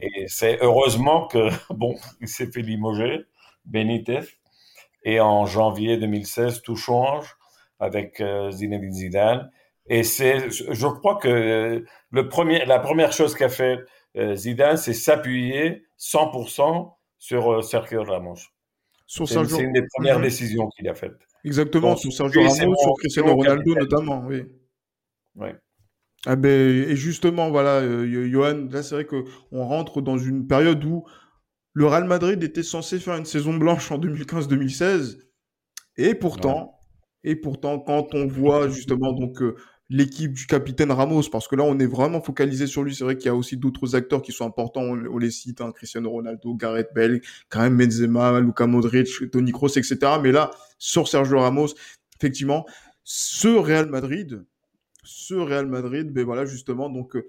Et 0.00 0.26
c'est 0.28 0.58
heureusement 0.60 1.26
que, 1.26 1.50
bon, 1.74 1.96
il 2.20 2.28
s'est 2.28 2.50
fait 2.50 2.62
limoger, 2.62 3.26
Benitez. 3.64 4.20
Et 5.04 5.20
en 5.20 5.46
janvier 5.46 5.96
2016, 5.96 6.62
tout 6.62 6.76
change 6.76 7.36
avec 7.78 8.22
Zinedine 8.50 8.92
Zidane. 8.92 9.50
Et 9.90 10.04
c'est, 10.04 10.50
je 10.50 10.86
crois 10.86 11.16
que 11.16 11.84
le 12.10 12.28
premier, 12.28 12.64
la 12.64 12.78
première 12.78 13.12
chose 13.12 13.34
qu'a 13.34 13.48
fait 13.48 13.80
euh, 14.16 14.36
Zidane, 14.36 14.76
c'est 14.76 14.94
s'appuyer 14.94 15.84
100% 15.98 16.92
sur 17.20 17.52
euh, 17.52 17.62
Sergio 17.62 18.02
Ramos. 18.02 18.38
C'est 19.06 19.34
une 19.34 19.72
des 19.72 19.86
premières 19.94 20.18
mhm. 20.18 20.24
décisions 20.24 20.68
qu'il 20.70 20.88
a 20.88 20.94
faites. 20.94 21.18
Exactement, 21.44 21.94
sur 21.94 22.12
Sergio 22.12 22.42
Ramos, 22.42 22.76
sur 22.76 22.94
Cristiano 22.94 23.34
Ronaldo 23.34 23.74
notamment, 23.74 24.26
oui. 24.26 24.42
Ah 26.26 26.36
ben, 26.36 26.50
et 26.50 26.96
justement, 26.96 27.50
voilà, 27.50 27.80
euh, 27.80 28.28
Johan, 28.30 28.68
là 28.70 28.82
c'est 28.82 28.94
vrai 28.94 29.06
qu'on 29.06 29.64
rentre 29.64 30.02
dans 30.02 30.18
une 30.18 30.46
période 30.46 30.84
où 30.84 31.04
le 31.72 31.86
Real 31.86 32.04
Madrid 32.04 32.42
était 32.42 32.62
censé 32.62 32.98
faire 32.98 33.16
une 33.16 33.24
saison 33.24 33.54
blanche 33.54 33.90
en 33.90 33.98
2015-2016, 33.98 35.18
et 35.96 36.14
pourtant, 36.14 36.78
et 37.24 37.36
pourtant, 37.36 37.78
quand 37.78 38.14
on 38.14 38.26
voit 38.26 38.68
justement 38.68 39.12
donc 39.12 39.42
l'équipe 39.90 40.32
du 40.32 40.46
capitaine 40.46 40.92
Ramos, 40.92 41.24
parce 41.30 41.48
que 41.48 41.56
là, 41.56 41.64
on 41.64 41.78
est 41.80 41.86
vraiment 41.86 42.22
focalisé 42.22 42.68
sur 42.68 42.84
lui. 42.84 42.94
C'est 42.94 43.02
vrai 43.02 43.16
qu'il 43.16 43.26
y 43.26 43.28
a 43.28 43.34
aussi 43.34 43.56
d'autres 43.56 43.96
acteurs 43.96 44.22
qui 44.22 44.30
sont 44.30 44.46
importants, 44.46 44.82
on, 44.82 45.18
les 45.18 45.32
cite, 45.32 45.60
hein, 45.60 45.72
Cristiano 45.72 46.08
Ronaldo, 46.10 46.54
Gareth 46.54 46.90
Bale, 46.94 47.20
Karim 47.50 47.76
Benzema, 47.76 48.38
Luka 48.40 48.66
Modric, 48.68 49.30
Toni 49.32 49.50
Kroos, 49.50 49.76
etc. 49.76 49.98
Mais 50.22 50.30
là, 50.30 50.52
sur 50.78 51.08
Sergio 51.08 51.40
Ramos, 51.40 51.70
effectivement, 52.16 52.64
ce 53.02 53.48
Real 53.48 53.86
Madrid, 53.86 54.44
ce 55.02 55.34
Real 55.34 55.66
Madrid, 55.66 56.12
ben 56.12 56.24
voilà, 56.24 56.44
justement, 56.44 56.88
donc, 56.88 57.16
euh, 57.16 57.26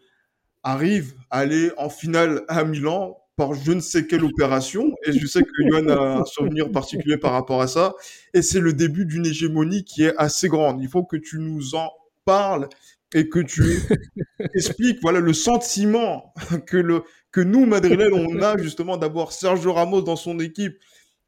arrive 0.61 1.15
à 1.31 1.39
aller 1.39 1.71
en 1.77 1.89
finale 1.89 2.43
à 2.47 2.63
Milan 2.63 3.17
par 3.37 3.55
je 3.55 3.71
ne 3.71 3.79
sais 3.79 4.05
quelle 4.05 4.23
opération, 4.23 4.93
et 5.07 5.13
je 5.13 5.25
sais 5.25 5.41
que 5.41 5.49
Yohan 5.63 5.89
a 5.89 6.19
un 6.19 6.25
souvenir 6.25 6.69
particulier 6.69 7.17
par 7.17 7.31
rapport 7.31 7.61
à 7.61 7.67
ça, 7.67 7.95
et 8.35 8.43
c'est 8.43 8.59
le 8.59 8.73
début 8.73 9.07
d'une 9.07 9.25
hégémonie 9.25 9.83
qui 9.83 10.03
est 10.03 10.13
assez 10.17 10.47
grande. 10.47 10.79
Il 10.83 10.89
faut 10.89 11.03
que 11.03 11.17
tu 11.17 11.39
nous 11.39 11.73
en 11.73 11.89
parle 12.25 12.69
et 13.13 13.29
que 13.29 13.39
tu 13.39 13.63
expliques 14.53 14.99
voilà 15.01 15.19
le 15.19 15.33
sentiment 15.33 16.33
que 16.65 16.77
le 16.77 17.03
que 17.31 17.41
nous 17.41 17.65
madrilènes 17.65 18.13
on 18.13 18.41
a 18.41 18.57
justement 18.57 18.97
d'avoir 18.97 19.31
Sergio 19.31 19.73
Ramos 19.73 20.01
dans 20.01 20.15
son 20.15 20.39
équipe 20.39 20.77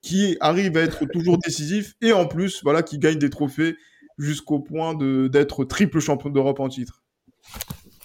qui 0.02 0.38
arrive 0.40 0.78
à 0.78 0.82
être 0.82 1.06
toujours 1.06 1.38
décisif 1.38 1.96
et 2.02 2.14
en 2.14 2.28
plus 2.28 2.64
voilà 2.64 2.84
qui 2.84 3.00
gagne 3.00 3.20
des 3.20 3.30
trophées 3.30 3.76
jusqu'au 4.18 4.60
point 4.60 4.94
de 4.94 5.28
d'être 5.28 5.66
triple 5.66 6.00
champion 6.00 6.30
d'Europe 6.30 6.60
en 6.60 6.70
titre. 6.70 7.04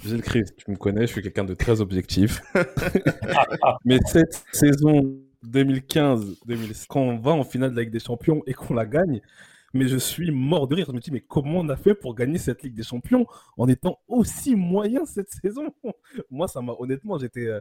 Gilles 0.05 0.23
Christ, 0.23 0.55
tu 0.57 0.71
me 0.71 0.77
connais, 0.77 1.03
je 1.03 1.13
suis 1.13 1.23
quelqu'un 1.23 1.45
de 1.45 1.55
très 1.55 1.81
objectif. 1.81 2.41
Mais 3.85 3.99
cette 4.07 4.45
saison 4.53 5.19
2015-2016, 5.47 6.87
quand 6.89 7.01
on 7.01 7.19
va 7.19 7.33
en 7.33 7.45
finale 7.45 7.73
de 7.73 7.77
la 7.77 7.83
Ligue 7.83 7.93
des 7.93 8.01
Champions 8.01 8.43
et 8.47 8.55
qu'on 8.55 8.75
la 8.75 8.87
gagne, 8.87 9.21
mais 9.75 9.87
je 9.89 9.97
suis 9.97 10.31
mort 10.31 10.67
de 10.69 10.77
rire. 10.77 10.87
Je 10.89 10.93
me 10.93 11.01
dis, 11.01 11.11
mais 11.11 11.21
comment 11.21 11.61
on 11.61 11.69
a 11.69 11.77
fait 11.77 11.95
pour 11.95 12.15
gagner 12.15 12.39
cette 12.39 12.63
Ligue 12.63 12.75
des 12.75 12.83
Champions 12.83 13.27
en 13.57 13.69
étant 13.69 13.99
aussi 14.09 14.57
moyen 14.57 15.05
cette 15.05 15.31
saison? 15.31 15.75
Moi, 16.31 16.49
ça 16.49 16.63
m'a 16.63 16.75
honnêtement, 16.79 17.19
j'étais, 17.19 17.47
euh, 17.47 17.61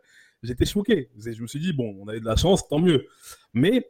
choqué. 0.65 1.09
Je 1.17 1.41
me 1.41 1.47
suis 1.47 1.59
dit, 1.59 1.73
bon, 1.73 1.97
on 1.99 2.07
avait 2.07 2.19
de 2.19 2.25
la 2.25 2.35
chance, 2.35 2.67
tant 2.67 2.79
mieux. 2.79 3.05
Mais 3.53 3.89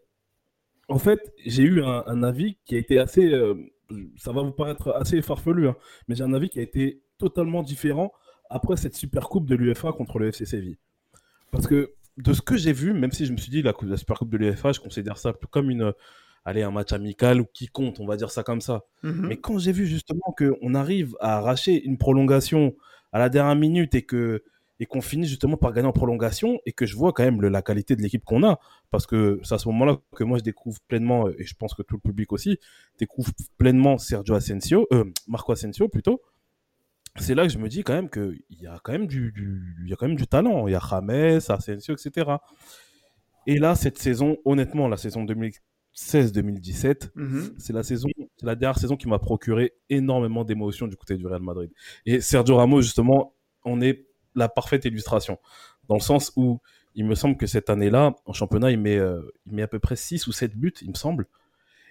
en 0.90 1.00
fait, 1.00 1.34
j'ai 1.46 1.64
eu 1.64 1.84
un, 1.84 2.24
avis 2.24 2.58
qui 2.66 2.76
a 2.76 2.78
été 2.80 3.00
assez, 3.00 3.34
euh, 3.34 3.56
ça 4.18 4.32
va 4.32 4.42
vous 4.42 4.52
paraître 4.52 4.92
assez 4.94 5.22
farfelu, 5.22 5.68
hein, 5.68 5.76
mais 6.08 6.16
j'ai 6.16 6.24
un 6.24 6.34
avis 6.34 6.50
qui 6.50 6.60
a 6.60 6.64
été 6.64 7.02
totalement 7.18 7.62
différent 7.62 8.12
après 8.50 8.78
cette 8.78 8.96
super 8.96 9.28
coupe 9.28 9.48
de 9.48 9.56
l'UFA 9.56 9.92
contre 9.92 10.20
le 10.20 10.28
FC 10.28 10.46
Séville. 10.46 10.78
Parce 11.52 11.68
que 11.68 11.94
de 12.18 12.34
ce 12.34 12.42
que 12.42 12.56
j'ai 12.56 12.74
vu, 12.74 12.94
même 12.94 13.12
si 13.12 13.26
je 13.26 13.32
me 13.34 13.38
suis 13.38 13.52
dit 13.52 13.62
la, 13.62 13.74
la 13.82 13.98
super 13.98 14.18
coupe 14.18 14.30
de 14.30 14.38
l'UFA, 14.38 14.72
je 14.72 14.80
considère 14.80 15.18
ça 15.18 15.34
comme 15.52 15.70
une, 15.70 15.94
allez, 16.46 16.64
un 16.64 16.72
match 16.72 16.94
amical 16.94 17.42
ou 17.42 17.46
qui 17.46 17.68
compte, 17.68 18.00
on 18.00 18.06
va 18.06 18.18
dire 18.18 18.32
ça 18.32 18.44
comme 18.44 18.62
ça. 18.62 18.84
Mhm. 19.04 19.28
Mais 19.28 19.38
quand 19.38 19.60
j'ai 19.60 19.72
vu 19.72 19.86
justement 19.86 20.34
qu'on 20.38 20.74
arrive 20.76 21.16
à 21.20 21.38
arracher 21.38 21.84
une 21.84 21.98
prolongation 21.98 22.76
à 23.12 23.20
la 23.20 23.30
dernière 23.30 23.56
minute 23.56 23.96
et 23.96 24.04
que 24.04 24.44
et 24.80 24.86
qu'on 24.86 25.02
finit 25.02 25.26
justement 25.26 25.58
par 25.58 25.74
gagner 25.74 25.88
en 25.88 25.92
prolongation 25.92 26.60
et 26.68 26.72
que 26.72 26.86
je 26.86 26.96
vois 26.96 27.12
quand 27.12 27.24
même 27.24 27.42
la 27.42 27.64
qualité 27.64 27.96
de 27.96 28.02
l'équipe 28.04 28.24
qu'on 28.24 28.44
a 28.44 28.60
parce 28.92 29.08
que 29.08 29.40
c'est 29.44 29.56
à 29.56 29.58
ce 29.58 29.68
moment-là 29.70 29.98
que 30.16 30.24
moi 30.24 30.38
je 30.38 30.44
découvre 30.44 30.80
pleinement 30.88 31.28
et 31.30 31.46
je 31.46 31.56
pense 31.56 31.74
que 31.74 31.82
tout 31.82 31.96
le 31.96 32.02
public 32.02 32.32
aussi 32.32 32.60
découvre 33.00 33.32
pleinement 33.58 33.98
Sergio 33.98 34.36
Asensio 34.36 34.88
euh, 34.94 35.04
Marco 35.28 35.52
Asensio 35.52 35.88
plutôt 35.88 36.22
c'est 37.20 37.36
là 37.36 37.44
que 37.44 37.50
je 37.50 37.58
me 37.58 37.68
dis 37.68 37.84
quand 37.84 37.94
même 37.94 38.10
qu'il 38.10 38.42
y 38.50 38.68
a 38.68 38.80
quand 38.84 38.92
même 38.92 39.08
du, 39.08 39.34
il 39.84 39.90
y 39.90 39.94
a 39.94 39.96
quand 39.96 40.08
même 40.08 40.18
du 40.18 40.28
talent. 40.28 40.68
Il 40.68 40.72
y 40.72 40.76
a 40.76 40.82
James, 40.90 41.42
Asensio, 41.50 41.96
etc. 41.96 42.32
Et 43.46 43.58
là, 43.58 43.76
cette 43.76 43.98
saison, 43.98 44.38
honnêtement, 44.46 44.88
la 44.88 44.98
saison 44.98 45.24
2016-2017, 45.98 47.10
mhm. 47.16 47.56
c'est 47.58 47.74
la 47.74 47.84
saison, 47.84 48.08
la 48.42 48.56
dernière 48.56 48.80
saison 48.80 48.96
qui 48.96 49.08
m'a 49.08 49.20
procuré 49.20 49.74
énormément 49.90 50.44
d'émotions 50.44 50.88
du 50.88 50.96
côté 50.96 51.18
du 51.18 51.26
Real 51.26 51.42
Madrid. 51.42 51.72
Et 52.06 52.22
Sergio 52.22 52.56
Ramos, 52.56 52.82
justement, 52.82 53.34
on 53.66 53.82
est 53.82 54.06
la 54.36 54.48
parfaite 54.48 54.86
illustration. 54.86 55.40
Dans 55.90 55.96
le 55.96 56.02
sens 56.02 56.32
où 56.36 56.60
il 56.94 57.06
me 57.06 57.16
semble 57.16 57.38
que 57.38 57.48
cette 57.48 57.70
année-là, 57.70 58.16
en 58.26 58.34
championnat, 58.34 58.72
il 58.72 58.80
met, 58.80 58.98
euh, 58.98 59.22
il 59.48 59.54
met 59.54 59.64
à 59.64 59.68
peu 59.68 59.80
près 59.80 59.96
6 59.96 60.28
ou 60.28 60.32
7 60.32 60.56
buts, 60.56 60.74
il 60.82 60.90
me 60.90 60.96
semble. 60.96 61.26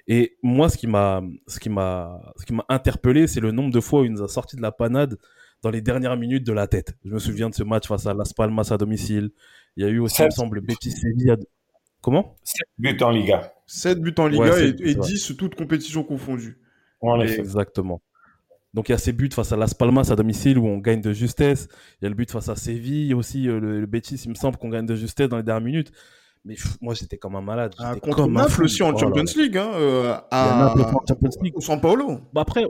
Et 0.09 0.37
moi, 0.43 0.69
ce 0.69 0.77
qui 0.77 0.87
m'a, 0.87 1.23
ce 1.49 1.59
qui 1.59 1.69
m'a, 1.69 2.33
ce 2.37 2.47
qui 2.47 2.53
m'a 2.53 2.65
interpellé, 2.69 3.27
c'est 3.27 3.41
le 3.41 3.51
nombre 3.51 3.73
de 3.73 3.81
fois 3.81 4.03
où 4.03 4.05
il 4.05 4.13
nous 4.13 4.23
a 4.23 4.29
sorti 4.29 4.55
de 4.55 4.63
la 4.63 4.71
panade 4.71 5.19
dans 5.63 5.71
les 5.71 5.81
dernières 5.81 6.17
minutes 6.17 6.47
de 6.47 6.53
la 6.53 6.69
tête. 6.69 6.97
Je 7.05 7.11
me 7.11 7.19
souviens 7.19 7.51
de 7.51 7.55
ce 7.55 7.65
match 7.65 7.89
face 7.89 8.07
à 8.07 8.15
Las 8.15 8.33
Palmas 8.33 8.69
à 8.71 8.77
domicile. 8.77 9.31
Il 9.77 9.85
y 9.85 9.87
a 9.87 9.91
eu 9.91 9.99
aussi, 9.99 10.23
il 10.23 10.27
me 10.27 10.31
semble, 10.31 10.61
Betis 10.61 10.93
Sevilla. 10.93 11.37
Comment 12.03 12.37
7 12.45 12.69
buts 12.79 13.03
en 13.03 13.11
Liga. 13.11 13.53
7 13.67 14.01
buts 14.01 14.15
en 14.19 14.29
Liga 14.29 14.59
et, 14.61 14.75
et 14.81 14.95
10 14.95 15.35
toutes 15.37 15.55
compétitions 15.55 16.05
confondues. 16.05 16.59
Exactement. 17.23 18.01
Donc 18.75 18.89
il 18.89 18.93
y 18.93 18.95
a 18.95 18.99
ces 18.99 19.13
buts 19.13 19.31
face 19.33 19.53
à 19.53 19.57
Las 19.57 19.75
Palmas 19.75 20.09
à 20.11 20.17
domicile 20.17 20.59
où 20.59 20.67
on 20.67 20.79
gagne 20.79 21.01
de 21.01 21.13
justesse. 21.13 21.69
Il 22.01 22.05
y 22.05 22.07
a 22.07 22.09
le 22.11 22.15
but 22.15 22.31
face 22.31 22.49
à 22.49 22.57
Séville 22.57 23.15
aussi, 23.15 23.49
euh, 23.49 23.59
le, 23.59 23.81
le 23.81 23.87
Betis, 23.87 24.17
il 24.25 24.31
me 24.31 24.35
semble 24.35 24.59
qu'on 24.59 24.69
gagne 24.69 24.87
de 24.87 24.95
justesse 24.95 25.29
dans 25.29 25.39
les 25.39 25.43
dernières 25.43 25.65
minutes 25.65 25.93
mais 26.47 26.55
moi 26.81 26.95
j'étais 26.95 27.19
comme 27.19 27.35
un 27.35 27.43
malade. 27.43 27.75
Ah, 27.79 27.97
contre 27.97 28.17
comme 28.17 28.33
Naples 28.33 28.65
aussi 28.65 28.83
en 28.83 28.97
Champions 28.97 29.25
League, 29.37 29.59
hein, 29.59 29.71
euh, 29.75 30.17
à... 30.31 30.75
Champions 31.09 31.43
League. 31.43 31.57
Au 31.57 31.61
San 31.61 31.81
Paulo. 31.81 32.21
Bah 32.33 32.43
après, 32.43 32.65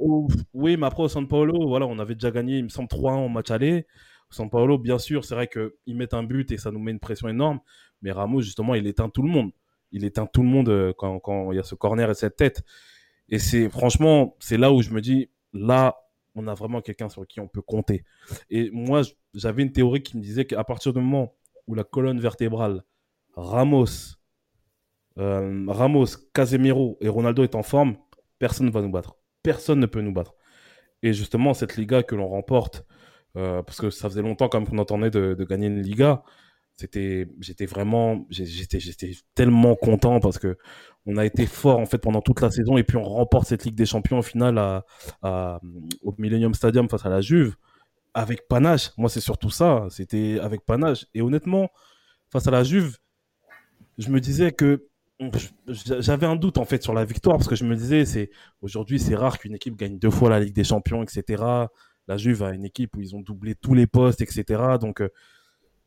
oui, 0.54 0.76
mais 0.76 0.86
après 0.86 1.02
au 1.02 1.08
San 1.08 1.28
Paulo, 1.28 1.68
voilà, 1.68 1.86
on 1.86 1.98
avait 1.98 2.14
déjà 2.14 2.30
gagné, 2.30 2.56
il 2.56 2.64
me 2.64 2.68
semble 2.70 2.88
3-1 2.88 3.10
en 3.10 3.28
match 3.28 3.50
aller. 3.50 3.86
San 4.30 4.50
Paulo, 4.50 4.78
bien 4.78 4.98
sûr, 4.98 5.24
c'est 5.24 5.34
vrai 5.34 5.48
qu'ils 5.48 5.96
mettent 5.96 6.14
un 6.14 6.22
but 6.22 6.50
et 6.52 6.58
ça 6.58 6.70
nous 6.70 6.80
met 6.80 6.90
une 6.90 7.00
pression 7.00 7.28
énorme, 7.28 7.60
mais 8.02 8.12
Ramos 8.12 8.40
justement, 8.40 8.74
il 8.74 8.86
éteint 8.86 9.08
tout 9.08 9.22
le 9.22 9.28
monde. 9.28 9.52
Il 9.92 10.04
éteint 10.04 10.26
tout 10.26 10.42
le 10.42 10.48
monde 10.48 10.68
euh, 10.68 10.92
quand, 10.96 11.18
quand 11.20 11.52
il 11.52 11.56
y 11.56 11.58
a 11.58 11.62
ce 11.62 11.74
corner 11.74 12.10
et 12.10 12.14
cette 12.14 12.36
tête. 12.36 12.62
Et 13.28 13.38
c'est 13.38 13.68
franchement, 13.68 14.36
c'est 14.40 14.56
là 14.56 14.72
où 14.72 14.82
je 14.82 14.90
me 14.90 15.00
dis, 15.00 15.30
là, 15.52 15.96
on 16.34 16.46
a 16.48 16.54
vraiment 16.54 16.80
quelqu'un 16.80 17.08
sur 17.08 17.26
qui 17.26 17.40
on 17.40 17.48
peut 17.48 17.62
compter. 17.62 18.04
Et 18.50 18.70
moi, 18.70 19.02
j'avais 19.34 19.62
une 19.62 19.72
théorie 19.72 20.02
qui 20.02 20.16
me 20.16 20.22
disait 20.22 20.44
qu'à 20.44 20.62
partir 20.64 20.92
du 20.92 21.00
moment 21.00 21.34
où 21.66 21.74
la 21.74 21.84
colonne 21.84 22.20
vertébrale 22.20 22.84
Ramos, 23.34 24.16
euh, 25.18 25.64
Ramos, 25.68 26.06
Casemiro 26.32 26.98
et 27.00 27.08
Ronaldo 27.08 27.42
est 27.42 27.54
en 27.54 27.62
forme, 27.62 27.96
personne 28.38 28.66
ne 28.66 28.70
va 28.70 28.82
nous 28.82 28.90
battre. 28.90 29.16
Personne 29.42 29.80
ne 29.80 29.86
peut 29.86 30.00
nous 30.00 30.12
battre. 30.12 30.34
Et 31.02 31.12
justement, 31.12 31.54
cette 31.54 31.76
Liga 31.76 32.02
que 32.02 32.14
l'on 32.14 32.28
remporte, 32.28 32.84
euh, 33.36 33.62
parce 33.62 33.78
que 33.78 33.90
ça 33.90 34.08
faisait 34.08 34.22
longtemps 34.22 34.48
quand 34.48 34.64
qu'on 34.64 34.78
entendait 34.78 35.10
de, 35.10 35.46
gagner 35.48 35.66
une 35.66 35.82
Liga, 35.82 36.22
c'était, 36.74 37.28
j'étais 37.40 37.66
vraiment, 37.66 38.26
j'étais, 38.30 38.78
tellement 39.34 39.74
content 39.76 40.20
parce 40.20 40.38
que 40.38 40.58
on 41.06 41.16
a 41.16 41.24
été 41.24 41.46
fort 41.46 41.78
en 41.78 41.86
fait 41.86 41.98
pendant 41.98 42.20
toute 42.20 42.40
la 42.40 42.50
saison 42.50 42.76
et 42.76 42.82
puis 42.82 42.96
on 42.96 43.04
remporte 43.04 43.46
cette 43.48 43.64
Ligue 43.64 43.76
des 43.76 43.86
Champions 43.86 44.18
au 44.18 44.22
final 44.22 44.82
au 45.22 46.14
Millennium 46.18 46.54
Stadium 46.54 46.88
face 46.88 47.06
à 47.06 47.08
la 47.08 47.20
Juve 47.20 47.56
avec 48.16 48.48
panache. 48.48 48.92
Moi, 48.96 49.10
c'est 49.10 49.20
surtout 49.20 49.50
ça. 49.50 49.86
C'était 49.90 50.38
avec 50.40 50.64
panache. 50.64 51.06
Et 51.12 51.20
honnêtement, 51.20 51.70
face 52.30 52.46
à 52.46 52.50
la 52.50 52.64
Juve, 52.64 52.96
je 53.98 54.08
me 54.08 54.20
disais 54.20 54.52
que 54.52 54.88
j'avais 55.68 56.26
un 56.26 56.36
doute 56.36 56.58
en 56.58 56.64
fait 56.64 56.82
sur 56.82 56.94
la 56.94 57.04
victoire 57.04 57.36
parce 57.36 57.48
que 57.48 57.56
je 57.56 57.64
me 57.64 57.74
disais 57.74 58.04
c'est 58.04 58.30
aujourd'hui 58.60 58.98
c'est 58.98 59.14
rare 59.14 59.38
qu'une 59.38 59.54
équipe 59.54 59.74
gagne 59.74 59.98
deux 59.98 60.10
fois 60.10 60.28
la 60.28 60.40
Ligue 60.40 60.54
des 60.54 60.62
Champions 60.62 61.02
etc 61.02 61.42
la 62.08 62.16
Juve 62.16 62.42
a 62.42 62.52
une 62.52 62.64
équipe 62.64 62.96
où 62.96 63.00
ils 63.00 63.14
ont 63.14 63.20
doublé 63.20 63.54
tous 63.54 63.74
les 63.74 63.86
postes 63.86 64.20
etc 64.20 64.44
donc 64.80 65.00
euh, 65.00 65.08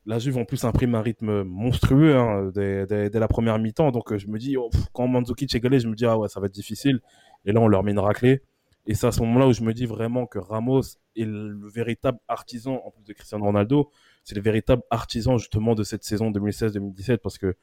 la 0.06 0.18
Juve 0.18 0.38
en 0.38 0.44
plus 0.44 0.64
imprime 0.64 0.94
un 0.94 1.02
rythme 1.02 1.42
monstrueux 1.42 2.16
hein, 2.16 2.50
dès, 2.54 3.10
la 3.12 3.28
première 3.28 3.58
mi-temps 3.58 3.90
donc 3.90 4.12
euh, 4.12 4.18
je 4.18 4.26
me 4.28 4.38
dis 4.38 4.56
oh, 4.56 4.70
quand 4.92 5.06
Mandzukic 5.06 5.54
est 5.54 5.60
galé 5.60 5.80
je 5.80 5.88
me 5.88 5.94
dis 5.94 6.06
ah 6.06 6.18
ouais 6.18 6.28
ça 6.28 6.40
va 6.40 6.46
être 6.46 6.54
difficile 6.54 7.00
et 7.44 7.52
là 7.52 7.60
on 7.60 7.68
leur 7.68 7.82
met 7.82 7.92
une 7.92 7.98
raclée 7.98 8.42
et 8.86 8.94
c'est 8.94 9.06
à 9.06 9.12
ce 9.12 9.20
moment-là 9.20 9.46
où 9.46 9.52
je 9.52 9.62
me 9.62 9.74
dis 9.74 9.86
vraiment 9.86 10.26
que 10.26 10.38
Ramos 10.38 10.82
est 11.16 11.24
le 11.24 11.68
véritable 11.68 12.18
artisan 12.28 12.80
en 12.84 12.90
plus 12.90 13.04
de 13.04 13.12
Cristiano 13.12 13.44
Ronaldo 13.44 13.90
c'est 14.24 14.34
le 14.34 14.42
véritable 14.42 14.82
artisan 14.90 15.38
justement 15.38 15.74
de 15.74 15.82
cette 15.82 16.04
saison 16.04 16.30
2016-2017 16.30 17.18
parce 17.18 17.38
que 17.38 17.56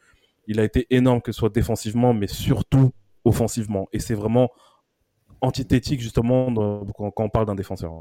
il 0.48 0.60
a 0.60 0.64
été 0.64 0.88
énorme, 0.90 1.22
que 1.22 1.32
ce 1.32 1.40
soit 1.40 1.50
défensivement, 1.50 2.14
mais 2.14 2.28
surtout 2.28 2.92
offensivement. 3.26 3.88
Et 3.92 4.00
c'est 4.00 4.16
vraiment 4.16 4.50
antithétique, 5.42 6.00
justement, 6.00 6.86
quand, 6.96 7.14
on 7.18 7.30
parle 7.30 7.46
d'un 7.46 7.56
défenseur. 7.56 7.92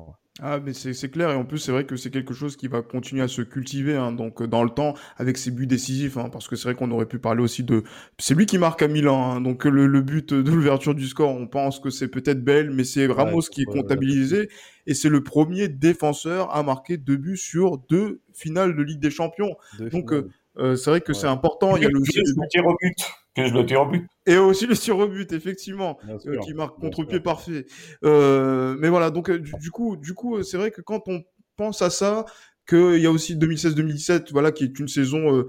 Ah, 0.42 0.60
mais 0.62 0.74
c'est 0.74 1.10
clair. 1.10 1.30
Et 1.30 1.34
en 1.34 1.44
plus, 1.44 1.58
c'est 1.58 1.72
vrai 1.72 1.84
que 1.84 1.96
c'est 1.96 2.10
quelque 2.10 2.34
chose 2.34 2.56
qui 2.56 2.68
va 2.68 2.82
continuer 2.82 3.22
à 3.22 3.28
se 3.28 3.40
cultiver 3.40 3.96
hein, 3.96 4.12
donc 4.12 4.42
dans 4.42 4.62
le 4.62 4.70
temps 4.70 4.94
avec 5.16 5.38
ses 5.38 5.50
buts 5.50 5.66
décisifs. 5.66 6.18
Hein, 6.18 6.28
parce 6.30 6.46
que 6.46 6.56
c'est 6.56 6.64
vrai 6.64 6.74
qu'on 6.74 6.90
aurait 6.90 7.06
pu 7.06 7.18
parler 7.18 7.42
aussi 7.42 7.64
de. 7.64 7.84
C'est 8.18 8.34
lui 8.34 8.44
qui 8.44 8.58
marque 8.58 8.82
à 8.82 8.88
Milan. 8.88 9.32
Hein, 9.32 9.40
donc 9.40 9.64
le, 9.64 10.00
but 10.02 10.34
de 10.34 10.50
l'ouverture 10.50 10.94
du 10.94 11.06
score, 11.06 11.30
on 11.30 11.46
pense 11.46 11.80
que 11.80 11.90
c'est 11.90 12.08
peut-être 12.08 12.44
Belle, 12.44 12.70
mais 12.70 12.84
c'est 12.84 13.06
Ramos 13.06 13.42
qui 13.50 13.62
est 13.62 13.66
comptabilisé. 13.66 14.50
Et 14.86 14.94
c'est 14.94 15.08
le 15.08 15.24
premier 15.24 15.68
défenseur 15.68 16.54
à 16.54 16.62
marquer 16.62 16.96
deux 16.96 17.16
buts 17.16 17.38
sur 17.38 17.78
deux 17.88 18.20
finales 18.32 18.76
de 18.76 18.82
Ligue 18.82 19.00
des 19.00 19.10
Champions. 19.10 19.56
donc. 19.92 20.12
Euh, 20.58 20.74
c'est 20.74 20.88
vrai 20.88 21.02
que 21.02 21.12
c'est 21.12 21.26
important. 21.26 21.76
Il 21.76 21.82
y 21.82 21.86
a 21.86 21.90
le, 21.90 22.00
but. 22.80 23.04
Que 23.36 23.46
je 23.46 23.54
le 23.54 23.66
tire 23.66 23.82
au 23.82 23.86
but. 23.86 24.06
Et 24.26 24.36
aussi 24.38 24.66
le 24.66 24.74
tir 24.74 24.98
au 24.98 25.06
but, 25.06 25.30
effectivement, 25.32 25.98
euh, 26.08 26.38
qui 26.38 26.54
marque 26.54 26.78
contre-pied 26.80 27.20
parfait. 27.20 27.66
Euh, 28.02 28.76
mais 28.78 28.88
voilà, 28.88 29.10
donc 29.10 29.30
du, 29.30 29.70
coup, 29.70 29.96
du 29.96 30.14
coup, 30.14 30.42
c'est 30.42 30.56
vrai 30.56 30.70
que 30.70 30.80
quand 30.80 31.02
on 31.08 31.22
pense 31.56 31.82
à 31.82 31.90
ça, 31.90 32.24
qu'il 32.68 32.98
y 32.98 33.06
a 33.06 33.10
aussi 33.10 33.36
2016-2017, 33.36 34.32
voilà, 34.32 34.52
qui 34.52 34.64
est 34.64 34.78
une 34.78 34.88
saison 34.88 35.44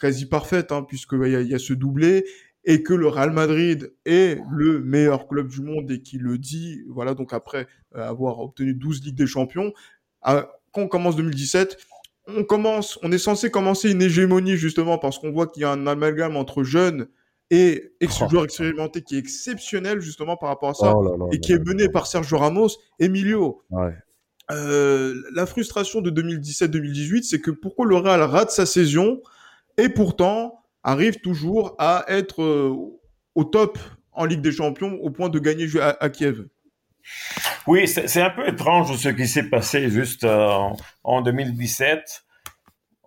quasi 0.00 0.26
parfaite, 0.26 0.72
hein, 0.72 0.82
puisqu'il 0.82 1.28
y, 1.28 1.36
a, 1.36 1.42
y 1.42 1.54
a 1.54 1.58
ce 1.58 1.74
doublé, 1.74 2.24
et 2.64 2.82
que 2.82 2.94
le 2.94 3.06
Real 3.06 3.30
Madrid 3.30 3.92
est 4.04 4.40
le 4.50 4.80
meilleur 4.80 5.28
club 5.28 5.48
du 5.48 5.60
monde 5.60 5.90
et 5.90 6.00
qui 6.00 6.18
le 6.18 6.38
dit, 6.38 6.82
voilà, 6.88 7.14
donc 7.14 7.32
après 7.32 7.68
avoir 7.94 8.40
obtenu 8.40 8.74
12 8.74 9.04
Ligues 9.04 9.16
des 9.16 9.26
Champions, 9.26 9.72
quand 10.22 10.82
on 10.82 10.88
commence 10.88 11.16
2017, 11.16 11.78
on 12.28 12.44
commence, 12.44 12.98
on 13.02 13.10
est 13.10 13.18
censé 13.18 13.50
commencer 13.50 13.90
une 13.90 14.02
hégémonie 14.02 14.56
justement 14.56 14.98
parce 14.98 15.18
qu'on 15.18 15.32
voit 15.32 15.46
qu'il 15.46 15.62
y 15.62 15.64
a 15.64 15.72
un 15.72 15.86
amalgame 15.86 16.36
entre 16.36 16.62
jeunes 16.62 17.08
et 17.50 17.92
ex 18.00 18.20
oh. 18.20 18.28
joueurs 18.28 18.44
expérimentés 18.44 19.02
qui 19.02 19.16
est 19.16 19.18
exceptionnel 19.18 20.00
justement 20.00 20.36
par 20.36 20.50
rapport 20.50 20.70
à 20.70 20.74
ça 20.74 20.94
oh 20.94 21.28
et 21.32 21.40
qui 21.40 21.52
est 21.52 21.66
mené 21.66 21.88
par 21.88 22.06
Sergio 22.06 22.38
Ramos, 22.38 22.68
Emilio. 22.98 23.62
Euh, 24.50 25.14
la 25.34 25.46
frustration 25.46 26.00
de 26.00 26.10
2017-2018, 26.10 27.22
c'est 27.22 27.40
que 27.40 27.50
pourquoi 27.50 27.86
le 27.86 27.96
Real 27.96 28.22
rate 28.22 28.50
sa 28.50 28.66
saison 28.66 29.20
et 29.76 29.88
pourtant 29.88 30.64
arrive 30.82 31.20
toujours 31.20 31.74
à 31.78 32.04
être 32.08 32.42
euh, 32.42 32.74
au 33.34 33.44
top 33.44 33.78
en 34.12 34.24
Ligue 34.24 34.40
des 34.40 34.52
Champions 34.52 34.94
au 35.02 35.10
point 35.10 35.28
de 35.28 35.38
gagner 35.38 35.66
à 35.80 36.08
Kiev? 36.08 36.46
Oui, 37.66 37.86
c'est 37.86 38.22
un 38.22 38.30
peu 38.30 38.48
étrange 38.48 38.96
ce 38.96 39.08
qui 39.10 39.28
s'est 39.28 39.48
passé 39.48 39.90
juste 39.90 40.24
euh, 40.24 40.70
en 41.04 41.22
2017. 41.22 42.24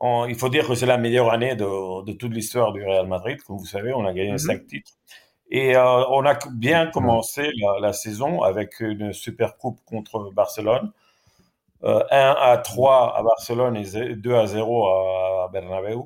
Il 0.01 0.35
faut 0.35 0.49
dire 0.49 0.67
que 0.67 0.75
c'est 0.75 0.85
la 0.85 0.97
meilleure 0.97 1.31
année 1.31 1.55
de, 1.55 2.11
toute 2.13 2.33
l'histoire 2.33 2.73
du 2.73 2.83
Real 2.83 3.07
Madrid. 3.07 3.41
Comme 3.43 3.57
vous 3.57 3.65
savez, 3.65 3.93
on 3.93 4.05
a 4.05 4.13
gagné 4.13 4.31
mhm. 4.31 4.37
cinq 4.37 4.67
titres. 4.67 4.91
Et 5.49 5.75
euh, 5.75 6.05
on 6.09 6.25
a 6.25 6.37
bien 6.53 6.87
commencé 6.87 7.49
la, 7.81 7.93
saison 7.93 8.41
avec 8.41 8.79
une 8.79 9.11
super 9.11 9.57
coupe 9.57 9.79
contre 9.85 10.31
Barcelone. 10.33 10.91
1 11.83 11.87
euh, 11.87 12.03
à 12.11 12.57
3 12.57 13.17
à 13.17 13.23
Barcelone 13.23 13.75
et 13.75 14.15
2 14.15 14.35
à 14.35 14.47
0 14.47 14.87
à 14.87 15.49
Bernabeu. 15.51 15.97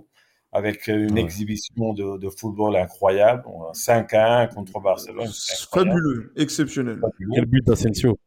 avec 0.51 0.87
une 0.87 1.17
exhibition 1.17 1.93
de, 1.93 2.17
de, 2.17 2.29
football 2.29 2.75
incroyable. 2.77 3.43
5 3.73 4.13
à 4.13 4.39
1 4.39 4.47
contre 4.47 4.79
Barcelone. 4.79 5.29
Fabuleux, 5.71 6.33
exceptionnel. 6.37 7.01
Quel 7.33 7.45
but 7.45 7.65
d'Asensio 7.65 8.17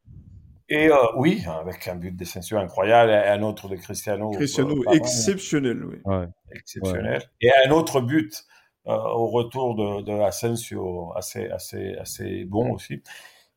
et 0.69 0.91
euh, 0.91 0.97
oui, 1.17 1.43
avec 1.47 1.89
un 1.89 1.95
but 1.95 2.15
d'Asensio 2.15 2.59
incroyable 2.59 3.11
et 3.11 3.29
un 3.29 3.43
autre 3.43 3.69
de 3.69 3.77
Cristiano. 3.77 4.31
Cristiano, 4.31 4.77
euh, 4.87 4.93
exceptionnel, 4.93 5.83
oui. 5.83 5.97
Ouais. 6.05 6.27
Exceptionnel. 6.53 7.23
Et 7.41 7.51
un 7.67 7.71
autre 7.71 8.03
but 8.03 8.45
euh, 8.87 8.93
au 8.93 9.29
retour 9.29 9.75
de, 9.75 10.03
de 10.03 10.13
Asensio, 10.21 11.13
assez, 11.17 11.49
assez, 11.49 11.95
assez 11.97 12.45
bon 12.45 12.73
aussi. 12.73 13.03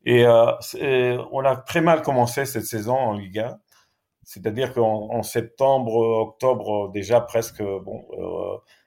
Et 0.04 0.26
on 0.26 1.44
a 1.44 1.56
très 1.56 1.80
mal 1.80 2.02
commencé 2.02 2.44
cette 2.44 2.64
saison 2.64 2.96
en 2.96 3.12
Liga. 3.12 3.60
C'est-à-dire 4.24 4.72
qu'en 4.72 5.22
septembre, 5.22 5.94
octobre, 5.94 6.90
déjà 6.90 7.20
presque, 7.20 7.62
bon, 7.62 8.04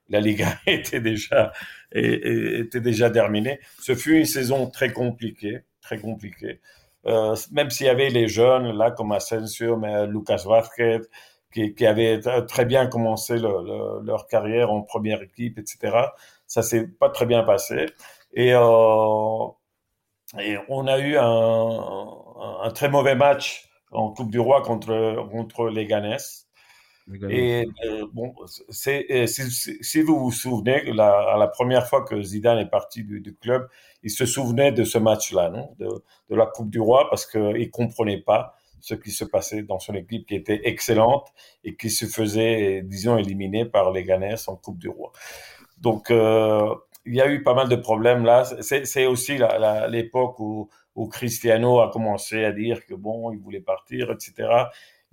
la 0.10 0.20
Liga 0.20 0.48
était 0.68 1.00
déjà, 1.00 1.54
était 1.94 2.82
déjà 2.82 3.10
terminée. 3.10 3.60
Ce 3.80 3.96
fut 3.96 4.18
une 4.18 4.26
saison 4.26 4.70
très 4.70 4.92
compliquée, 4.92 5.60
très 5.80 6.00
compliquée. 6.00 6.60
Euh, 7.08 7.36
même 7.52 7.70
s'il 7.70 7.86
y 7.88 7.90
avait 7.90 8.10
les 8.10 8.28
jeunes 8.28 8.76
là 8.78 8.92
comme 8.92 9.12
Asensio, 9.12 9.78
mais 9.78 10.08
Lucas 10.08 10.44
Vázquez, 10.46 11.00
qui, 11.54 11.74
qui 11.76 11.86
avaient 11.86 12.20
très 12.48 12.66
bien 12.66 12.88
commencé 12.88 13.38
leur 13.38 14.28
carrière 14.28 14.72
en 14.72 14.82
première 14.82 15.22
équipe, 15.22 15.58
etc. 15.60 15.98
Ça 16.48 16.62
s'est 16.64 16.88
pas 16.88 17.10
très 17.10 17.26
bien 17.26 17.44
passé. 17.44 17.88
Et, 18.34 18.54
euh, 18.54 19.48
et 20.40 20.58
on 20.70 20.88
a 20.88 21.00
eu 21.00 21.18
un, 21.18 22.08
un, 22.64 22.72
très 22.72 22.90
mauvais 22.90 23.16
match 23.16 23.70
en 23.92 24.12
Coupe 24.12 24.32
du 24.32 24.40
Roi 24.40 24.62
contre 24.62 25.28
contre 25.32 25.70
les 25.70 25.86
Ganes. 25.86 26.18
Et 27.30 27.68
euh, 27.86 28.08
bon, 28.14 28.34
c'est, 28.70 29.28
si, 29.28 29.78
si, 29.82 30.02
vous 30.02 30.20
vous 30.20 30.32
souvenez, 30.32 30.92
la, 30.92 31.50
première 31.54 31.88
fois 31.88 32.04
que 32.04 32.20
Zidane 32.22 32.58
est 32.58 32.70
parti 32.70 33.04
du, 33.04 33.36
club, 33.36 33.68
il 34.02 34.10
se 34.10 34.26
souvenait 34.26 34.72
de 34.72 34.84
ce 34.84 34.98
match-là, 34.98 35.50
non? 35.50 35.76
De, 35.78 35.88
la 36.30 36.48
Coupe 36.48 36.70
du 36.72 36.80
Roi, 36.80 37.08
parce 37.10 37.28
qu'il 37.28 37.70
comprenait 37.70 38.22
pas 38.22 38.56
ce 38.82 38.96
qui 38.96 39.12
se 39.12 39.24
passait 39.24 39.62
dans 39.62 39.80
son 39.80 39.94
équipe 39.94 40.28
qui 40.28 40.36
était 40.36 40.62
excellente 40.64 41.28
et 41.64 41.76
qui 41.76 41.92
se 41.92 42.06
faisait, 42.06 42.82
disons, 42.84 43.18
éliminer 43.18 43.66
par 43.66 43.92
les 43.92 44.04
Ganes 44.04 44.36
en 44.48 44.56
Coupe 44.56 44.80
du 44.80 44.90
Roi. 44.90 45.12
Donc, 45.78 46.10
euh, 46.10 46.74
il 47.06 47.14
y 47.14 47.22
a 47.22 47.30
eu 47.30 47.44
pas 47.44 47.54
mal 47.54 47.70
de 47.70 47.76
problèmes 47.76 48.26
là. 48.26 48.46
C'est 48.62 49.06
aussi 49.06 49.38
l'époque 49.90 50.40
où 50.40 50.70
Cristiano 51.12 51.82
a 51.82 51.92
commencé 51.92 52.44
à 52.44 52.52
dire 52.52 52.84
que 52.88 52.96
bon, 52.96 53.32
il 53.32 53.38
voulait 53.38 53.62
partir, 53.62 54.12
etc 54.12 54.66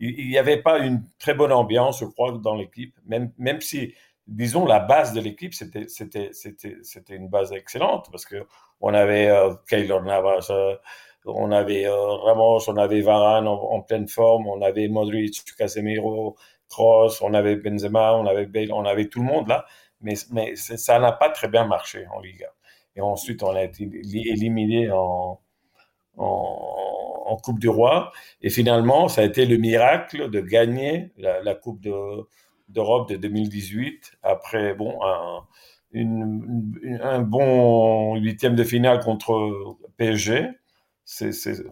il 0.03 0.29
n'y 0.29 0.39
avait 0.39 0.61
pas 0.61 0.79
une 0.79 1.03
très 1.19 1.35
bonne 1.35 1.53
ambiance, 1.53 2.01
je 2.01 2.07
crois, 2.07 2.33
dans 2.33 2.57
l'équipe, 2.57 2.95
même, 3.07 3.33
même 3.39 3.61
si, 3.61 3.95
disons, 4.27 4.67
la 4.67 4.81
base 4.81 5.13
de 5.13 5.21
l'équipe, 5.21 5.55
c'était, 5.55 5.87
c'était, 5.89 6.31
c'était, 6.33 6.79
c'était 6.83 7.15
une 7.15 7.29
base 7.29 7.53
excellente, 7.53 8.09
parce 8.11 8.25
que 8.25 8.47
on 8.81 8.95
avait 8.95 9.29
euh, 9.29 9.55
Keylor 9.69 10.03
Navas, 10.03 10.49
euh, 10.51 10.77
on 11.25 11.53
avait 11.53 11.87
euh, 11.87 12.15
Ramos, 12.17 12.69
on 12.69 12.77
avait 12.77 13.01
Varane 13.01 13.47
en, 13.47 13.81
pleine 13.81 14.09
forme, 14.09 14.49
on 14.49 14.61
avait 14.61 14.89
Modric, 14.89 15.45
Casemiro, 15.57 16.37
Kroos, 16.69 17.23
on 17.23 17.33
avait 17.33 17.57
Benzema, 17.57 18.15
on 18.17 18.27
avait 18.27 18.47
Bale, 18.47 18.73
on 18.73 18.85
avait 18.85 19.07
tout 19.07 19.21
le 19.21 19.27
monde 19.27 19.47
là, 19.49 19.65
mais, 20.01 20.15
mais 20.33 20.57
ça 20.57 20.99
n'a 20.99 21.13
pas 21.13 21.31
très 21.31 21.47
bien 21.49 21.65
marché 21.65 22.07
en 22.13 22.21
Liga. 22.21 22.49
Et 22.97 23.01
ensuite, 23.01 23.43
on 23.45 23.55
a 23.55 23.63
été 23.63 23.85
éliminé 23.85 24.91
en, 24.91 25.41
en, 26.17 27.12
en, 27.33 27.37
Coupe 27.37 27.59
du 27.59 27.69
Roi. 27.69 28.13
Et 28.43 28.51
finalement, 28.51 29.09
ça 29.09 29.23
a 29.23 29.25
été 29.25 29.47
le 29.47 29.57
miracle 29.57 30.31
de 30.31 30.41
gagner 30.41 31.13
la, 31.19 31.43
la 31.43 31.55
Coupe 31.55 31.81
d'Europe 32.69 33.09
de, 33.11 33.17
2018 33.17 34.19
après 34.23 34.75
bon 34.75 34.99
un, 35.03 35.45
une, 35.93 37.01
un 37.03 37.21
bon 37.21 38.17
huitième 38.17 38.55
de 38.55 38.65
finale 38.65 39.01
contre 39.01 39.77
PSG. 39.97 40.49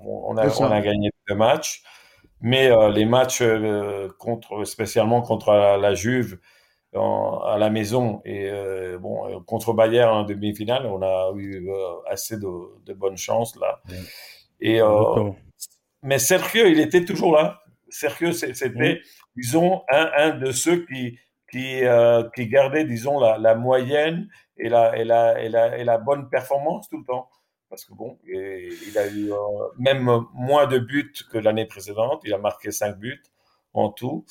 On, 0.05 0.37
a, 0.37 0.49
on 0.61 0.71
a 0.71 0.81
gagné 0.81 1.11
deux 1.29 1.35
matchs, 1.35 1.83
mais 2.41 2.71
euh, 2.71 2.91
les 2.91 3.05
matchs 3.05 3.43
euh, 3.43 4.09
contre, 4.19 4.65
spécialement 4.65 5.23
contre 5.23 5.53
la, 5.53 5.95
Juve 5.95 6.39
à 6.93 7.57
la 7.59 7.71
maison 7.71 8.21
et 8.25 8.51
euh, 8.51 8.99
bon 8.99 9.41
contre 9.45 9.73
Bayern 9.73 10.11
en 10.11 10.25
demi-finale, 10.25 10.87
on 10.87 11.03
a 11.03 11.33
eu 11.37 11.71
assez 12.09 12.37
de, 12.37 12.49
de 12.85 12.93
bonnes 12.93 13.17
chances 13.17 13.57
là. 13.57 13.81
Et, 14.61 14.83
euh, 14.83 15.31
mais 16.03 16.19
Sergio, 16.19 16.67
il 16.67 16.81
était 16.81 17.05
toujours 17.05 17.35
là. 17.35 17.63
Sergio, 17.89 18.33
c'était, 18.33 19.01
disons, 19.37 19.83
un, 19.91 20.11
un 20.17 20.31
de 20.31 20.53
ceux 20.53 20.87
qui, 20.87 21.19
qui, 21.51 21.85
euh, 21.85 22.29
qui 22.35 22.49
gardait, 22.49 22.85
disons, 22.85 23.19
la, 23.19 23.39
la 23.39 23.55
moyenne 23.55 24.29
et 24.57 24.69
la, 24.69 24.97
et, 24.97 25.05
la, 25.05 25.43
et, 25.43 25.47
et 25.47 25.85
la 25.85 25.99
bonne 25.99 26.29
performance 26.29 26.89
tout 26.89 26.99
le 26.99 27.05
temps. 27.05 27.29
Parce 27.69 27.85
que 27.85 27.95
bon, 27.95 28.19
il 28.27 28.99
a 28.99 29.07
eu 29.07 29.33
euh, 29.33 29.37
même 29.79 30.11
moins 30.35 30.67
de 30.67 30.79
buts 30.79 31.13
que 31.31 31.39
l'année 31.39 31.67
précédente. 31.67 32.21
Il 32.25 32.35
a 32.35 32.39
marqué 32.39 32.73
5 32.73 32.99
buts 32.99 33.23
en 33.75 33.91
tout. 33.91 34.25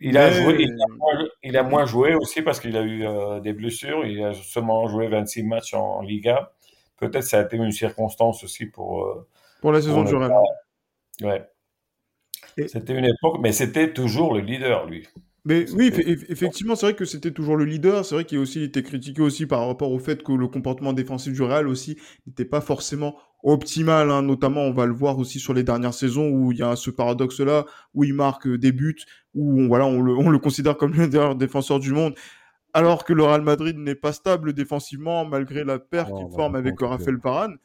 Il 0.00 0.18
a, 0.18 0.30
joué, 0.30 0.56
il, 0.60 0.72
a 0.72 0.94
moins, 0.94 1.28
il 1.42 1.56
a, 1.56 1.62
moins, 1.62 1.86
joué 1.86 2.14
aussi 2.14 2.42
parce 2.42 2.60
qu'il 2.60 2.76
a 2.76 2.82
eu 2.82 3.06
euh, 3.06 3.40
des 3.40 3.54
blessures. 3.54 4.04
Il 4.04 4.22
a 4.22 4.34
seulement 4.34 4.86
joué 4.88 5.08
26 5.08 5.42
matchs 5.44 5.72
en, 5.72 5.98
en 5.98 6.02
Liga. 6.02 6.52
Peut-être 6.98 7.24
ça 7.24 7.38
a 7.38 7.42
été 7.42 7.56
une 7.56 7.72
circonstance 7.72 8.44
aussi 8.44 8.66
pour. 8.66 9.26
Euh, 9.58 9.60
pour 9.60 9.72
la 9.72 9.82
saison 9.82 10.04
du 10.04 10.14
Rennes. 10.14 10.32
Ouais. 11.22 11.44
C'était 12.66 12.96
une 12.96 13.04
époque, 13.04 13.38
mais 13.40 13.52
c'était 13.52 13.92
toujours 13.92 14.34
le 14.34 14.40
leader, 14.40 14.86
lui. 14.86 15.06
Mais 15.44 15.70
oui, 15.72 15.90
effectivement, 16.28 16.76
c'est 16.76 16.86
vrai 16.86 16.94
que 16.94 17.04
c'était 17.04 17.30
toujours 17.30 17.56
le 17.56 17.64
leader. 17.64 18.04
C'est 18.04 18.14
vrai 18.14 18.24
qu'il 18.24 18.38
a 18.38 18.40
aussi 18.40 18.62
été 18.62 18.82
critiqué 18.82 19.22
aussi 19.22 19.46
par 19.46 19.66
rapport 19.66 19.90
au 19.92 19.98
fait 19.98 20.22
que 20.22 20.32
le 20.32 20.46
comportement 20.48 20.92
défensif 20.92 21.32
du 21.32 21.42
Real 21.42 21.68
aussi 21.68 21.96
n'était 22.26 22.44
pas 22.44 22.60
forcément 22.60 23.16
optimal. 23.42 24.10
Hein. 24.10 24.22
Notamment, 24.22 24.62
on 24.62 24.72
va 24.72 24.84
le 24.84 24.92
voir 24.92 25.18
aussi 25.18 25.38
sur 25.38 25.54
les 25.54 25.62
dernières 25.62 25.94
saisons 25.94 26.28
où 26.28 26.52
il 26.52 26.58
y 26.58 26.62
a 26.62 26.76
ce 26.76 26.90
paradoxe-là, 26.90 27.64
où 27.94 28.04
il 28.04 28.12
marque 28.12 28.48
des 28.48 28.72
buts, 28.72 28.98
où 29.34 29.62
on, 29.62 29.68
voilà, 29.68 29.86
on 29.86 30.02
le, 30.02 30.12
on 30.16 30.28
le 30.28 30.38
considère 30.38 30.76
comme 30.76 30.92
le 30.92 31.06
meilleur 31.06 31.34
défenseur 31.34 31.78
du 31.78 31.92
monde 31.92 32.14
alors 32.74 33.04
que 33.04 33.12
le 33.12 33.24
Real 33.24 33.42
Madrid 33.42 33.76
n'est 33.78 33.94
pas 33.94 34.12
stable 34.12 34.52
défensivement 34.52 35.24
malgré 35.24 35.64
la 35.64 35.78
perte 35.78 36.14
qu'il 36.14 36.30
forme 36.30 36.54
avec 36.54 36.78
Rafael 36.80 37.16
Varane. 37.16 37.56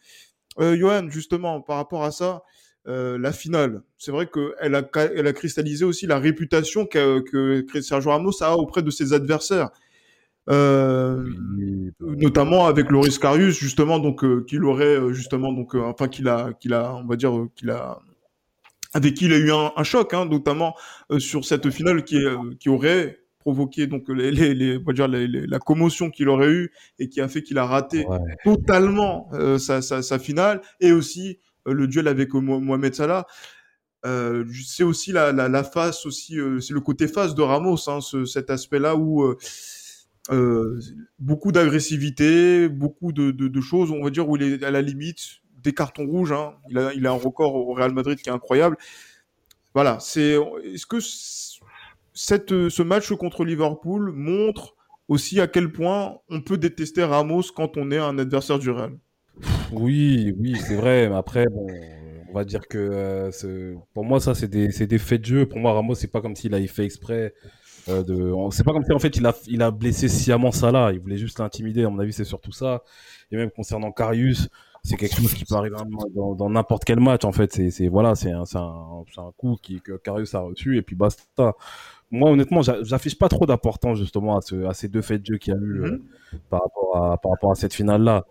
Euh, 0.60 0.78
Johan, 0.78 1.10
justement, 1.10 1.62
par 1.62 1.78
rapport 1.78 2.04
à 2.04 2.12
ça, 2.12 2.44
euh, 2.88 3.18
la 3.18 3.32
finale, 3.32 3.82
c'est 3.98 4.12
vrai 4.12 4.28
qu'elle 4.28 4.76
a, 4.76 4.84
elle 5.16 5.28
a 5.28 5.34
cristallisé 5.34 5.86
aussi 5.86 6.06
la 6.06 6.20
réputation 6.20 6.86
que, 6.86 7.22
que 7.22 7.82
Sergio 7.82 8.12
Ramos 8.12 8.44
a 8.44 8.58
auprès 8.58 8.82
de 8.84 8.92
ses 8.92 9.14
adversaires. 9.14 9.70
Euh, 10.50 11.24
notamment 12.02 12.66
avec 12.66 12.92
Loris 12.92 13.18
Karius 13.18 13.58
justement 13.58 14.00
donc 14.00 14.26
euh, 14.26 14.44
qu'il 14.46 14.66
aurait 14.66 15.00
justement 15.14 15.54
donc 15.54 15.74
euh, 15.74 15.84
enfin 15.84 16.10
qu'il 16.10 16.28
a 16.28 16.52
qu'il 16.52 16.74
a 16.74 16.96
on 16.96 17.06
va 17.06 17.16
dire 17.16 17.32
qu'il 17.56 17.70
a 17.70 18.00
avec 18.94 19.14
qui 19.14 19.26
il 19.28 19.34
a 19.34 19.38
eu 19.38 19.54
un, 19.54 19.72
un 19.74 19.84
choc 19.86 20.14
hein, 20.14 20.26
notamment 20.26 20.76
sur 21.18 21.46
cette 21.46 21.70
finale 21.70 22.04
qui 22.04 22.20
qui 22.60 22.68
aurait 22.68 23.23
provoqué 23.44 23.88
donc 23.88 24.08
les, 24.08 24.32
les, 24.32 24.54
les, 24.54 24.80
dire, 24.94 25.08
les, 25.10 25.28
la 25.28 25.60
commotion 25.60 26.10
qu'il 26.10 26.30
aurait 26.30 26.50
eu 26.50 26.72
et 26.98 27.10
qui 27.10 27.20
a 27.20 27.28
fait 27.28 27.44
qu'il 27.44 27.58
a 27.58 27.66
raté 27.66 28.06
totalement 28.44 29.28
euh, 29.34 29.58
sa, 29.58 29.82
sa, 29.82 30.02
sa, 30.02 30.18
finale 30.18 30.62
et 30.80 30.94
aussi 30.94 31.40
euh, 31.68 31.74
le 31.74 31.88
duel 31.88 32.08
avec 32.08 32.34
Mohamed 32.34 32.96
Salah. 32.96 33.28
Euh, 34.06 34.46
c'est 34.66 34.84
aussi 34.84 35.12
la, 35.12 35.32
la, 35.32 35.50
la, 35.50 35.64
face 35.64 36.06
aussi, 36.06 36.40
euh, 36.40 36.60
c'est 36.60 36.74
le 36.74 36.82
côté 36.82 37.08
face 37.08 37.36
de 37.36 37.42
Ramos, 37.42 37.90
hein, 37.90 38.00
ce, 38.02 38.26
cet 38.26 38.50
aspect-là 38.50 38.96
où 38.96 39.24
euh, 40.32 40.80
beaucoup 41.20 41.52
d'agressivité, 41.52 42.70
beaucoup 42.70 43.12
de, 43.12 43.32
de, 43.32 43.48
de, 43.48 43.62
choses, 43.62 43.92
on 43.92 44.04
va 44.04 44.10
dire 44.10 44.28
où 44.28 44.38
il 44.38 44.44
est 44.44 44.64
à 44.64 44.72
la 44.72 44.82
limite 44.82 45.20
des 45.62 45.74
cartons 45.74 46.06
rouges. 46.06 46.32
Hein. 46.32 46.54
Il, 46.70 46.78
a, 46.78 46.94
il 46.94 47.06
a 47.08 47.12
un 47.12 47.18
record 47.18 47.56
au 47.56 47.74
Real 47.74 47.94
Madrid 47.94 48.18
qui 48.20 48.30
est 48.30 48.34
incroyable. 48.34 48.78
Voilà, 49.74 49.98
c'est 50.00 50.38
est-ce 50.66 50.86
que 50.86 51.00
euh, 52.52 52.70
ce 52.70 52.82
match 52.82 53.12
contre 53.14 53.44
Liverpool 53.44 54.12
montre 54.14 54.76
aussi 55.08 55.40
à 55.40 55.48
quel 55.48 55.72
point 55.72 56.18
on 56.30 56.42
peut 56.42 56.58
détester 56.58 57.04
Ramos 57.04 57.44
quand 57.56 57.78
on 57.78 57.92
est 57.92 57.98
un 57.98 58.18
adversaire 58.18 58.60
du 58.60 58.70
Real. 58.70 58.98
Oui, 59.72 60.34
oui, 60.40 60.56
c'est 60.56 60.76
vrai. 60.76 61.10
Mais 61.10 61.16
après, 61.16 61.46
bon, 61.46 61.68
on 62.30 62.34
va 62.34 62.46
dire 62.46 62.68
que 62.68 62.78
euh, 62.78 63.76
pour 63.94 64.06
moi, 64.06 64.20
ça, 64.20 64.36
c'est 64.36 64.48
des, 64.48 64.70
faits 65.00 65.22
de 65.22 65.26
jeu. 65.26 65.46
Pour 65.46 65.60
moi, 65.60 65.74
Ramos, 65.74 65.96
c'est 65.96 66.12
pas 66.12 66.22
comme 66.22 66.36
s'il 66.36 66.54
avait 66.54 66.68
fait 66.68 66.86
exprès. 66.86 67.34
Euh, 67.90 68.04
de... 68.04 68.34
C'est 68.52 68.64
pas 68.64 68.72
comme 68.72 68.86
si 68.86 68.94
en 68.94 69.00
fait 69.00 69.18
il 69.18 69.26
a, 69.26 69.36
il 69.48 69.62
a 69.62 69.72
blessé 69.72 70.08
sciemment 70.08 70.52
Salah. 70.52 70.92
Il 70.94 71.00
voulait 71.00 71.18
juste 71.18 71.40
l'intimider. 71.40 71.84
À 71.84 71.90
mon 71.90 72.00
avis, 72.00 72.14
c'est 72.14 72.24
surtout 72.24 72.52
ça. 72.52 72.84
Et 73.32 73.36
même 73.36 73.52
concernant 73.52 73.92
Karius, 73.92 74.50
c'est 74.84 74.98
quelque 74.98 75.16
chose 75.16 75.34
qui 75.34 75.46
peut 75.46 75.56
arriver 75.56 75.78
dans 76.14 76.50
n'importe 76.50 76.84
quel 76.86 77.00
match. 77.00 77.24
En 77.24 77.32
fait, 77.32 77.54
c'est 77.72 77.88
voilà, 77.88 78.14
un, 78.26 79.32
coup 79.38 79.58
que 79.84 79.98
Karius 79.98 80.36
a 80.36 80.40
reçu 80.40 80.78
et 80.78 80.82
puis 80.82 80.96
basta 80.96 81.56
moi, 82.14 82.30
honnêtement, 82.30 82.62
j'affiche 82.62 83.18
pas 83.18 83.28
trop 83.28 83.48
d'importance 83.48 83.98
justement 83.98 84.38
à, 84.38 84.42
ce, 84.42 84.66
à, 84.66 84.76
ces 84.76 84.88
deux 84.88 85.02
faits 85.02 85.22
de 85.22 85.34
jeu 85.34 85.38
qu'il 85.40 85.52
y 85.52 85.58
a 85.58 85.60
eu 85.60 85.82
euh, 85.82 85.92
mhm. 85.94 86.40
par, 86.48 86.62
rapport 86.62 86.96
à, 86.96 87.18
par 87.18 87.32
rapport 87.32 87.52
à 87.52 87.56
cette 87.56 87.74
finale-là. 87.74 88.28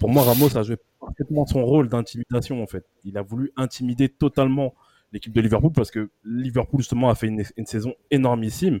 Pour 0.00 0.08
moi, 0.08 0.22
Ramos 0.22 0.56
a 0.56 0.62
joué 0.62 0.76
parfaitement 0.98 1.44
son 1.44 1.62
rôle 1.62 1.90
d'intimidation 1.90 2.62
en 2.62 2.66
fait. 2.66 2.86
Il 3.04 3.18
a 3.18 3.22
voulu 3.22 3.52
intimider 3.56 4.08
totalement 4.08 4.72
l'équipe 5.12 5.32
de 5.32 5.42
Liverpool 5.42 5.72
parce 5.72 5.90
que 5.90 6.08
Liverpool 6.24 6.80
justement 6.80 7.10
a 7.10 7.14
fait 7.14 7.26
une, 7.26 7.42
une 7.58 7.66
saison 7.66 7.92
énormissime. 8.10 8.80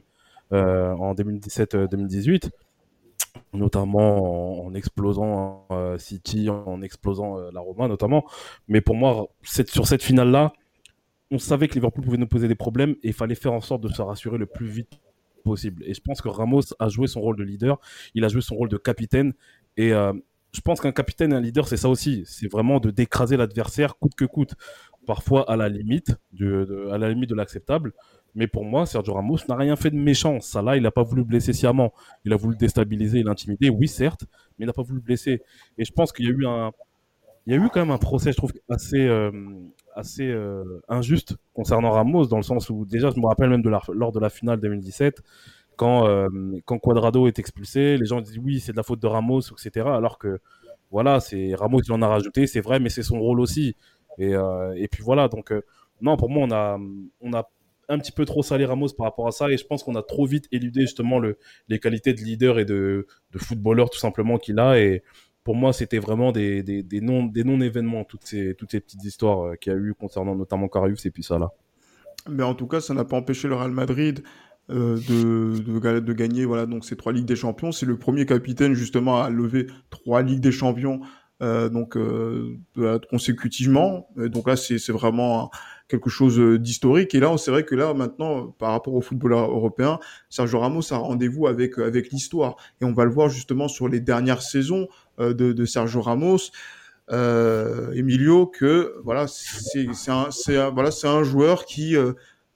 en 0.50 1.14
2017-2018 1.14 2.50
notamment 3.52 4.64
en, 4.64 4.74
explosant 4.74 5.66
City, 5.98 6.48
en 6.48 6.80
explosant 6.80 7.50
la 7.52 7.60
Roma 7.60 7.86
notamment. 7.86 8.24
Mais 8.66 8.80
pour 8.80 8.94
moi, 8.94 9.28
sur 9.42 9.86
cette 9.86 10.02
finale-là, 10.02 10.52
on 11.30 11.38
savait 11.38 11.68
que 11.68 11.74
Liverpool 11.74 12.04
pouvait 12.04 12.16
nous 12.16 12.26
poser 12.26 12.48
des 12.48 12.54
problèmes 12.54 12.92
et 13.02 13.08
il 13.08 13.12
fallait 13.12 13.34
faire 13.34 13.52
en 13.52 13.60
sorte 13.60 13.82
de 13.82 13.88
se 13.88 14.00
rassurer 14.00 14.38
le 14.38 14.46
plus 14.46 14.66
vite 14.66 15.00
possible. 15.44 15.82
Et 15.86 15.94
je 15.94 16.00
pense 16.00 16.20
que 16.20 16.28
Ramos 16.28 16.62
a 16.78 16.88
joué 16.88 17.06
son 17.06 17.20
rôle 17.20 17.36
de 17.36 17.44
leader, 17.44 17.78
il 18.14 18.24
a 18.24 18.28
joué 18.28 18.40
son 18.40 18.54
rôle 18.54 18.68
de 18.68 18.76
capitaine. 18.76 19.34
Et 19.76 19.92
euh, 19.92 20.12
je 20.52 20.60
pense 20.60 20.80
qu'un 20.80 20.92
capitaine 20.92 21.32
et 21.32 21.36
un 21.36 21.40
leader, 21.40 21.68
c'est 21.68 21.76
ça 21.76 21.88
aussi. 21.88 22.24
C'est 22.26 22.50
vraiment 22.50 22.80
de 22.80 22.90
d'écraser 22.90 23.36
l'adversaire 23.36 23.96
coûte 23.98 24.14
que 24.14 24.24
coûte. 24.24 24.54
Parfois 25.06 25.50
à 25.50 25.56
la 25.56 25.68
limite, 25.68 26.16
de, 26.32 26.88
à 26.92 26.98
la 26.98 27.08
limite 27.08 27.30
de 27.30 27.34
l'acceptable. 27.34 27.92
Mais 28.34 28.46
pour 28.46 28.64
moi, 28.64 28.84
Sergio 28.84 29.14
Ramos 29.14 29.38
n'a 29.48 29.56
rien 29.56 29.74
fait 29.74 29.90
de 29.90 29.96
méchant. 29.96 30.38
Là, 30.62 30.76
il 30.76 30.82
n'a 30.82 30.90
pas 30.90 31.02
voulu 31.02 31.24
blesser 31.24 31.52
sciemment. 31.52 31.92
Il 32.24 32.32
a 32.32 32.36
voulu 32.36 32.56
déstabiliser 32.56 33.20
et 33.20 33.22
l'intimider, 33.22 33.70
oui 33.70 33.88
certes, 33.88 34.26
mais 34.58 34.64
il 34.64 34.66
n'a 34.66 34.74
pas 34.74 34.82
voulu 34.82 35.00
blesser. 35.00 35.42
Et 35.78 35.84
je 35.84 35.92
pense 35.92 36.12
qu'il 36.12 36.26
y 36.26 36.28
a 36.28 36.32
eu 36.32 36.46
un, 36.46 36.72
il 37.48 37.54
y 37.54 37.58
a 37.58 37.64
eu 37.64 37.70
quand 37.70 37.80
même 37.80 37.90
un 37.90 37.96
procès, 37.96 38.30
je 38.30 38.36
trouve, 38.36 38.52
assez, 38.68 39.00
euh, 39.00 39.30
assez 39.96 40.26
euh, 40.26 40.82
injuste 40.86 41.34
concernant 41.54 41.92
Ramos, 41.92 42.26
dans 42.26 42.36
le 42.36 42.42
sens 42.42 42.68
où, 42.68 42.84
déjà, 42.84 43.08
je 43.08 43.18
me 43.18 43.26
rappelle 43.26 43.48
même 43.48 43.62
de 43.62 43.70
lors 43.70 44.12
de 44.12 44.20
la 44.20 44.28
finale 44.28 44.60
2017, 44.60 45.22
quand, 45.74 46.06
euh, 46.06 46.28
quand 46.66 46.78
Quadrado 46.78 47.26
est 47.26 47.38
expulsé, 47.38 47.96
les 47.96 48.04
gens 48.04 48.20
disent 48.20 48.36
oui, 48.36 48.60
c'est 48.60 48.72
de 48.72 48.76
la 48.76 48.82
faute 48.82 49.00
de 49.00 49.06
Ramos, 49.06 49.40
etc. 49.40 49.86
Alors 49.88 50.18
que, 50.18 50.40
voilà, 50.90 51.20
c'est 51.20 51.54
Ramos 51.54 51.80
qui 51.80 51.90
en 51.90 52.02
a 52.02 52.08
rajouté, 52.08 52.46
c'est 52.46 52.60
vrai, 52.60 52.80
mais 52.80 52.90
c'est 52.90 53.02
son 53.02 53.18
rôle 53.18 53.40
aussi. 53.40 53.76
Et, 54.18 54.32
et 54.76 54.88
puis 54.88 55.02
voilà, 55.02 55.28
donc, 55.28 55.54
non, 56.02 56.18
pour 56.18 56.28
moi, 56.28 56.46
on 56.46 56.50
a, 56.50 56.78
on 57.22 57.32
a 57.32 57.48
un 57.88 57.98
petit 57.98 58.12
peu 58.12 58.26
trop 58.26 58.42
salé 58.42 58.66
Ramos 58.66 58.88
par 58.96 59.06
rapport 59.06 59.26
à 59.26 59.30
ça 59.30 59.48
et 59.48 59.56
je 59.56 59.64
pense 59.64 59.82
qu'on 59.82 59.94
a 59.94 60.02
trop 60.02 60.26
vite 60.26 60.46
éludé 60.52 60.82
justement 60.82 61.18
le, 61.18 61.38
les 61.68 61.78
qualités 61.80 62.12
de 62.12 62.20
leader 62.20 62.58
et 62.58 62.66
de, 62.66 63.06
de 63.32 63.38
footballeur 63.38 63.88
tout 63.88 63.98
simplement 63.98 64.36
qu'il 64.36 64.58
a 64.58 64.78
et, 64.78 65.02
pour 65.48 65.56
moi, 65.56 65.72
c'était 65.72 65.98
vraiment 65.98 66.30
des, 66.30 66.84
non 67.02 67.60
événements 67.62 68.04
toutes 68.04 68.26
ces 68.26 68.52
petites 68.52 69.02
histoires 69.02 69.46
euh, 69.46 69.54
qu'il 69.54 69.72
y 69.72 69.74
a 69.74 69.78
eu 69.78 69.94
concernant 69.94 70.34
notamment 70.34 70.68
Carius 70.68 71.06
et 71.06 71.10
puis 71.10 71.22
ça 71.22 71.38
là. 71.38 71.52
Mais 72.28 72.42
en 72.42 72.52
tout 72.52 72.66
cas, 72.66 72.82
ça 72.82 72.92
n'a 72.92 73.06
pas 73.06 73.16
empêché 73.16 73.48
le 73.48 73.54
Real 73.54 73.70
Madrid 73.70 74.22
euh, 74.68 74.98
de, 75.08 76.12
gagner 76.12 76.44
voilà 76.44 76.66
donc 76.66 76.84
ces 76.84 76.96
trois 76.96 77.14
ligues 77.14 77.24
des 77.24 77.34
champions. 77.34 77.72
C'est 77.72 77.86
le 77.86 77.96
premier 77.96 78.26
capitaine 78.26 78.74
justement 78.74 79.22
à 79.22 79.30
lever 79.30 79.68
trois 79.88 80.20
ligues 80.20 80.40
des 80.40 80.52
champions 80.52 81.00
euh, 81.40 81.70
donc 81.70 81.96
consécutivement. 83.08 84.06
donc 84.16 84.48
là, 84.48 84.54
c'est 84.54 84.92
vraiment 84.92 85.50
quelque 85.88 86.10
chose 86.10 86.38
d'historique. 86.60 87.14
Et 87.14 87.20
là, 87.20 87.34
c'est 87.38 87.50
vrai 87.50 87.64
que 87.64 87.74
là, 87.74 87.94
maintenant, 87.94 88.48
par 88.48 88.72
rapport 88.72 88.92
au 88.92 89.00
football 89.00 89.32
européen, 89.32 89.98
Sergio 90.28 90.60
Ramos 90.60 90.92
a 90.92 90.98
rendez-vous 90.98 91.46
avec 91.46 91.78
l'histoire. 92.12 92.56
Et 92.82 92.84
on 92.84 92.92
va 92.92 93.06
le 93.06 93.10
voir 93.10 93.30
justement 93.30 93.66
sur 93.66 93.88
les 93.88 94.00
dernières 94.00 94.42
saisons 94.42 94.88
de, 95.18 95.52
de 95.52 95.64
Sergio 95.64 96.00
Ramos. 96.00 96.50
Euh, 97.10 97.90
Emilio 97.92 98.46
que 98.46 98.96
voilà 99.02 99.26
c'est 99.28 99.88
un 100.10 100.68
voilà 100.68 100.90
un 101.04 101.22
joueur 101.22 101.64
qui 101.64 101.96
euh, 101.96 102.12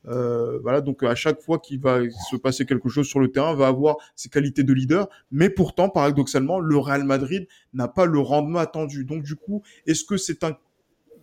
euh, 0.08 0.58
voilà, 0.62 0.80
donc 0.80 1.02
à 1.02 1.14
chaque 1.14 1.40
fois 1.40 1.58
qu'il 1.58 1.80
va 1.80 2.00
se 2.30 2.36
passer 2.36 2.66
quelque 2.66 2.88
chose 2.88 3.06
sur 3.06 3.20
le 3.20 3.30
terrain, 3.30 3.54
va 3.54 3.68
avoir 3.68 3.96
ses 4.16 4.28
qualités 4.28 4.64
de 4.64 4.72
leader, 4.72 5.08
mais 5.30 5.48
pourtant, 5.48 5.88
paradoxalement, 5.88 6.58
le 6.58 6.76
Real 6.76 7.04
Madrid 7.04 7.46
n'a 7.72 7.88
pas 7.88 8.04
le 8.04 8.18
rendement 8.18 8.58
attendu. 8.58 9.04
Donc 9.04 9.22
du 9.22 9.36
coup, 9.36 9.62
est-ce 9.86 10.04
que 10.04 10.16
c'est 10.16 10.42
un 10.44 10.56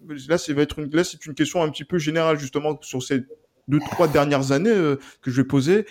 là, 0.08 0.38
une 0.78 1.04
c'est 1.04 1.26
une 1.26 1.34
question 1.34 1.62
un 1.62 1.70
petit 1.70 1.84
peu 1.84 1.98
générale 1.98 2.40
justement 2.40 2.78
sur 2.82 3.04
ces 3.04 3.26
deux 3.68 3.80
trois 3.92 4.08
dernières 4.08 4.54
années 4.54 4.70
euh, 4.70 4.96
que 5.22 5.30
je 5.30 5.42
vais 5.42 5.48
poser. 5.48 5.86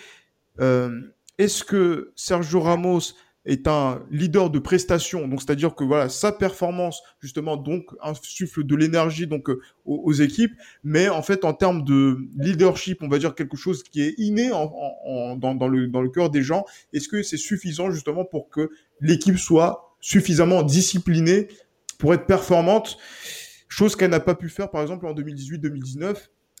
Euh, 0.59 0.99
est-ce 1.37 1.63
que 1.63 2.11
Sergio 2.15 2.59
Ramos 2.59 3.13
est 3.49 3.67
un 3.67 4.03
leader 4.11 4.49
de 4.49 4.59
prestation, 4.59 5.27
donc 5.27 5.41
c'est-à-dire 5.41 5.73
que 5.73 5.83
voilà 5.83 6.07
sa 6.07 6.31
performance 6.31 7.01
justement 7.19 7.57
donc 7.57 7.85
insuffle 8.01 8.63
de 8.63 8.75
l'énergie 8.75 9.25
donc 9.25 9.49
euh, 9.49 9.59
aux, 9.85 10.13
équipes, 10.13 10.53
mais 10.83 11.09
en 11.09 11.23
fait 11.23 11.43
en 11.43 11.53
termes 11.53 11.83
de 11.83 12.19
leadership, 12.37 13.01
on 13.01 13.07
va 13.07 13.17
dire 13.17 13.33
quelque 13.33 13.57
chose 13.57 13.81
qui 13.81 14.01
est 14.01 14.13
inné 14.17 14.49
dans 14.49 15.67
le 15.67 16.09
cœur 16.09 16.29
des 16.29 16.43
gens. 16.43 16.63
Est-ce 16.93 17.07
que 17.09 17.23
c'est 17.23 17.37
suffisant 17.37 17.89
justement 17.89 18.23
pour 18.23 18.49
que 18.49 18.69
l'équipe 19.01 19.37
soit 19.37 19.95
suffisamment 19.99 20.61
disciplinée 20.61 21.47
pour 21.97 22.13
être 22.13 22.27
performante, 22.27 22.97
chose 23.67 23.95
qu'elle 23.95 24.11
n'a 24.11 24.19
pas 24.19 24.35
pu 24.35 24.49
faire 24.49 24.69
par 24.69 24.83
exemple 24.83 25.07
en 25.07 25.13
2018-2019 25.13 26.15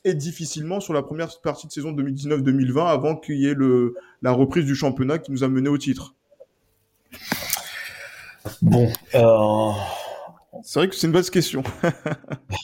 et 0.05 0.13
difficilement 0.15 0.79
sur 0.79 0.93
la 0.93 1.03
première 1.03 1.29
partie 1.41 1.67
de 1.67 1.71
saison 1.71 1.91
2019-2020 1.91 2.87
avant 2.87 3.15
qu'il 3.15 3.37
y 3.37 3.47
ait 3.47 3.53
le, 3.53 3.95
la 4.21 4.31
reprise 4.31 4.65
du 4.65 4.75
championnat 4.75 5.19
qui 5.19 5.31
nous 5.31 5.43
a 5.43 5.47
mené 5.47 5.69
au 5.69 5.77
titre. 5.77 6.15
Bon. 8.61 8.91
Euh... 9.15 9.71
C'est 10.63 10.79
vrai 10.79 10.89
que 10.89 10.95
c'est 10.95 11.07
une 11.07 11.13
bonne 11.13 11.23
question. 11.23 11.63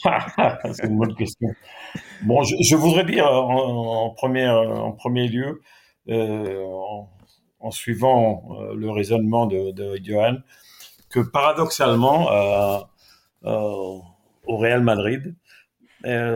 c'est 0.74 0.86
une 0.86 0.98
bonne 0.98 1.16
question. 1.16 1.50
Bon, 2.24 2.44
je, 2.44 2.76
voudrais 2.76 3.06
dire 3.06 3.26
en, 3.26 4.10
premier, 4.12 4.48
en 4.48 4.92
premier 4.92 5.28
lieu, 5.28 5.62
euh, 6.10 6.64
en, 7.60 7.72
suivant 7.72 8.44
euh, 8.60 8.76
le 8.76 8.90
raisonnement 8.90 9.48
de, 9.48 9.72
de 9.72 10.00
Johan, 10.04 10.38
que 11.10 11.20
paradoxalement, 11.20 12.32
euh, 12.32 12.80
au 13.44 14.58
Real 14.58 14.82
Madrid, 14.82 15.36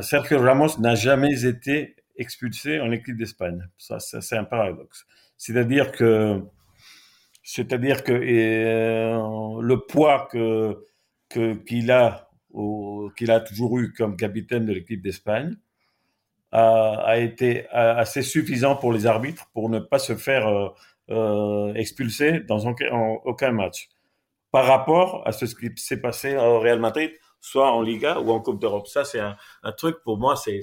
Sergio 0.01 0.39
Ramos 0.39 0.79
n'a 0.79 0.95
jamais 0.95 1.45
été 1.45 1.95
expulsé 2.17 2.79
en 2.79 2.91
équipe 2.91 3.17
d'Espagne. 3.17 3.67
Ça, 3.77 3.99
c'est 3.99 4.37
un 4.37 4.43
paradoxe. 4.43 5.05
C'est-à-dire 5.37 5.91
que 5.91 6.43
c'est-à-dire 7.51 8.03
que 8.03 8.11
euh, 8.13 9.59
le 9.59 9.79
poids 9.79 10.27
que 10.31 10.85
qu'il 11.65 11.91
a 11.91 12.29
qu'il 13.17 13.31
a 13.31 13.39
toujours 13.39 13.79
eu 13.79 13.91
comme 13.91 14.15
capitaine 14.17 14.67
de 14.67 14.73
l'équipe 14.73 15.01
d'Espagne 15.01 15.55
a, 16.51 17.17
été 17.17 17.67
assez 17.69 18.21
suffisant 18.21 18.75
pour 18.75 18.93
les 18.93 19.07
arbitres 19.07 19.49
pour 19.53 19.69
ne 19.69 19.79
pas 19.79 19.97
se 19.97 20.15
faire 20.15 20.47
euh, 20.47 20.69
euh, 21.09 21.73
expulser 21.73 22.41
dans 22.41 22.67
aucun, 22.67 23.51
match. 23.51 23.89
Par 24.51 24.65
rapport 24.65 25.27
à 25.27 25.31
ce 25.31 25.45
qui 25.45 25.71
s'est 25.75 26.01
passé 26.01 26.37
au 26.37 26.59
Real 26.59 26.79
Madrid, 26.79 27.11
soit 27.41 27.71
en 27.71 27.81
Liga 27.81 28.19
ou 28.19 28.31
en 28.31 28.39
Coupe 28.39 28.59
d'Europe. 28.59 28.87
Ça, 28.87 29.03
c'est 29.03 29.19
un, 29.19 29.35
truc 29.77 29.97
pour 30.03 30.17
moi, 30.17 30.35
c'est 30.35 30.61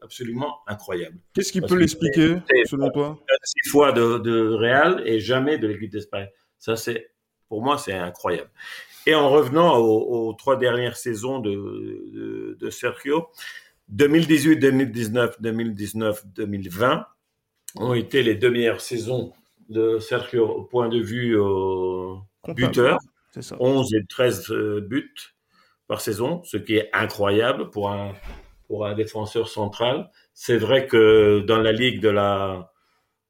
absolument 0.00 0.58
incroyable. 0.66 1.18
Qu'est-ce 1.34 1.52
qui 1.52 1.60
peut 1.60 1.76
l'expliquer, 1.76 2.38
selon 2.66 2.90
toi? 2.90 3.18
Six 3.44 3.70
fois 3.70 3.92
de, 3.92 4.18
de 4.18 4.50
Real 4.50 5.02
et 5.06 5.20
jamais 5.20 5.58
de 5.58 5.66
l'équipe 5.66 5.90
d'Espagne. 5.90 6.28
Ça, 6.58 6.76
c'est 6.76 7.10
pour 7.48 7.62
moi, 7.62 7.78
c'est 7.78 7.92
incroyable. 7.92 8.50
Et 9.06 9.14
en 9.14 9.30
revenant 9.30 9.78
aux, 9.78 10.32
trois 10.32 10.56
dernières 10.56 10.96
saisons 10.96 11.38
de, 11.38 11.50
de, 11.50 12.56
de 12.58 12.70
Sergio, 12.70 13.28
2018, 13.88 14.56
2019, 14.56 15.40
2019, 15.40 16.26
2020 16.34 17.06
ont 17.76 17.94
été 17.94 18.22
les 18.22 18.34
deux 18.34 18.50
meilleures 18.50 18.80
saisons 18.80 19.32
de 19.68 19.98
Sergio 19.98 20.48
au 20.48 20.62
point 20.64 20.88
de 20.88 20.98
vue 20.98 21.38
euh, 21.38 22.14
buteur. 22.48 22.98
11 23.60 23.94
et 23.94 24.06
13 24.08 24.50
euh, 24.50 24.80
buts 24.80 25.35
par 25.88 26.00
saison, 26.00 26.42
ce 26.44 26.56
qui 26.56 26.76
est 26.76 26.90
incroyable 26.92 27.70
pour 27.70 27.90
un, 27.90 28.12
pour 28.66 28.86
un 28.86 28.94
défenseur 28.94 29.48
central. 29.48 30.10
C'est 30.34 30.56
vrai 30.56 30.86
que 30.86 31.40
dans 31.46 31.58
la 31.58 31.72
ligue 31.72 32.00
de 32.00 32.08
la, 32.08 32.72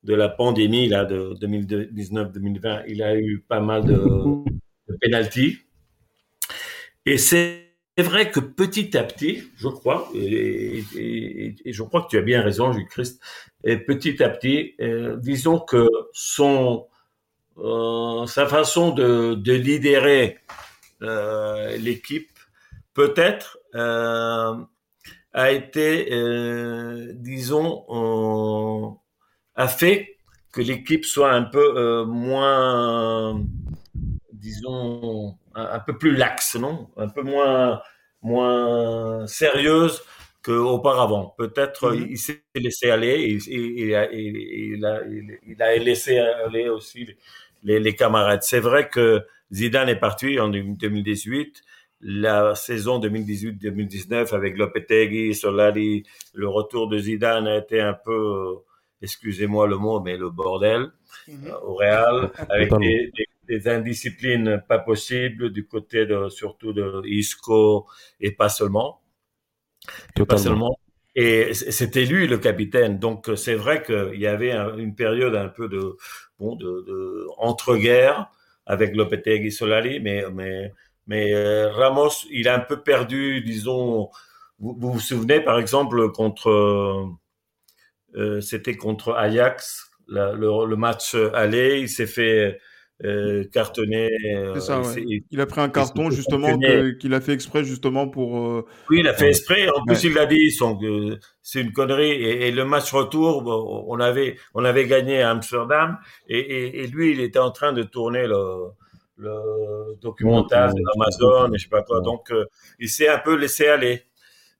de 0.05 0.15
la 0.15 0.29
pandémie 0.29 0.89
là, 0.89 1.05
de 1.05 1.35
2019-2020, 1.41 2.85
il 2.89 3.03
a 3.03 3.17
eu 3.17 3.45
pas 3.47 3.61
mal 3.61 3.85
de, 3.85 3.97
de 4.89 4.97
pénalties. 5.01 5.59
Et 7.05 7.19
c'est 7.19 7.67
vrai 7.99 8.31
que 8.31 8.41
petit 8.41 8.97
à 8.97 9.05
petit, 9.05 9.45
je 9.57 9.69
crois, 9.69 10.11
et, 10.15 10.83
je 11.65 11.83
crois 11.83 12.03
que 12.03 12.09
tu 12.09 12.19
as 12.19 12.23
bien 12.23 12.43
raison, 12.43 12.73
Jules 12.73 12.87
Christ, 12.89 13.21
et 13.65 13.77
petit 13.77 14.23
à 14.23 14.29
petit, 14.29 14.75
euh, 14.81 15.17
disons 15.17 15.59
que 15.59 15.89
son, 16.13 16.87
euh, 17.59 18.27
sa 18.27 18.47
façon 18.47 18.93
de, 18.93 19.35
de 19.35 19.53
lidérer 19.53 20.39
euh, 21.03 21.77
l'équipe 21.77 22.29
peut-être 22.97 23.59
euh, 23.75 24.57
a 25.35 25.53
été, 25.53 26.09
euh, 26.13 27.13
disons, 27.15 27.85
a 29.55 29.69
fait 29.69 30.17
que 30.51 30.63
l'équipe 30.63 31.05
soit 31.05 31.31
un 31.31 31.43
peu 31.43 31.77
euh, 31.77 32.07
moins, 32.07 33.45
disons, 34.33 35.37
un, 35.55 35.79
peu 35.81 35.99
plus 35.99 36.17
laxe, 36.17 36.57
non? 36.57 36.89
Un 36.97 37.09
peu 37.09 37.21
moins, 37.21 37.83
moins 38.23 39.27
sérieuse 39.27 40.03
qu'auparavant. 40.43 41.35
Peut-être 41.37 41.93
mm-hmm. 41.93 42.07
il 42.09 42.19
s'est 42.19 42.43
laissé 42.55 42.91
aller, 42.91 43.39
il, 43.47 43.95
a, 43.95 44.11
il, 44.11 45.63
a, 45.63 45.77
laissé 45.77 46.19
aller 46.19 46.71
aussi 46.71 47.15
les, 47.63 47.79
les 47.79 47.95
camarades. 47.95 48.43
C'est 48.43 48.61
vrai 48.61 48.89
que 48.89 49.23
Zidane 49.53 49.91
est 49.91 50.01
parti 50.01 50.41
en 50.41 50.49
2018 50.49 51.63
la 52.09 52.55
saison 52.55 53.01
2018-2019 53.01 54.33
avec 54.33 54.57
Lopetegui, 54.57 55.35
Solari, 55.35 56.05
le 56.35 56.49
retour 56.49 56.89
de 56.89 56.99
Zidane 56.99 57.49
a 57.49 57.57
été 57.57 57.81
un 57.81 57.95
peu 57.95 58.59
excusez-moi 59.03 59.67
le 59.67 59.77
mot, 59.77 60.01
mais 60.01 60.17
le 60.17 60.31
bordel 60.31 60.93
mhm. 61.27 61.53
au 61.65 61.75
Real, 61.75 62.31
avec 62.49 62.73
des, 62.79 63.13
des, 63.49 63.69
indisciplines 63.69 64.63
pas 64.69 64.79
possibles 64.79 65.51
du 65.51 65.67
côté 65.67 66.07
de 66.07 66.29
surtout 66.29 66.73
de 66.73 67.03
Isco 67.07 67.87
et 68.21 68.31
pas 68.31 68.49
seulement. 68.49 69.01
Et 70.17 70.25
pas 70.25 70.39
seulement. 70.39 70.79
Et 71.17 71.55
c'était 71.55 72.05
lui 72.05 72.29
le 72.29 72.39
capitaine. 72.39 73.01
Donc 73.01 73.29
c'est 73.35 73.55
vrai 73.55 73.83
qu'il 73.83 74.21
y 74.21 74.29
avait 74.29 74.53
une 74.53 74.95
période 74.95 75.35
un 75.35 75.49
peu 75.49 75.69
de 75.69 75.97
bon 76.39 76.55
de, 76.55 76.85
de 76.87 77.27
entre-guerres 77.39 78.31
avec 78.65 78.95
Lopetegui 78.95 79.51
Solari, 79.51 79.99
mais 79.99 80.25
mais 80.33 80.73
mais 81.07 81.33
euh, 81.35 81.71
Ramos, 81.71 82.27
il 82.31 82.49
a 82.49 82.55
un 82.55 82.61
peu 82.61 82.83
perdu, 82.83 83.41
disons. 83.43 84.11
Vous 84.59 84.77
vous, 84.79 85.01
souvenez 85.01 85.41
par 85.41 85.59
exemple 85.59 86.11
contre 86.13 86.51
euh, 88.15 88.41
c'était 88.41 88.77
contre 88.77 89.13
Ajax, 89.13 89.91
le, 90.09 90.65
le, 90.67 90.77
match 90.77 91.15
aller, 91.35 91.81
il 91.81 91.89
s'est 91.91 92.07
fait 92.07 92.59
euh, 93.05 93.45
cartonné. 93.53 94.09
Euh, 94.25 94.59
ça, 94.59 94.81
il, 94.97 95.41
a 95.41 95.45
pris 95.45 95.61
un 95.61 95.69
carton 95.69 96.11
justement 96.11 96.59
qu'il 96.99 97.13
a 97.13 97.21
fait 97.21 97.33
exprès 97.33 97.63
justement 97.63 98.09
pour. 98.09 98.39
Euh, 98.39 98.65
oui, 98.89 99.01
il 99.01 99.09
a 99.09 99.13
fait 99.13 99.29
exprès. 99.29 99.69
En 99.69 99.85
plus, 99.85 100.05
il 100.05 100.15
l'a 100.15 100.25
dit, 100.25 100.51
c'est 101.43 101.61
une 101.61 101.73
connerie. 101.73 102.11
Et, 102.11 102.51
le 102.51 102.65
match 102.65 102.91
retour, 102.93 103.45
on 103.87 104.01
avait 104.01 104.39
on 104.55 104.65
avait 104.65 104.87
gagné 104.87 105.21
à 105.21 105.31
Amsterdam 105.31 105.99
et, 106.27 106.85
et, 106.85 106.87
lui, 106.87 107.13
il 107.13 107.21
était 107.21 107.39
en 107.39 107.51
train 107.51 107.75
de 107.75 107.83
tourner 107.83 108.27
le, 108.27 108.71
le 109.17 109.97
documentaire 110.01 110.75
de 110.75 110.81
l'Amazon 110.81 111.53
et 111.53 111.59
je 111.59 111.65
sais 111.65 111.69
pas 111.69 111.83
quoi. 111.83 112.01
Donc, 112.01 112.33
il 112.79 112.89
s'est 112.89 113.09
un 113.09 113.19
peu 113.19 113.35
laissé 113.37 113.67
aller. 113.69 114.03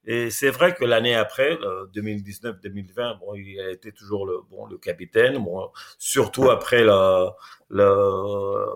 Et 0.07 0.31
c'est 0.31 0.51
vrai 0.51 0.73
que 0.73 0.85
l'année 0.85 1.17
après, 1.17 1.59
2019-2020, 1.95 3.19
bon, 3.19 3.35
il 3.35 3.59
a 3.61 3.71
été 3.71 3.91
toujours 3.91 4.25
le, 4.25 4.39
bon, 4.49 4.67
le 4.67 4.79
capitaine, 4.79 5.43
bon, 5.43 5.69
surtout 5.99 6.49
après 6.49 6.85
le, 6.85 7.29
le, 7.71 8.67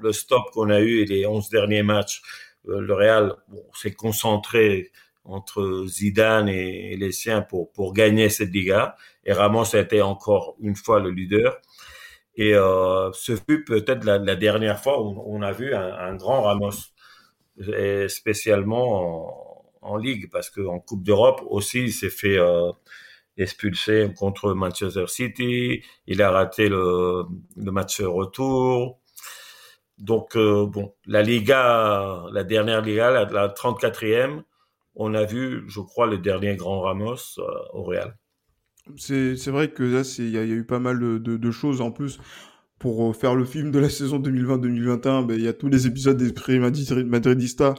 le 0.00 0.12
stop 0.12 0.50
qu'on 0.52 0.70
a 0.70 0.80
eu 0.80 1.00
et 1.00 1.04
les 1.04 1.26
11 1.26 1.48
derniers 1.48 1.82
matchs. 1.82 2.22
Euh, 2.68 2.80
le 2.80 2.94
Real 2.94 3.34
bon, 3.48 3.64
s'est 3.74 3.94
concentré 3.94 4.90
entre 5.24 5.84
Zidane 5.88 6.48
et, 6.48 6.96
les 6.96 7.10
siens 7.10 7.42
pour, 7.42 7.72
pour 7.72 7.92
gagner 7.92 8.28
cette 8.28 8.50
Liga. 8.50 8.96
Et 9.24 9.32
Ramos 9.32 9.74
a 9.74 9.80
été 9.80 10.02
encore 10.02 10.56
une 10.60 10.76
fois 10.76 11.00
le 11.00 11.10
leader. 11.10 11.60
Et 12.36 12.54
euh, 12.54 13.10
ce 13.12 13.34
fut 13.36 13.64
peut-être 13.64 14.04
la, 14.04 14.18
dernière 14.36 14.78
fois 14.78 15.02
où 15.02 15.22
on 15.26 15.42
a 15.42 15.52
vu 15.52 15.74
un, 15.74 16.14
grand 16.16 16.42
Ramos, 16.42 16.72
spécialement 18.08 19.66
en 19.80 19.96
Ligue, 19.96 20.30
parce 20.30 20.50
qu'en 20.50 20.78
Coupe 20.80 21.02
d'Europe 21.02 21.42
aussi, 21.48 21.84
il 21.84 21.92
s'est 21.92 22.10
fait 22.10 22.36
euh, 22.38 22.70
expulser 23.38 24.12
contre 24.18 24.52
Manchester 24.52 25.06
City. 25.06 25.82
Il 26.06 26.22
a 26.22 26.30
raté 26.30 26.68
le, 26.68 27.24
le 27.56 27.72
match 27.72 28.00
retour. 28.02 29.00
Donc, 29.98 30.36
euh, 30.36 30.66
bon, 30.66 30.94
la 31.06 31.22
Liga, 31.22 32.24
la 32.32 32.44
dernière 32.44 32.82
Liga, 32.82 33.10
la, 33.10 33.48
34e, 33.48 34.42
on 34.94 35.14
a 35.14 35.24
vu, 35.24 35.64
je 35.68 35.80
crois, 35.80 36.06
le 36.06 36.18
dernier 36.18 36.56
grand 36.56 36.80
Ramos 36.82 37.38
au 37.72 37.84
Real. 37.84 38.16
C'est 38.96 39.48
vrai 39.48 39.70
que 39.70 39.82
là, 39.82 40.02
il 40.18 40.30
y, 40.30 40.38
a 40.38 40.44
eu 40.44 40.64
pas 40.64 40.78
mal 40.78 40.98
de, 41.00 41.50
choses 41.50 41.80
en 41.80 41.90
plus. 41.90 42.18
Pour 42.78 43.16
faire 43.16 43.34
le 43.34 43.44
film 43.44 43.70
de 43.70 43.78
la 43.78 43.88
saison 43.90 44.20
2020-2021, 44.20 45.26
ben, 45.26 45.34
il 45.34 45.44
y 45.44 45.48
a 45.48 45.52
tous 45.52 45.68
les 45.68 45.86
épisodes 45.86 46.16
des 46.16 46.32
Prix 46.32 46.58
Madridista 46.58 47.74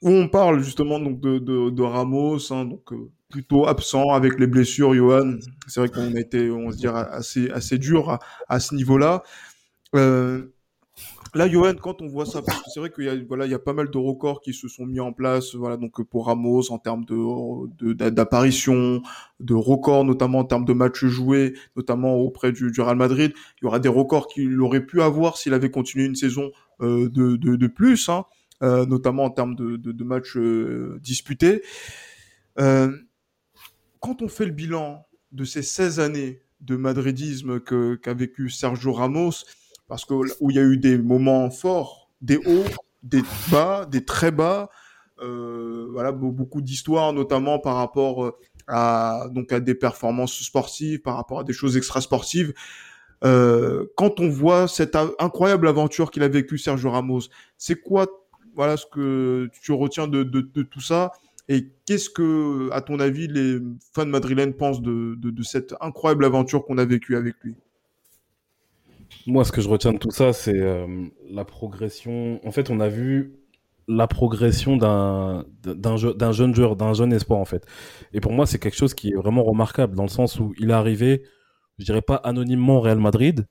où 0.00 0.10
on 0.10 0.28
parle 0.28 0.62
justement 0.62 1.00
donc 1.00 1.20
de, 1.20 1.38
de, 1.38 1.70
de 1.70 1.82
Ramos, 1.82 2.52
hein, 2.52 2.64
donc 2.64 2.92
euh, 2.92 3.10
plutôt 3.30 3.66
absent 3.66 4.10
avec 4.10 4.38
les 4.38 4.46
blessures, 4.46 4.94
Johan. 4.94 5.38
C'est 5.66 5.80
vrai 5.80 5.88
qu'on 5.88 6.14
a 6.14 6.20
été, 6.20 6.50
on 6.50 6.70
se 6.70 6.76
dirait, 6.76 7.06
assez 7.10 7.50
assez 7.50 7.78
dur 7.78 8.10
à, 8.10 8.20
à 8.48 8.60
ce 8.60 8.74
niveau-là. 8.76 9.22
Euh, 9.96 10.46
là, 11.34 11.48
Johan, 11.48 11.74
quand 11.74 12.02
on 12.02 12.08
voit 12.08 12.26
ça, 12.26 12.42
parce 12.42 12.62
que 12.62 12.70
c'est 12.72 12.80
vrai 12.80 12.90
qu'il 12.90 13.04
y 13.04 13.08
a 13.08 13.16
voilà, 13.26 13.46
il 13.46 13.50
y 13.50 13.54
a 13.54 13.58
pas 13.58 13.72
mal 13.72 13.90
de 13.90 13.98
records 13.98 14.40
qui 14.40 14.54
se 14.54 14.68
sont 14.68 14.86
mis 14.86 15.00
en 15.00 15.12
place, 15.12 15.54
voilà, 15.54 15.76
donc 15.76 16.02
pour 16.02 16.26
Ramos 16.26 16.70
en 16.70 16.78
termes 16.78 17.04
de 17.04 17.92
d'apparition, 18.10 19.02
de, 19.40 19.54
records, 19.54 20.04
notamment 20.04 20.40
en 20.40 20.44
termes 20.44 20.64
de 20.64 20.72
matchs 20.72 21.04
joués, 21.04 21.54
notamment 21.76 22.16
auprès 22.16 22.52
du, 22.52 22.70
du 22.70 22.80
Real 22.80 22.96
Madrid. 22.96 23.32
Il 23.60 23.64
y 23.64 23.66
aura 23.66 23.78
des 23.78 23.88
records 23.88 24.28
qu'il 24.28 24.60
aurait 24.60 24.84
pu 24.84 25.02
avoir 25.02 25.36
s'il 25.36 25.54
avait 25.54 25.70
continué 25.70 26.06
une 26.06 26.16
saison 26.16 26.50
euh, 26.80 27.08
de, 27.08 27.36
de, 27.36 27.56
de 27.56 27.66
plus. 27.66 28.08
Hein. 28.08 28.24
Euh, 28.60 28.86
notamment 28.86 29.24
en 29.24 29.30
termes 29.30 29.54
de, 29.54 29.76
de, 29.76 29.92
de 29.92 30.04
matchs 30.04 30.36
euh, 30.36 30.98
disputés. 31.00 31.62
Euh, 32.58 32.90
quand 34.00 34.20
on 34.20 34.26
fait 34.26 34.46
le 34.46 34.50
bilan 34.50 35.06
de 35.30 35.44
ces 35.44 35.62
16 35.62 36.00
années 36.00 36.42
de 36.60 36.74
madridisme 36.74 37.60
qu'a 37.60 38.14
vécu 38.14 38.50
Sergio 38.50 38.92
Ramos, 38.92 39.44
parce 39.88 40.04
que 40.04 40.14
où 40.40 40.50
il 40.50 40.56
y 40.56 40.58
a 40.58 40.62
eu 40.62 40.76
des 40.76 40.98
moments 40.98 41.50
forts, 41.50 42.10
des 42.20 42.36
hauts, 42.36 42.64
des 43.02 43.22
bas, 43.50 43.86
des 43.86 44.04
très 44.04 44.30
bas, 44.30 44.70
euh, 45.20 45.88
voilà 45.90 46.12
beaucoup 46.12 46.60
d'histoires, 46.60 47.12
notamment 47.12 47.58
par 47.58 47.76
rapport 47.76 48.32
à 48.68 49.26
donc 49.32 49.52
à 49.52 49.60
des 49.60 49.74
performances 49.74 50.34
sportives, 50.42 51.00
par 51.00 51.16
rapport 51.16 51.40
à 51.40 51.44
des 51.44 51.52
choses 51.52 51.76
extrasportives. 51.76 52.52
Euh, 53.24 53.86
quand 53.96 54.20
on 54.20 54.28
voit 54.28 54.68
cette 54.68 54.96
incroyable 55.18 55.66
aventure 55.66 56.10
qu'il 56.10 56.22
a 56.22 56.28
vécu 56.28 56.58
Sergio 56.58 56.90
Ramos, 56.90 57.22
c'est 57.56 57.80
quoi 57.80 58.06
voilà 58.54 58.76
ce 58.76 58.86
que 58.86 59.48
tu 59.62 59.72
retiens 59.72 60.08
de, 60.08 60.22
tout 60.62 60.80
ça? 60.80 61.12
Et 61.48 61.70
qu'est-ce 61.86 62.10
que, 62.10 62.68
à 62.72 62.82
ton 62.82 63.00
avis, 63.00 63.26
les 63.26 63.58
fans 63.94 64.04
madrilènes 64.04 64.52
pensent 64.52 64.82
de, 64.82 65.42
cette 65.42 65.74
incroyable 65.80 66.24
aventure 66.24 66.64
qu'on 66.64 66.76
a 66.76 66.84
vécue 66.84 67.16
avec 67.16 67.36
lui? 67.42 67.54
Moi, 69.26 69.44
ce 69.44 69.52
que 69.52 69.60
je 69.60 69.68
retiens 69.68 69.92
de 69.92 69.98
tout 69.98 70.10
ça, 70.10 70.32
c'est 70.32 70.58
euh, 70.58 71.06
la 71.30 71.44
progression. 71.44 72.40
En 72.46 72.50
fait, 72.50 72.70
on 72.70 72.80
a 72.80 72.88
vu 72.88 73.34
la 73.86 74.06
progression 74.06 74.76
d'un 74.76 75.44
jeune 76.32 76.54
joueur, 76.54 76.76
d'un 76.76 76.92
jeune 76.92 77.12
espoir, 77.12 77.40
en 77.40 77.44
fait. 77.44 77.66
Et 78.12 78.20
pour 78.20 78.32
moi, 78.32 78.46
c'est 78.46 78.58
quelque 78.58 78.76
chose 78.76 78.94
qui 78.94 79.10
est 79.10 79.16
vraiment 79.16 79.42
remarquable, 79.42 79.94
dans 79.94 80.02
le 80.02 80.08
sens 80.08 80.38
où 80.38 80.54
il 80.58 80.70
est 80.70 80.74
arrivé, 80.74 81.22
je 81.78 81.84
dirais 81.84 82.02
pas 82.02 82.16
anonymement 82.16 82.78
au 82.78 82.80
Real 82.80 82.98
Madrid, 82.98 83.46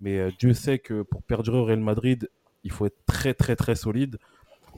mais 0.00 0.18
euh, 0.18 0.30
Dieu 0.38 0.52
sait 0.52 0.78
que 0.78 1.02
pour 1.02 1.22
perdurer 1.22 1.58
au 1.58 1.64
Real 1.64 1.80
Madrid, 1.80 2.28
il 2.64 2.70
faut 2.70 2.86
être 2.86 2.98
très, 3.06 3.34
très, 3.34 3.56
très 3.56 3.74
solide. 3.76 4.18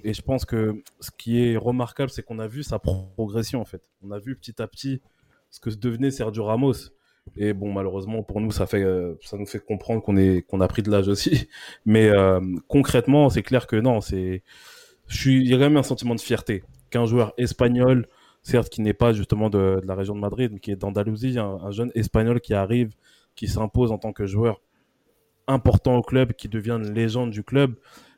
Et 0.04 0.14
je 0.14 0.22
pense 0.22 0.44
que 0.44 0.82
ce 1.00 1.10
qui 1.10 1.42
est 1.42 1.56
remarquable, 1.56 2.10
c'est 2.10 2.22
qu'on 2.22 2.38
a 2.38 2.46
vu 2.46 2.62
sa 2.62 2.78
progression 2.78 3.60
en 3.60 3.64
fait. 3.64 3.82
On 4.02 4.10
a 4.12 4.18
vu 4.18 4.36
petit 4.36 4.62
à 4.62 4.66
petit 4.66 5.02
ce 5.50 5.60
que 5.60 5.70
devenait 5.70 6.10
Sergio 6.10 6.44
Ramos. 6.44 6.90
Et 7.36 7.52
bon, 7.52 7.72
malheureusement 7.72 8.22
pour 8.22 8.40
nous, 8.40 8.50
ça 8.50 8.66
euh, 8.74 9.14
nous 9.32 9.46
fait 9.46 9.60
comprendre 9.60 10.02
qu'on 10.02 10.60
a 10.60 10.68
pris 10.68 10.82
de 10.82 10.90
l'âge 10.90 11.08
aussi. 11.08 11.48
Mais 11.86 12.08
euh, 12.08 12.40
concrètement, 12.68 13.30
c'est 13.30 13.42
clair 13.42 13.66
que 13.66 13.76
non, 13.76 14.00
il 14.00 14.42
y 15.24 15.54
a 15.54 15.56
quand 15.56 15.64
même 15.64 15.76
un 15.76 15.82
sentiment 15.82 16.14
de 16.14 16.20
fierté 16.20 16.62
qu'un 16.90 17.06
joueur 17.06 17.32
espagnol, 17.38 18.06
certes 18.42 18.68
qui 18.68 18.80
n'est 18.80 18.94
pas 18.94 19.12
justement 19.12 19.48
de, 19.48 19.80
la 19.84 19.94
région 19.94 20.14
de 20.14 20.20
Madrid, 20.20 20.50
mais 20.52 20.60
qui 20.60 20.72
est 20.72 20.76
d'Andalousie, 20.76 21.38
un, 21.38 21.58
un 21.62 21.70
jeune 21.70 21.92
espagnol 21.94 22.40
qui 22.40 22.54
arrive, 22.54 22.94
qui 23.36 23.46
s'impose 23.46 23.92
en 23.92 23.98
tant 23.98 24.12
que 24.12 24.26
joueur 24.26 24.60
important 25.46 25.96
au 25.96 26.02
club, 26.02 26.32
qui 26.32 26.48
devient 26.48 26.78
une 26.82 26.92
légende 26.92 27.30
du 27.30 27.42
club 27.42 27.74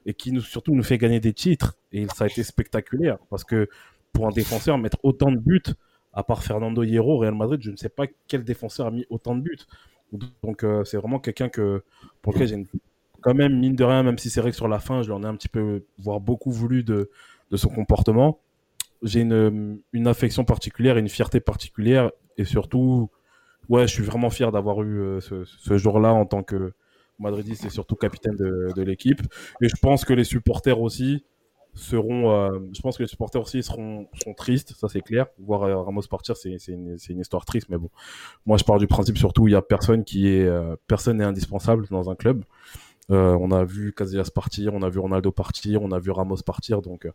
et 0.07 0.15
qui 0.15 0.33
nous, 0.33 0.41
surtout 0.41 0.75
nous 0.75 0.83
fait 0.83 0.99
gagner 0.99 1.21
des 1.21 1.33
titres. 1.33 1.77
Et 1.93 2.07
ça 2.15 2.25
a 2.25 2.27
été 2.27 2.43
spectaculaire 2.43 3.19
parce 3.31 3.45
que 3.45 3.69
pour 4.13 4.27
un 4.27 4.31
défenseur, 4.31 4.79
mettre 4.79 4.99
autant 5.03 5.33
de 5.33 5.39
buts, 5.39 5.63
à 6.13 6.23
part 6.23 6.43
Fernando 6.43 6.83
Hierro, 6.83 7.19
Real 7.19 7.35
Madrid, 7.35 7.61
je 7.63 7.71
ne 7.71 7.77
sais 7.77 7.89
pas 7.89 8.05
quel 8.29 8.45
défenseur 8.45 8.87
a 8.87 8.91
mis 8.91 9.07
autant 9.11 9.35
de 9.35 9.41
buts. 9.41 9.59
Donc 10.43 10.63
euh, 10.63 10.85
c'est 10.85 10.99
vraiment 10.99 11.19
quelqu'un 11.19 11.49
que 11.49 11.83
pour 12.21 12.35
lequel 12.35 12.49
j'ai 12.49 12.67
quand 13.23 13.35
même 13.35 13.59
mine 13.59 13.77
de 13.77 13.85
rien, 13.85 14.03
même 14.03 14.19
si 14.19 14.31
c'est 14.31 14.41
vrai 14.41 14.51
que 14.51 14.57
sur 14.57 14.69
la 14.69 14.79
fin, 14.79 15.03
je 15.03 15.09
l'en 15.09 15.23
ai 15.23 15.27
un 15.27 15.37
petit 15.37 15.49
peu, 15.49 15.85
voire 15.99 16.21
beaucoup 16.21 16.51
voulu 16.51 16.83
de, 16.83 17.11
son 17.55 17.69
comportement. 17.69 18.41
J'ai 19.03 19.21
une, 19.21 20.07
affection 20.07 20.45
particulière, 20.45 20.97
une 20.97 21.09
fierté 21.09 21.41
particulière, 21.41 22.11
et 22.37 22.45
surtout, 22.45 23.11
ouais, 23.69 23.87
je 23.87 23.93
suis 23.93 24.03
vraiment 24.03 24.31
fier 24.31 24.53
d'avoir 24.53 24.83
eu 24.83 25.01
euh, 25.01 25.21
ce, 25.21 25.79
jour-là 25.79 26.13
en 26.13 26.27
tant 26.27 26.43
que 26.43 26.73
madridiste 27.19 27.65
et 27.65 27.71
surtout 27.71 27.95
capitaine 27.95 28.37
de 28.37 28.83
l'équipe. 28.83 29.21
Et 29.63 29.69
je 29.69 29.77
pense 29.81 30.05
que 30.05 30.13
les 30.13 30.25
supporters 30.25 30.81
aussi 30.81 31.25
seront, 31.75 32.31
euh, 32.31 32.59
je 32.75 32.81
pense 32.81 32.99
que 32.99 33.03
les 33.03 33.09
supporters 33.09 33.41
aussi 33.41 33.63
seront, 33.63 34.07
tristes, 34.37 34.75
ça 34.77 34.89
c'est 34.89 35.01
clair. 35.01 35.27
Voir 35.39 35.63
euh, 35.63 35.83
Ramos 35.83 36.03
partir, 36.03 36.37
c'est 36.37 36.57
une, 36.69 36.99
histoire 37.09 37.45
triste, 37.45 37.69
mais 37.71 37.79
bon. 37.79 37.91
Moi, 38.47 38.59
je 38.59 38.65
pars 38.65 38.79
du 38.79 38.87
principe 38.87 39.19
surtout, 39.19 39.49
il 39.49 39.53
y 39.53 39.55
a 39.55 39.63
personne 39.63 40.05
qui 40.05 40.29
est, 40.29 40.45
euh, 40.47 40.77
indispensable 41.21 41.87
dans 41.91 42.11
un 42.11 42.15
club. 42.15 42.45
on 43.09 43.51
a 43.51 43.65
vu 43.65 43.93
Casillas 43.93 44.31
partir, 44.35 44.75
on 44.75 44.83
a 44.83 44.89
vu 44.89 44.99
Ronaldo 44.99 45.33
partir, 45.33 45.83
on 45.83 45.91
a 45.93 45.99
vu 45.99 46.11
Ramos 46.11 46.43
partir, 46.45 46.83
donc 46.83 47.09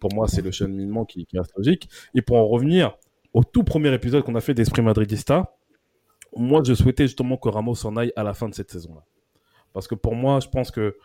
pour 0.00 0.12
moi, 0.14 0.26
c'est 0.28 0.42
le 0.42 0.50
cheminement 0.50 1.04
qui, 1.04 1.26
qui 1.26 1.36
est 1.36 1.56
logique. 1.56 1.88
Et 2.14 2.22
pour 2.22 2.36
en 2.36 2.46
revenir 2.46 2.96
au 3.32 3.44
tout 3.44 3.64
premier 3.64 3.92
épisode 3.92 4.24
qu'on 4.24 4.34
a 4.36 4.40
fait 4.40 4.54
d'Esprit 4.54 4.82
Madridista, 4.82 5.56
moi, 6.36 6.62
je 6.64 6.74
souhaitais 6.74 7.04
justement 7.04 7.36
que 7.36 7.48
Ramos 7.48 7.74
s'en 7.76 7.96
aille 7.96 8.12
à 8.16 8.22
la 8.22 8.34
fin 8.34 8.48
de 8.48 8.54
cette 8.54 8.70
saison-là. 8.70 9.04
Parce 9.72 9.88
que 9.88 9.94
pour 9.94 10.14
moi, 10.14 10.40
je 10.40 10.48
pense 10.48 10.70
que 10.70 10.96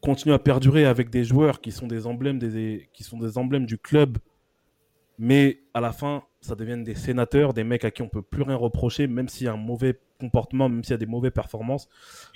continuer 0.00 0.34
à 0.34 0.38
perdurer 0.38 0.86
avec 0.86 1.10
des 1.10 1.24
joueurs 1.24 1.60
qui 1.60 1.72
sont 1.72 1.86
des 1.86 2.06
emblèmes, 2.06 2.38
des, 2.38 2.88
qui 2.92 3.04
sont 3.04 3.18
des 3.18 3.38
emblèmes 3.38 3.66
du 3.66 3.78
club, 3.78 4.18
mais 5.18 5.60
à 5.74 5.80
la 5.80 5.92
fin, 5.92 6.24
ça 6.40 6.54
devienne 6.54 6.82
des 6.82 6.94
sénateurs, 6.94 7.52
des 7.52 7.64
mecs 7.64 7.84
à 7.84 7.90
qui 7.90 8.02
on 8.02 8.08
peut 8.08 8.22
plus 8.22 8.42
rien 8.42 8.56
reprocher, 8.56 9.06
même 9.06 9.28
s'il 9.28 9.44
y 9.44 9.48
a 9.48 9.52
un 9.52 9.58
mauvais 9.58 9.98
comportement, 10.18 10.68
même 10.68 10.82
s'il 10.82 10.92
y 10.92 10.94
a 10.94 10.98
des 10.98 11.06
mauvaises 11.06 11.32
performances. 11.32 11.88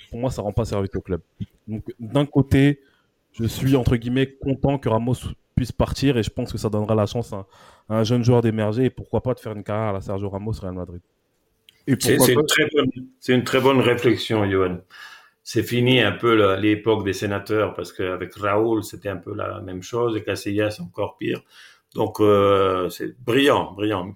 Pour 0.09 0.19
moi, 0.19 0.29
ça 0.29 0.41
rend 0.41 0.53
pas 0.53 0.65
service 0.65 0.91
au 0.95 1.01
club. 1.01 1.21
Donc, 1.67 1.83
d'un 1.99 2.25
côté, 2.25 2.81
je 3.31 3.45
suis 3.45 3.75
entre 3.75 3.95
guillemets 3.95 4.27
content 4.27 4.77
que 4.77 4.87
Ramos 4.87 5.15
puisse 5.55 5.71
partir 5.71 6.17
et 6.17 6.23
je 6.23 6.29
pense 6.29 6.51
que 6.51 6.57
ça 6.57 6.69
donnera 6.69 6.95
la 6.95 7.05
chance 7.05 7.33
à, 7.33 7.47
un 7.89 8.03
jeune 8.03 8.23
joueur 8.23 8.41
d'émerger 8.41 8.85
et 8.85 8.89
pourquoi 8.89 9.21
pas 9.21 9.33
de 9.33 9.39
faire 9.39 9.53
une 9.53 9.63
carrière 9.63 9.89
à 9.89 9.93
la 9.93 10.01
Sergio 10.01 10.29
Ramos 10.29 10.53
Real 10.61 10.73
Madrid. 10.73 11.01
C'est 11.87 13.33
une, 13.33 13.43
très 13.43 13.61
bonne 13.61 13.79
réflexion, 13.79 14.49
Johan. 14.49 14.79
C'est 15.47 15.61
fini 15.61 16.01
un 16.01 16.11
peu 16.11 16.55
l'époque 16.55 17.05
des 17.05 17.13
sénateurs 17.13 17.75
parce 17.75 17.93
qu'avec 17.93 18.33
Raoul, 18.33 18.83
c'était 18.83 19.09
un 19.09 19.17
peu 19.17 19.31
la 19.35 19.61
même 19.61 19.83
chose 19.83 20.17
et 20.17 20.23
Casillas, 20.23 20.79
encore 20.81 21.17
pire. 21.17 21.43
Donc, 21.93 22.19
euh, 22.19 22.89
c'est 22.89 23.15
brillant, 23.21 23.73
brillant. 23.73 24.15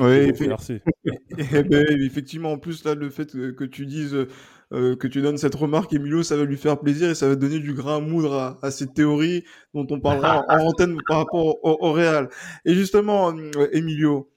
Oui, 0.00 0.32
merci. 0.40 0.80
Eh 1.52 1.62
ben, 1.62 1.86
effectivement, 2.00 2.52
en 2.52 2.58
plus, 2.58 2.82
là, 2.84 2.94
le 2.94 3.10
fait 3.10 3.30
que 3.30 3.64
tu 3.64 3.84
dises 3.84 4.26
euh, 4.72 4.96
que 4.96 5.06
tu 5.06 5.20
donnes 5.20 5.36
cette 5.36 5.54
remarque, 5.54 5.92
Emilio, 5.92 6.22
ça 6.22 6.38
va 6.38 6.44
lui 6.44 6.56
faire 6.56 6.80
plaisir 6.80 7.10
et 7.10 7.14
ça 7.14 7.28
va 7.28 7.36
donner 7.36 7.58
du 7.58 7.74
grain 7.74 7.98
à 7.98 8.00
moudre 8.00 8.58
à, 8.62 8.70
cette 8.70 8.94
théorie 8.94 9.44
dont 9.74 9.86
on 9.90 10.00
parlera 10.00 10.46
en 10.48 10.66
antenne 10.66 10.96
par 11.06 11.18
rapport 11.18 11.62
au, 11.62 11.92
Real. 11.92 12.30
Et 12.64 12.74
justement, 12.74 13.36
euh, 13.36 13.68
Emilio, 13.72 14.30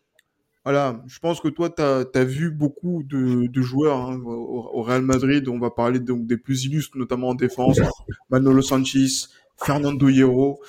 voilà, 0.63 1.01
je 1.07 1.17
pense 1.19 1.39
que 1.39 1.47
toi, 1.47 1.69
tu 1.69 1.81
as, 1.81 2.23
vu 2.23 2.51
beaucoup 2.51 3.03
de, 3.03 3.61
joueurs 3.61 3.97
hein, 3.97 4.21
au, 4.23 4.81
Real 4.83 5.01
Madrid. 5.01 5.47
On 5.47 5.59
va 5.59 5.71
parler 5.71 5.99
donc 5.99 6.27
des 6.27 6.37
plus 6.37 6.65
illustres, 6.65 6.97
notamment 6.97 7.29
en 7.29 7.35
défense. 7.35 7.79
Manolo 8.29 8.61
Sanchez, 8.61 9.07
Fernando 9.57 10.07
Hierro. 10.07 10.59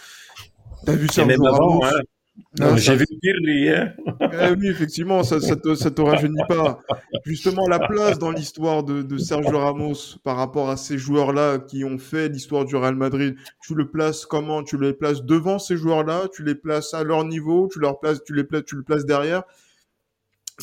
T'as 0.87 0.95
vu 0.95 1.09
ça 1.09 1.25
Ramos 1.25 1.85
hein. 1.85 2.77
J'ai 2.77 2.97
vu 2.97 3.05
pire 3.21 3.37
eh 3.47 4.51
oui, 4.59 4.69
effectivement, 4.69 5.23
ça 5.23 5.37
ne 5.37 5.55
te, 5.55 5.75
ça 5.75 5.91
te 5.91 6.01
rajeunit 6.01 6.43
pas. 6.49 6.81
Justement, 7.25 7.69
la 7.69 7.79
place 7.79 8.19
dans 8.19 8.31
l'histoire 8.31 8.85
de, 8.85 9.03
de, 9.03 9.19
Sergio 9.19 9.59
Ramos 9.59 10.19
par 10.25 10.37
rapport 10.37 10.71
à 10.71 10.77
ces 10.77 10.97
joueurs-là 10.97 11.59
qui 11.59 11.85
ont 11.85 11.99
fait 11.99 12.29
l'histoire 12.29 12.65
du 12.65 12.77
Real 12.77 12.95
Madrid, 12.95 13.37
tu 13.61 13.75
le 13.75 13.91
places 13.91 14.25
comment? 14.25 14.63
Tu 14.63 14.79
les 14.79 14.95
places 14.95 15.23
devant 15.23 15.59
ces 15.59 15.77
joueurs-là? 15.77 16.29
Tu 16.33 16.43
les 16.43 16.55
places 16.55 16.95
à 16.95 17.05
leur 17.05 17.25
niveau? 17.25 17.69
Tu 17.71 17.79
leur 17.79 18.01
places, 18.01 18.23
tu 18.25 18.35
les 18.35 18.45
places, 18.45 18.65
tu 18.65 18.77
le 18.77 18.83
places 18.83 19.05
derrière? 19.05 19.45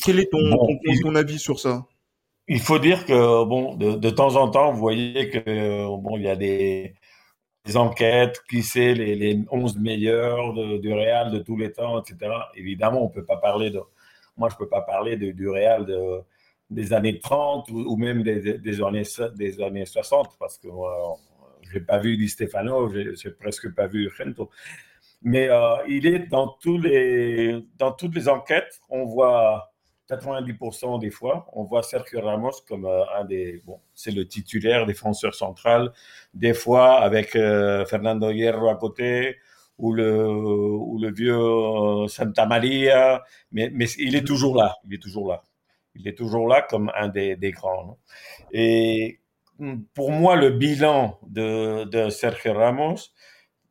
Quel 0.02 0.20
est 0.20 0.30
ton, 0.30 0.38
ton, 1.02 1.14
avis 1.14 1.38
sur 1.38 1.58
ça? 1.58 1.86
Il 2.48 2.60
faut 2.60 2.78
dire 2.78 3.04
que 3.06 3.44
bon, 3.44 3.76
de, 3.76 3.92
de, 3.96 4.10
temps 4.10 4.36
en 4.36 4.50
temps, 4.50 4.72
vous 4.72 4.78
voyez 4.78 5.30
que 5.30 5.86
bon, 5.96 6.16
il 6.16 6.24
y 6.24 6.28
a 6.28 6.36
des 6.36 6.94
des 7.64 7.76
enquêtes, 7.76 8.42
qui 8.48 8.62
c'est 8.62 8.94
les, 8.94 9.14
les 9.14 9.38
11 9.50 9.78
meilleurs 9.78 10.54
du 10.54 10.92
Real 10.92 11.30
de 11.30 11.38
tous 11.40 11.56
les 11.56 11.72
temps, 11.72 12.00
etc. 12.02 12.32
Évidemment, 12.54 13.04
on 13.04 13.08
peut 13.08 13.24
pas 13.24 13.36
parler 13.36 13.70
de. 13.70 13.80
Moi, 14.36 14.48
je 14.50 14.56
peux 14.56 14.68
pas 14.68 14.80
parler 14.82 15.16
de, 15.16 15.32
du 15.32 15.48
Real 15.48 15.84
de, 15.84 16.20
des 16.70 16.92
années 16.92 17.18
30 17.18 17.70
ou, 17.70 17.96
même 17.96 18.22
des, 18.22 18.58
des, 18.58 18.82
années, 18.82 19.02
des 19.36 19.60
années 19.60 19.84
60, 19.84 20.36
parce 20.38 20.56
que 20.58 20.68
moi, 20.68 21.16
je 21.62 21.74
n'ai 21.74 21.84
pas 21.84 21.98
vu 21.98 22.16
Di 22.16 22.28
Stefano, 22.28 22.88
j'ai 22.88 23.30
presque 23.30 23.74
pas 23.74 23.86
vu 23.86 24.10
Gento. 24.16 24.50
Mais 25.22 25.50
euh, 25.50 25.76
il 25.86 26.06
est 26.06 26.20
dans, 26.30 26.48
tous 26.48 26.78
les, 26.78 27.66
dans 27.76 27.92
toutes 27.92 28.14
les 28.14 28.28
enquêtes, 28.28 28.80
on 28.88 29.04
voit 29.04 29.69
90% 30.10 30.98
des 30.98 31.10
fois, 31.10 31.46
on 31.52 31.64
voit 31.64 31.82
Sergio 31.82 32.20
Ramos 32.20 32.62
comme 32.68 32.84
euh, 32.84 33.04
un 33.18 33.24
des, 33.24 33.62
bon, 33.64 33.80
c'est 33.94 34.10
le 34.10 34.26
titulaire 34.26 34.86
défenseur 34.86 35.34
central, 35.34 35.92
des 36.34 36.54
fois 36.54 37.00
avec 37.00 37.36
euh, 37.36 37.84
Fernando 37.86 38.30
Hierro 38.30 38.68
à 38.68 38.76
côté, 38.76 39.36
ou 39.78 39.92
le, 39.92 40.28
ou 40.28 40.98
le 41.00 41.12
vieux 41.12 41.34
euh, 41.34 42.06
Santa 42.08 42.44
Maria, 42.46 43.22
mais, 43.52 43.70
mais 43.72 43.86
il 43.98 44.14
est 44.16 44.26
toujours 44.26 44.56
là, 44.56 44.76
il 44.86 44.94
est 44.94 45.02
toujours 45.02 45.28
là. 45.28 45.42
Il 45.94 46.06
est 46.06 46.16
toujours 46.16 46.46
là 46.48 46.62
comme 46.62 46.92
un 46.94 47.08
des, 47.08 47.36
des 47.36 47.50
grands. 47.50 47.98
Et 48.52 49.20
pour 49.94 50.12
moi, 50.12 50.36
le 50.36 50.50
bilan 50.50 51.18
de, 51.26 51.84
de 51.84 52.10
Sergio 52.10 52.54
Ramos, 52.54 52.96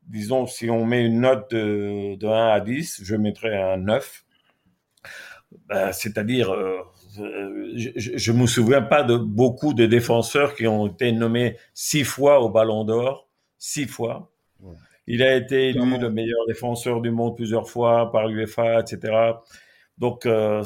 disons, 0.03 0.45
si 0.45 0.69
on 0.69 0.85
met 0.85 1.05
une 1.05 1.21
note 1.21 1.51
de, 1.51 2.15
de 2.15 2.27
1 2.27 2.47
à 2.49 2.59
10, 2.59 3.01
je 3.03 3.15
mettrais 3.15 3.55
un 3.55 3.77
9 3.77 4.25
ben, 5.67 5.91
c'est-à-dire, 5.91 6.51
euh, 6.51 6.79
je 7.15 8.31
ne 8.31 8.37
me 8.37 8.45
souviens 8.47 8.81
pas 8.81 9.03
de 9.03 9.17
beaucoup 9.17 9.73
de 9.73 9.85
défenseurs 9.85 10.55
qui 10.55 10.67
ont 10.67 10.87
été 10.87 11.11
nommés 11.11 11.57
six 11.73 12.03
fois 12.03 12.39
au 12.41 12.49
Ballon 12.49 12.83
d'Or, 12.83 13.27
six 13.57 13.87
fois. 13.87 14.31
Il 15.07 15.23
a 15.23 15.35
été 15.35 15.69
élu 15.69 15.97
le 15.97 16.11
meilleur 16.11 16.45
défenseur 16.47 17.01
du 17.01 17.09
monde 17.09 17.35
plusieurs 17.35 17.67
fois 17.67 18.11
par 18.11 18.27
l'UEFA, 18.27 18.81
etc. 18.81 19.31
Donc 19.97 20.25
euh, 20.25 20.63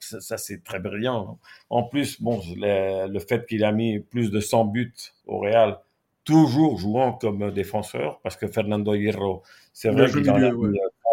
ça, 0.00 0.36
c'est 0.36 0.62
très 0.62 0.80
brillant. 0.80 1.38
En 1.70 1.82
plus, 1.82 2.20
bon, 2.20 2.40
le, 2.56 3.18
fait 3.18 3.46
qu'il 3.46 3.64
a 3.64 3.72
mis 3.72 4.00
plus 4.00 4.30
de 4.30 4.40
100 4.40 4.66
buts 4.66 4.92
au 5.26 5.38
Real, 5.38 5.78
toujours 6.24 6.78
jouant 6.78 7.12
comme 7.14 7.50
défenseur, 7.52 8.20
parce 8.22 8.36
que 8.36 8.46
Fernando 8.48 8.94
Hierro, 8.94 9.42
c'est 9.72 9.90
vrai 9.90 10.10
qu'il 10.10 10.30
en 10.30 10.42
a 10.42 10.50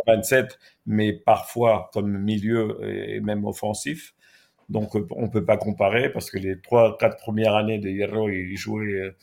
27, 0.06 0.60
mais 0.86 1.14
parfois 1.14 1.90
comme 1.94 2.18
milieu 2.18 2.78
et 2.84 3.20
même 3.20 3.46
offensif. 3.46 4.14
Donc 4.70 4.96
on 4.96 5.30
peut 5.30 5.46
pas 5.46 5.58
comparer 5.58 6.10
parce 6.12 6.32
que 6.32 6.38
les 6.38 6.60
trois, 6.60 6.98
quatre 6.98 7.18
premières 7.18 7.56
années 7.56 7.80
de 7.80 7.90
Hierro, 7.90 8.30
il 8.30 8.56
jouait, 8.58 9.16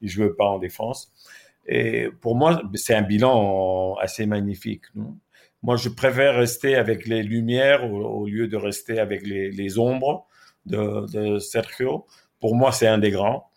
il 0.00 0.08
jouait 0.08 0.34
pas 0.34 0.46
en 0.46 0.58
défense. 0.58 1.12
Et 1.66 2.08
pour 2.20 2.36
moi, 2.36 2.62
c'est 2.74 2.94
un 2.94 3.02
bilan 3.02 3.94
assez 3.96 4.26
magnifique. 4.26 4.84
moi, 5.62 5.76
je 5.76 5.88
préfère 5.88 6.36
rester 6.36 6.76
avec 6.76 7.06
les 7.06 7.22
lumières 7.22 7.90
au, 7.90 8.26
lieu 8.26 8.48
de 8.48 8.56
rester 8.56 8.98
avec 8.98 9.26
les, 9.26 9.78
ombres 9.78 10.26
de, 10.66 11.38
Sergio. 11.38 12.06
Pour 12.40 12.54
moi, 12.54 12.72
c'est 12.72 12.86
un 12.86 12.98
des 12.98 13.10
grands. 13.10 13.50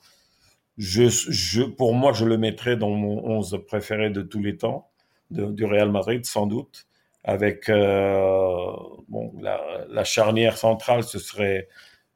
Pour 1.77 1.93
moi, 1.95 2.13
je 2.13 2.25
le 2.25 2.37
mettrais 2.37 2.77
dans 2.77 2.91
mon 2.91 3.25
11 3.25 3.63
préféré 3.67 4.09
de 4.09 4.21
tous 4.21 4.41
les 4.41 4.57
temps 4.57 4.86
du 5.29 5.65
Real 5.65 5.91
Madrid, 5.91 6.25
sans 6.25 6.47
doute. 6.47 6.87
Avec 7.23 7.69
euh, 7.69 8.71
bon, 9.09 9.33
la, 9.41 10.03
charnière 10.03 10.57
centrale, 10.57 11.03
ce 11.03 11.19
serait 11.19 11.67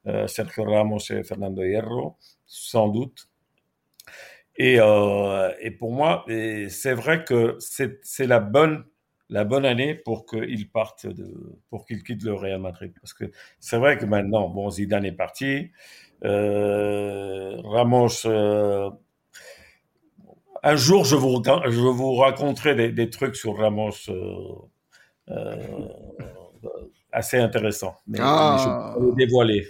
euh, 0.06 0.26
Sergio 0.26 0.64
Ramos 0.64 1.00
et 1.10 1.22
Fernando 1.22 1.62
Hierro, 1.62 2.16
sans 2.46 2.88
doute. 2.88 3.28
Et, 4.56 4.76
euh, 4.80 5.50
et 5.60 5.70
pour 5.70 5.92
moi, 5.92 6.24
c'est 6.68 6.94
vrai 6.94 7.24
que 7.24 7.56
c'est 7.60 8.26
la 8.26 8.40
bonne, 8.40 8.84
la 9.28 9.44
bonne 9.44 9.66
année 9.66 9.94
pour 9.94 10.24
qu'il 10.24 10.70
parte, 10.70 11.06
pour 11.68 11.84
qu'il 11.84 12.02
quitte 12.02 12.22
le 12.22 12.34
Real 12.34 12.60
Madrid. 12.60 12.94
Parce 13.00 13.12
que 13.12 13.30
c'est 13.60 13.78
vrai 13.78 13.98
que 13.98 14.06
maintenant, 14.06 14.48
bon, 14.48 14.70
Zidane 14.70 15.04
est 15.04 15.12
parti, 15.12 15.70
Ramos 16.22 18.08
un 20.62 20.76
jour, 20.76 21.04
je 21.04 21.16
vous, 21.16 21.42
je 21.44 21.80
vous 21.80 22.14
raconterai 22.14 22.74
des, 22.74 22.92
des 22.92 23.10
trucs 23.10 23.36
sur 23.36 23.58
Ramos 23.58 23.90
euh, 24.08 24.32
euh, 25.30 25.56
assez 27.10 27.36
intéressants. 27.36 27.96
Mais, 28.06 28.18
ah. 28.20 28.94
je 28.96 29.00
vais 29.00 29.10
les 29.10 29.26
dévoiler. 29.26 29.66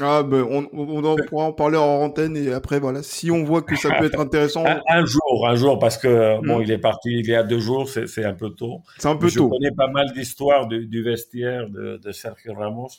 Ah, 0.00 0.22
ben, 0.22 0.44
on, 0.48 0.68
on, 0.72 1.16
pourra 1.28 1.44
en 1.44 1.52
parler 1.52 1.78
en 1.78 2.02
antenne 2.02 2.36
et 2.36 2.52
après, 2.52 2.80
voilà, 2.80 3.02
si 3.02 3.30
on 3.30 3.44
voit 3.44 3.62
que 3.62 3.76
ça 3.76 3.90
peut 3.98 4.06
être 4.06 4.20
intéressant. 4.20 4.64
un, 4.66 5.04
jour, 5.04 5.48
un 5.48 5.54
jour, 5.54 5.78
parce 5.78 5.96
que 5.96 6.44
bon, 6.46 6.58
hmm. 6.58 6.62
il 6.62 6.70
est 6.70 6.78
parti 6.78 7.10
il 7.10 7.26
y 7.26 7.34
a 7.34 7.42
deux 7.42 7.60
jours, 7.60 7.88
c'est 7.88 8.24
un 8.24 8.34
peu 8.34 8.50
tôt. 8.50 8.82
C'est 8.98 9.08
un 9.08 9.16
peu 9.16 9.30
tôt. 9.30 9.50
Je 9.52 9.58
connais 9.58 9.74
pas 9.74 9.88
mal 9.88 10.12
d'histoires 10.12 10.66
du, 10.66 10.86
du, 10.86 11.02
vestiaire 11.02 11.68
de, 11.70 11.96
de 11.96 12.12
Sergio 12.12 12.54
Ramos 12.54 12.90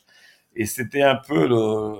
et 0.55 0.65
c'était 0.65 1.03
un 1.03 1.15
peu 1.15 1.47
le 1.47 1.93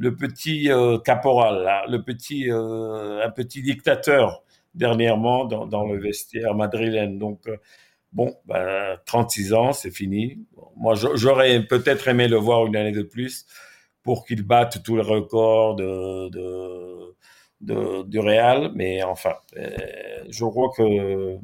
le 0.00 0.16
petit 0.16 0.72
euh, 0.72 0.98
caporal, 0.98 1.84
le 1.88 2.02
petit, 2.02 2.50
euh, 2.50 3.22
un 3.22 3.30
petit 3.30 3.60
dictateur 3.60 4.42
dernièrement 4.74 5.44
dans, 5.44 5.86
le 5.86 6.00
vestiaire 6.00 6.54
madrilène. 6.54 7.18
Donc, 7.18 7.46
euh, 7.46 7.58
bon, 8.10 8.34
ben, 8.46 8.96
36 9.04 9.52
ans, 9.52 9.72
c'est 9.74 9.90
fini. 9.90 10.46
Moi, 10.74 10.94
j'aurais 10.94 11.62
peut-être 11.66 12.08
aimé 12.08 12.28
le 12.28 12.36
voir 12.36 12.64
une 12.66 12.76
année 12.76 12.92
de 12.92 13.02
plus 13.02 13.44
pour 14.02 14.24
qu'il 14.24 14.42
batte 14.42 14.82
tous 14.82 14.96
les 14.96 15.02
records 15.02 15.76
du 17.60 18.18
Real, 18.18 18.72
mais 18.74 19.02
enfin, 19.02 19.34
je 19.54 20.44
crois 20.46 20.70
que 20.74 21.36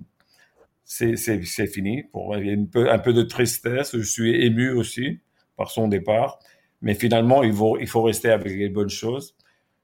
c'est 0.83 1.67
fini. 1.67 2.05
Pour 2.05 2.35
il 2.39 2.47
y 2.47 2.51
a 2.51 2.91
un 2.91 2.99
peu 2.99 3.13
de 3.13 3.23
tristesse. 3.23 3.95
Je 3.99 4.03
suis 4.03 4.47
ému 4.47 4.71
aussi 4.71 5.21
par 5.59 5.71
son 5.71 5.89
départ. 5.89 6.39
Mais 6.87 6.95
finalement, 6.95 7.43
il 7.43 7.53
faut, 7.53 8.03
rester 8.03 8.31
avec 8.31 8.53
les 8.53 8.69
bonnes 8.69 8.89
choses. 8.89 9.35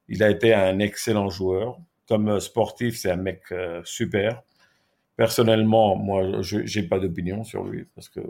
Il 0.07 0.22
a 0.22 0.30
été 0.30 0.55
un 0.55 0.78
excellent 0.78 1.30
joueur. 1.30 1.80
Comme 2.09 2.28
euh, 2.28 2.38
sportif, 2.38 2.96
c'est 2.96 3.11
un 3.11 3.16
mec 3.16 3.42
euh, 3.50 3.80
super. 3.82 4.44
Personnellement, 5.16 5.96
moi, 5.96 6.42
je 6.42 6.59
n'ai 6.59 6.86
pas 6.86 7.00
d'opinion 7.00 7.42
sur 7.42 7.64
lui 7.64 7.86
parce 7.96 8.09
que 8.09 8.20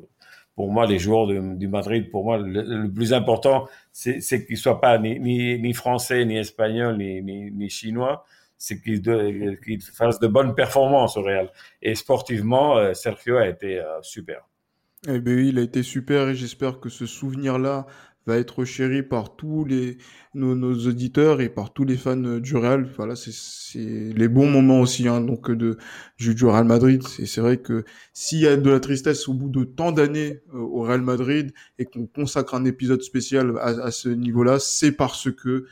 pour 0.55 0.73
moi, 0.73 0.87
les 0.87 0.99
joueurs 0.99 1.27
du 1.27 1.69
Madrid, 1.69 2.11
pour 2.11 2.25
moi, 2.25 2.39
le, 2.39 2.89
plus 2.89 3.13
important, 3.13 3.69
c'est 3.93 4.47
qu'ils 4.47 4.57
soient 4.57 4.81
pas 4.81 4.97
ni, 4.97 5.73
français, 5.75 6.25
ni 6.25 6.39
espagnol, 6.39 6.97
ni, 6.97 7.69
chinois. 7.69 8.25
C'est 8.57 8.81
qu'ils 8.81 9.83
fassent 9.83 10.21
de 10.21 10.29
bonnes 10.29 10.55
performances 10.55 11.19
au 11.19 11.23
Real. 11.23 11.51
Et 11.83 11.95
sportivement, 11.95 12.79
euh, 12.79 12.95
Sergio 12.95 13.37
a 13.37 13.49
été 13.49 13.83
super. 14.01 14.49
Eh 15.09 15.19
oui, 15.19 15.49
il 15.49 15.59
a 15.59 15.63
été 15.63 15.83
super 15.83 16.29
et 16.29 16.35
j'espère 16.35 16.79
que 16.81 16.89
ce 16.89 17.07
souvenir-là 17.07 17.87
va 18.27 18.37
être 18.39 18.65
chéri 18.65 19.03
par 19.03 19.37
tous 19.37 19.65
les 19.65 19.99
nos, 20.35 20.55
nos 20.55 20.75
auditeurs 20.87 21.41
et 21.41 21.49
par 21.49 21.73
tous 21.73 21.85
les 21.85 21.97
fans 21.97 22.17
du 22.17 22.57
Real. 22.57 22.89
Voilà, 22.97 23.15
c'est 23.17 23.79
les 23.79 24.29
bons 24.29 24.49
moments 24.49 24.81
aussi 24.81 25.09
hein, 25.09 25.21
donc 25.21 25.51
de 25.51 25.79
du, 26.19 26.45
Real 26.45 26.65
Madrid. 26.65 27.03
Et 27.19 27.27
c'est 27.27 27.41
vrai 27.41 27.59
que 27.59 27.85
s'il 28.13 28.41
y 28.41 28.47
a 28.47 28.57
de 28.57 28.71
la 28.71 28.81
tristesse 28.81 29.29
au 29.29 29.35
bout 29.35 29.49
de 29.49 29.65
tant 29.65 29.93
d'années 29.93 30.41
euh, 30.55 30.59
au 30.59 30.83
Real 30.83 31.03
Madrid 31.03 31.53
et 31.79 31.85
qu'on 31.85 32.07
consacre 32.07 32.55
un 32.55 32.65
épisode 32.65 33.03
spécial 33.03 33.55
à, 33.59 33.69
à 33.69 33.91
ce 33.91 34.09
niveau-là, 34.09 34.59
c'est 34.59 34.93
parce 34.93 35.31
que 35.31 35.67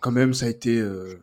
quand 0.00 0.12
même 0.12 0.34
ça 0.34 0.46
a 0.46 0.48
été 0.48 0.78
euh, 0.78 1.14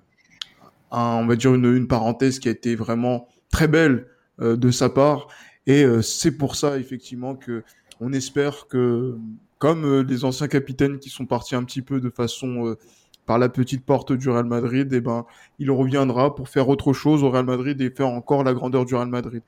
un, 0.92 1.20
on 1.22 1.26
va 1.26 1.36
dire 1.36 1.54
une, 1.54 1.66
une 1.76 1.88
parenthèse 1.88 2.40
qui 2.40 2.48
a 2.48 2.52
été 2.52 2.76
vraiment 2.76 3.28
très 3.52 3.68
belle 3.68 4.08
euh, 4.42 4.56
de 4.56 4.72
sa 4.72 4.90
part. 4.90 5.28
Et 5.68 5.84
euh, 5.84 6.02
c'est 6.02 6.32
pour 6.32 6.56
ça 6.56 6.78
effectivement 6.78 7.36
que 7.36 7.64
on 8.00 8.12
espère 8.12 8.68
que 8.68 9.16
comme 9.64 9.86
euh, 9.86 10.04
les 10.04 10.26
anciens 10.26 10.50
capitaines 10.50 11.00
qui 11.00 11.10
sont 11.10 11.26
partis 11.26 11.56
un 11.56 11.64
petit 11.64 11.82
peu 11.82 12.02
de 12.02 12.10
façon 12.10 12.68
euh, 12.68 12.78
par 13.26 13.40
la 13.40 13.48
petite 13.48 13.86
porte 13.86 14.12
du 14.12 14.30
Real 14.30 14.44
Madrid, 14.44 14.92
et 14.92 14.98
eh 14.98 15.00
ben, 15.00 15.26
il 15.58 15.72
reviendra 15.72 16.36
pour 16.36 16.50
faire 16.50 16.68
autre 16.68 16.92
chose 16.92 17.24
au 17.24 17.30
Real 17.30 17.46
Madrid 17.46 17.80
et 17.80 17.90
faire 17.90 18.10
encore 18.10 18.44
la 18.44 18.54
grandeur 18.54 18.84
du 18.84 18.94
Real 18.94 19.08
Madrid. 19.08 19.42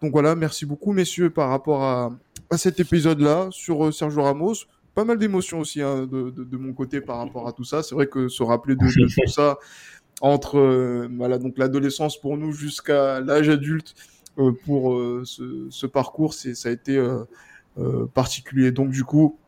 Donc 0.00 0.12
voilà, 0.12 0.36
merci 0.36 0.66
beaucoup 0.66 0.92
messieurs 0.92 1.30
par 1.30 1.48
rapport 1.48 1.82
à, 1.82 2.10
à 2.48 2.58
cet 2.58 2.78
épisode-là 2.78 3.48
sur 3.50 3.86
euh, 3.86 3.90
Sergio 3.90 4.22
Ramos. 4.22 4.54
Pas 4.94 5.04
mal 5.04 5.18
d'émotions 5.18 5.58
aussi 5.58 5.82
hein, 5.82 6.06
de, 6.06 6.30
de, 6.30 6.56
mon 6.56 6.72
côté 6.72 7.00
par 7.00 7.18
rapport 7.18 7.48
à 7.48 7.52
tout 7.52 7.64
ça. 7.64 7.82
C'est 7.82 7.96
vrai 7.96 8.06
que 8.06 8.28
se 8.28 8.44
rappeler 8.44 8.76
de, 8.76 8.86
tout 8.86 9.26
ça 9.26 9.58
entre 10.20 10.58
euh, 10.58 11.08
voilà 11.16 11.38
donc 11.38 11.58
l'adolescence 11.58 12.20
pour 12.20 12.36
nous 12.36 12.52
jusqu'à 12.52 13.18
l'âge 13.20 13.48
adulte 13.48 13.96
euh, 14.38 14.52
pour 14.64 14.96
ce, 15.24 15.66
ce, 15.70 15.86
parcours, 15.86 16.34
c'est 16.34 16.54
ça 16.54 16.68
a 16.68 16.72
été 16.72 17.04
particulier. 18.14 18.70
Donc 18.70 18.90
du 18.90 19.02
coup, 19.02 19.40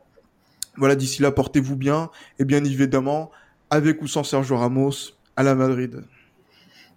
voilà, 0.78 0.94
d'ici 0.94 1.22
là, 1.22 1.30
portez-vous 1.30 1.76
bien. 1.76 2.10
Et 2.38 2.44
bien 2.44 2.64
évidemment, 2.64 3.30
avec 3.70 4.02
ou 4.02 4.06
sans 4.06 4.24
Sergio 4.24 4.56
Ramos, 4.56 5.12
à 5.36 5.42
la 5.42 5.54
Madrid. 5.54 6.02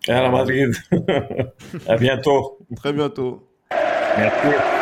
À 0.07 0.21
la 0.21 0.29
Madrid. 0.29 0.71
à 1.87 1.95
bientôt. 1.97 2.59
Très 2.75 2.93
bientôt. 2.93 3.47
Merci. 4.17 4.80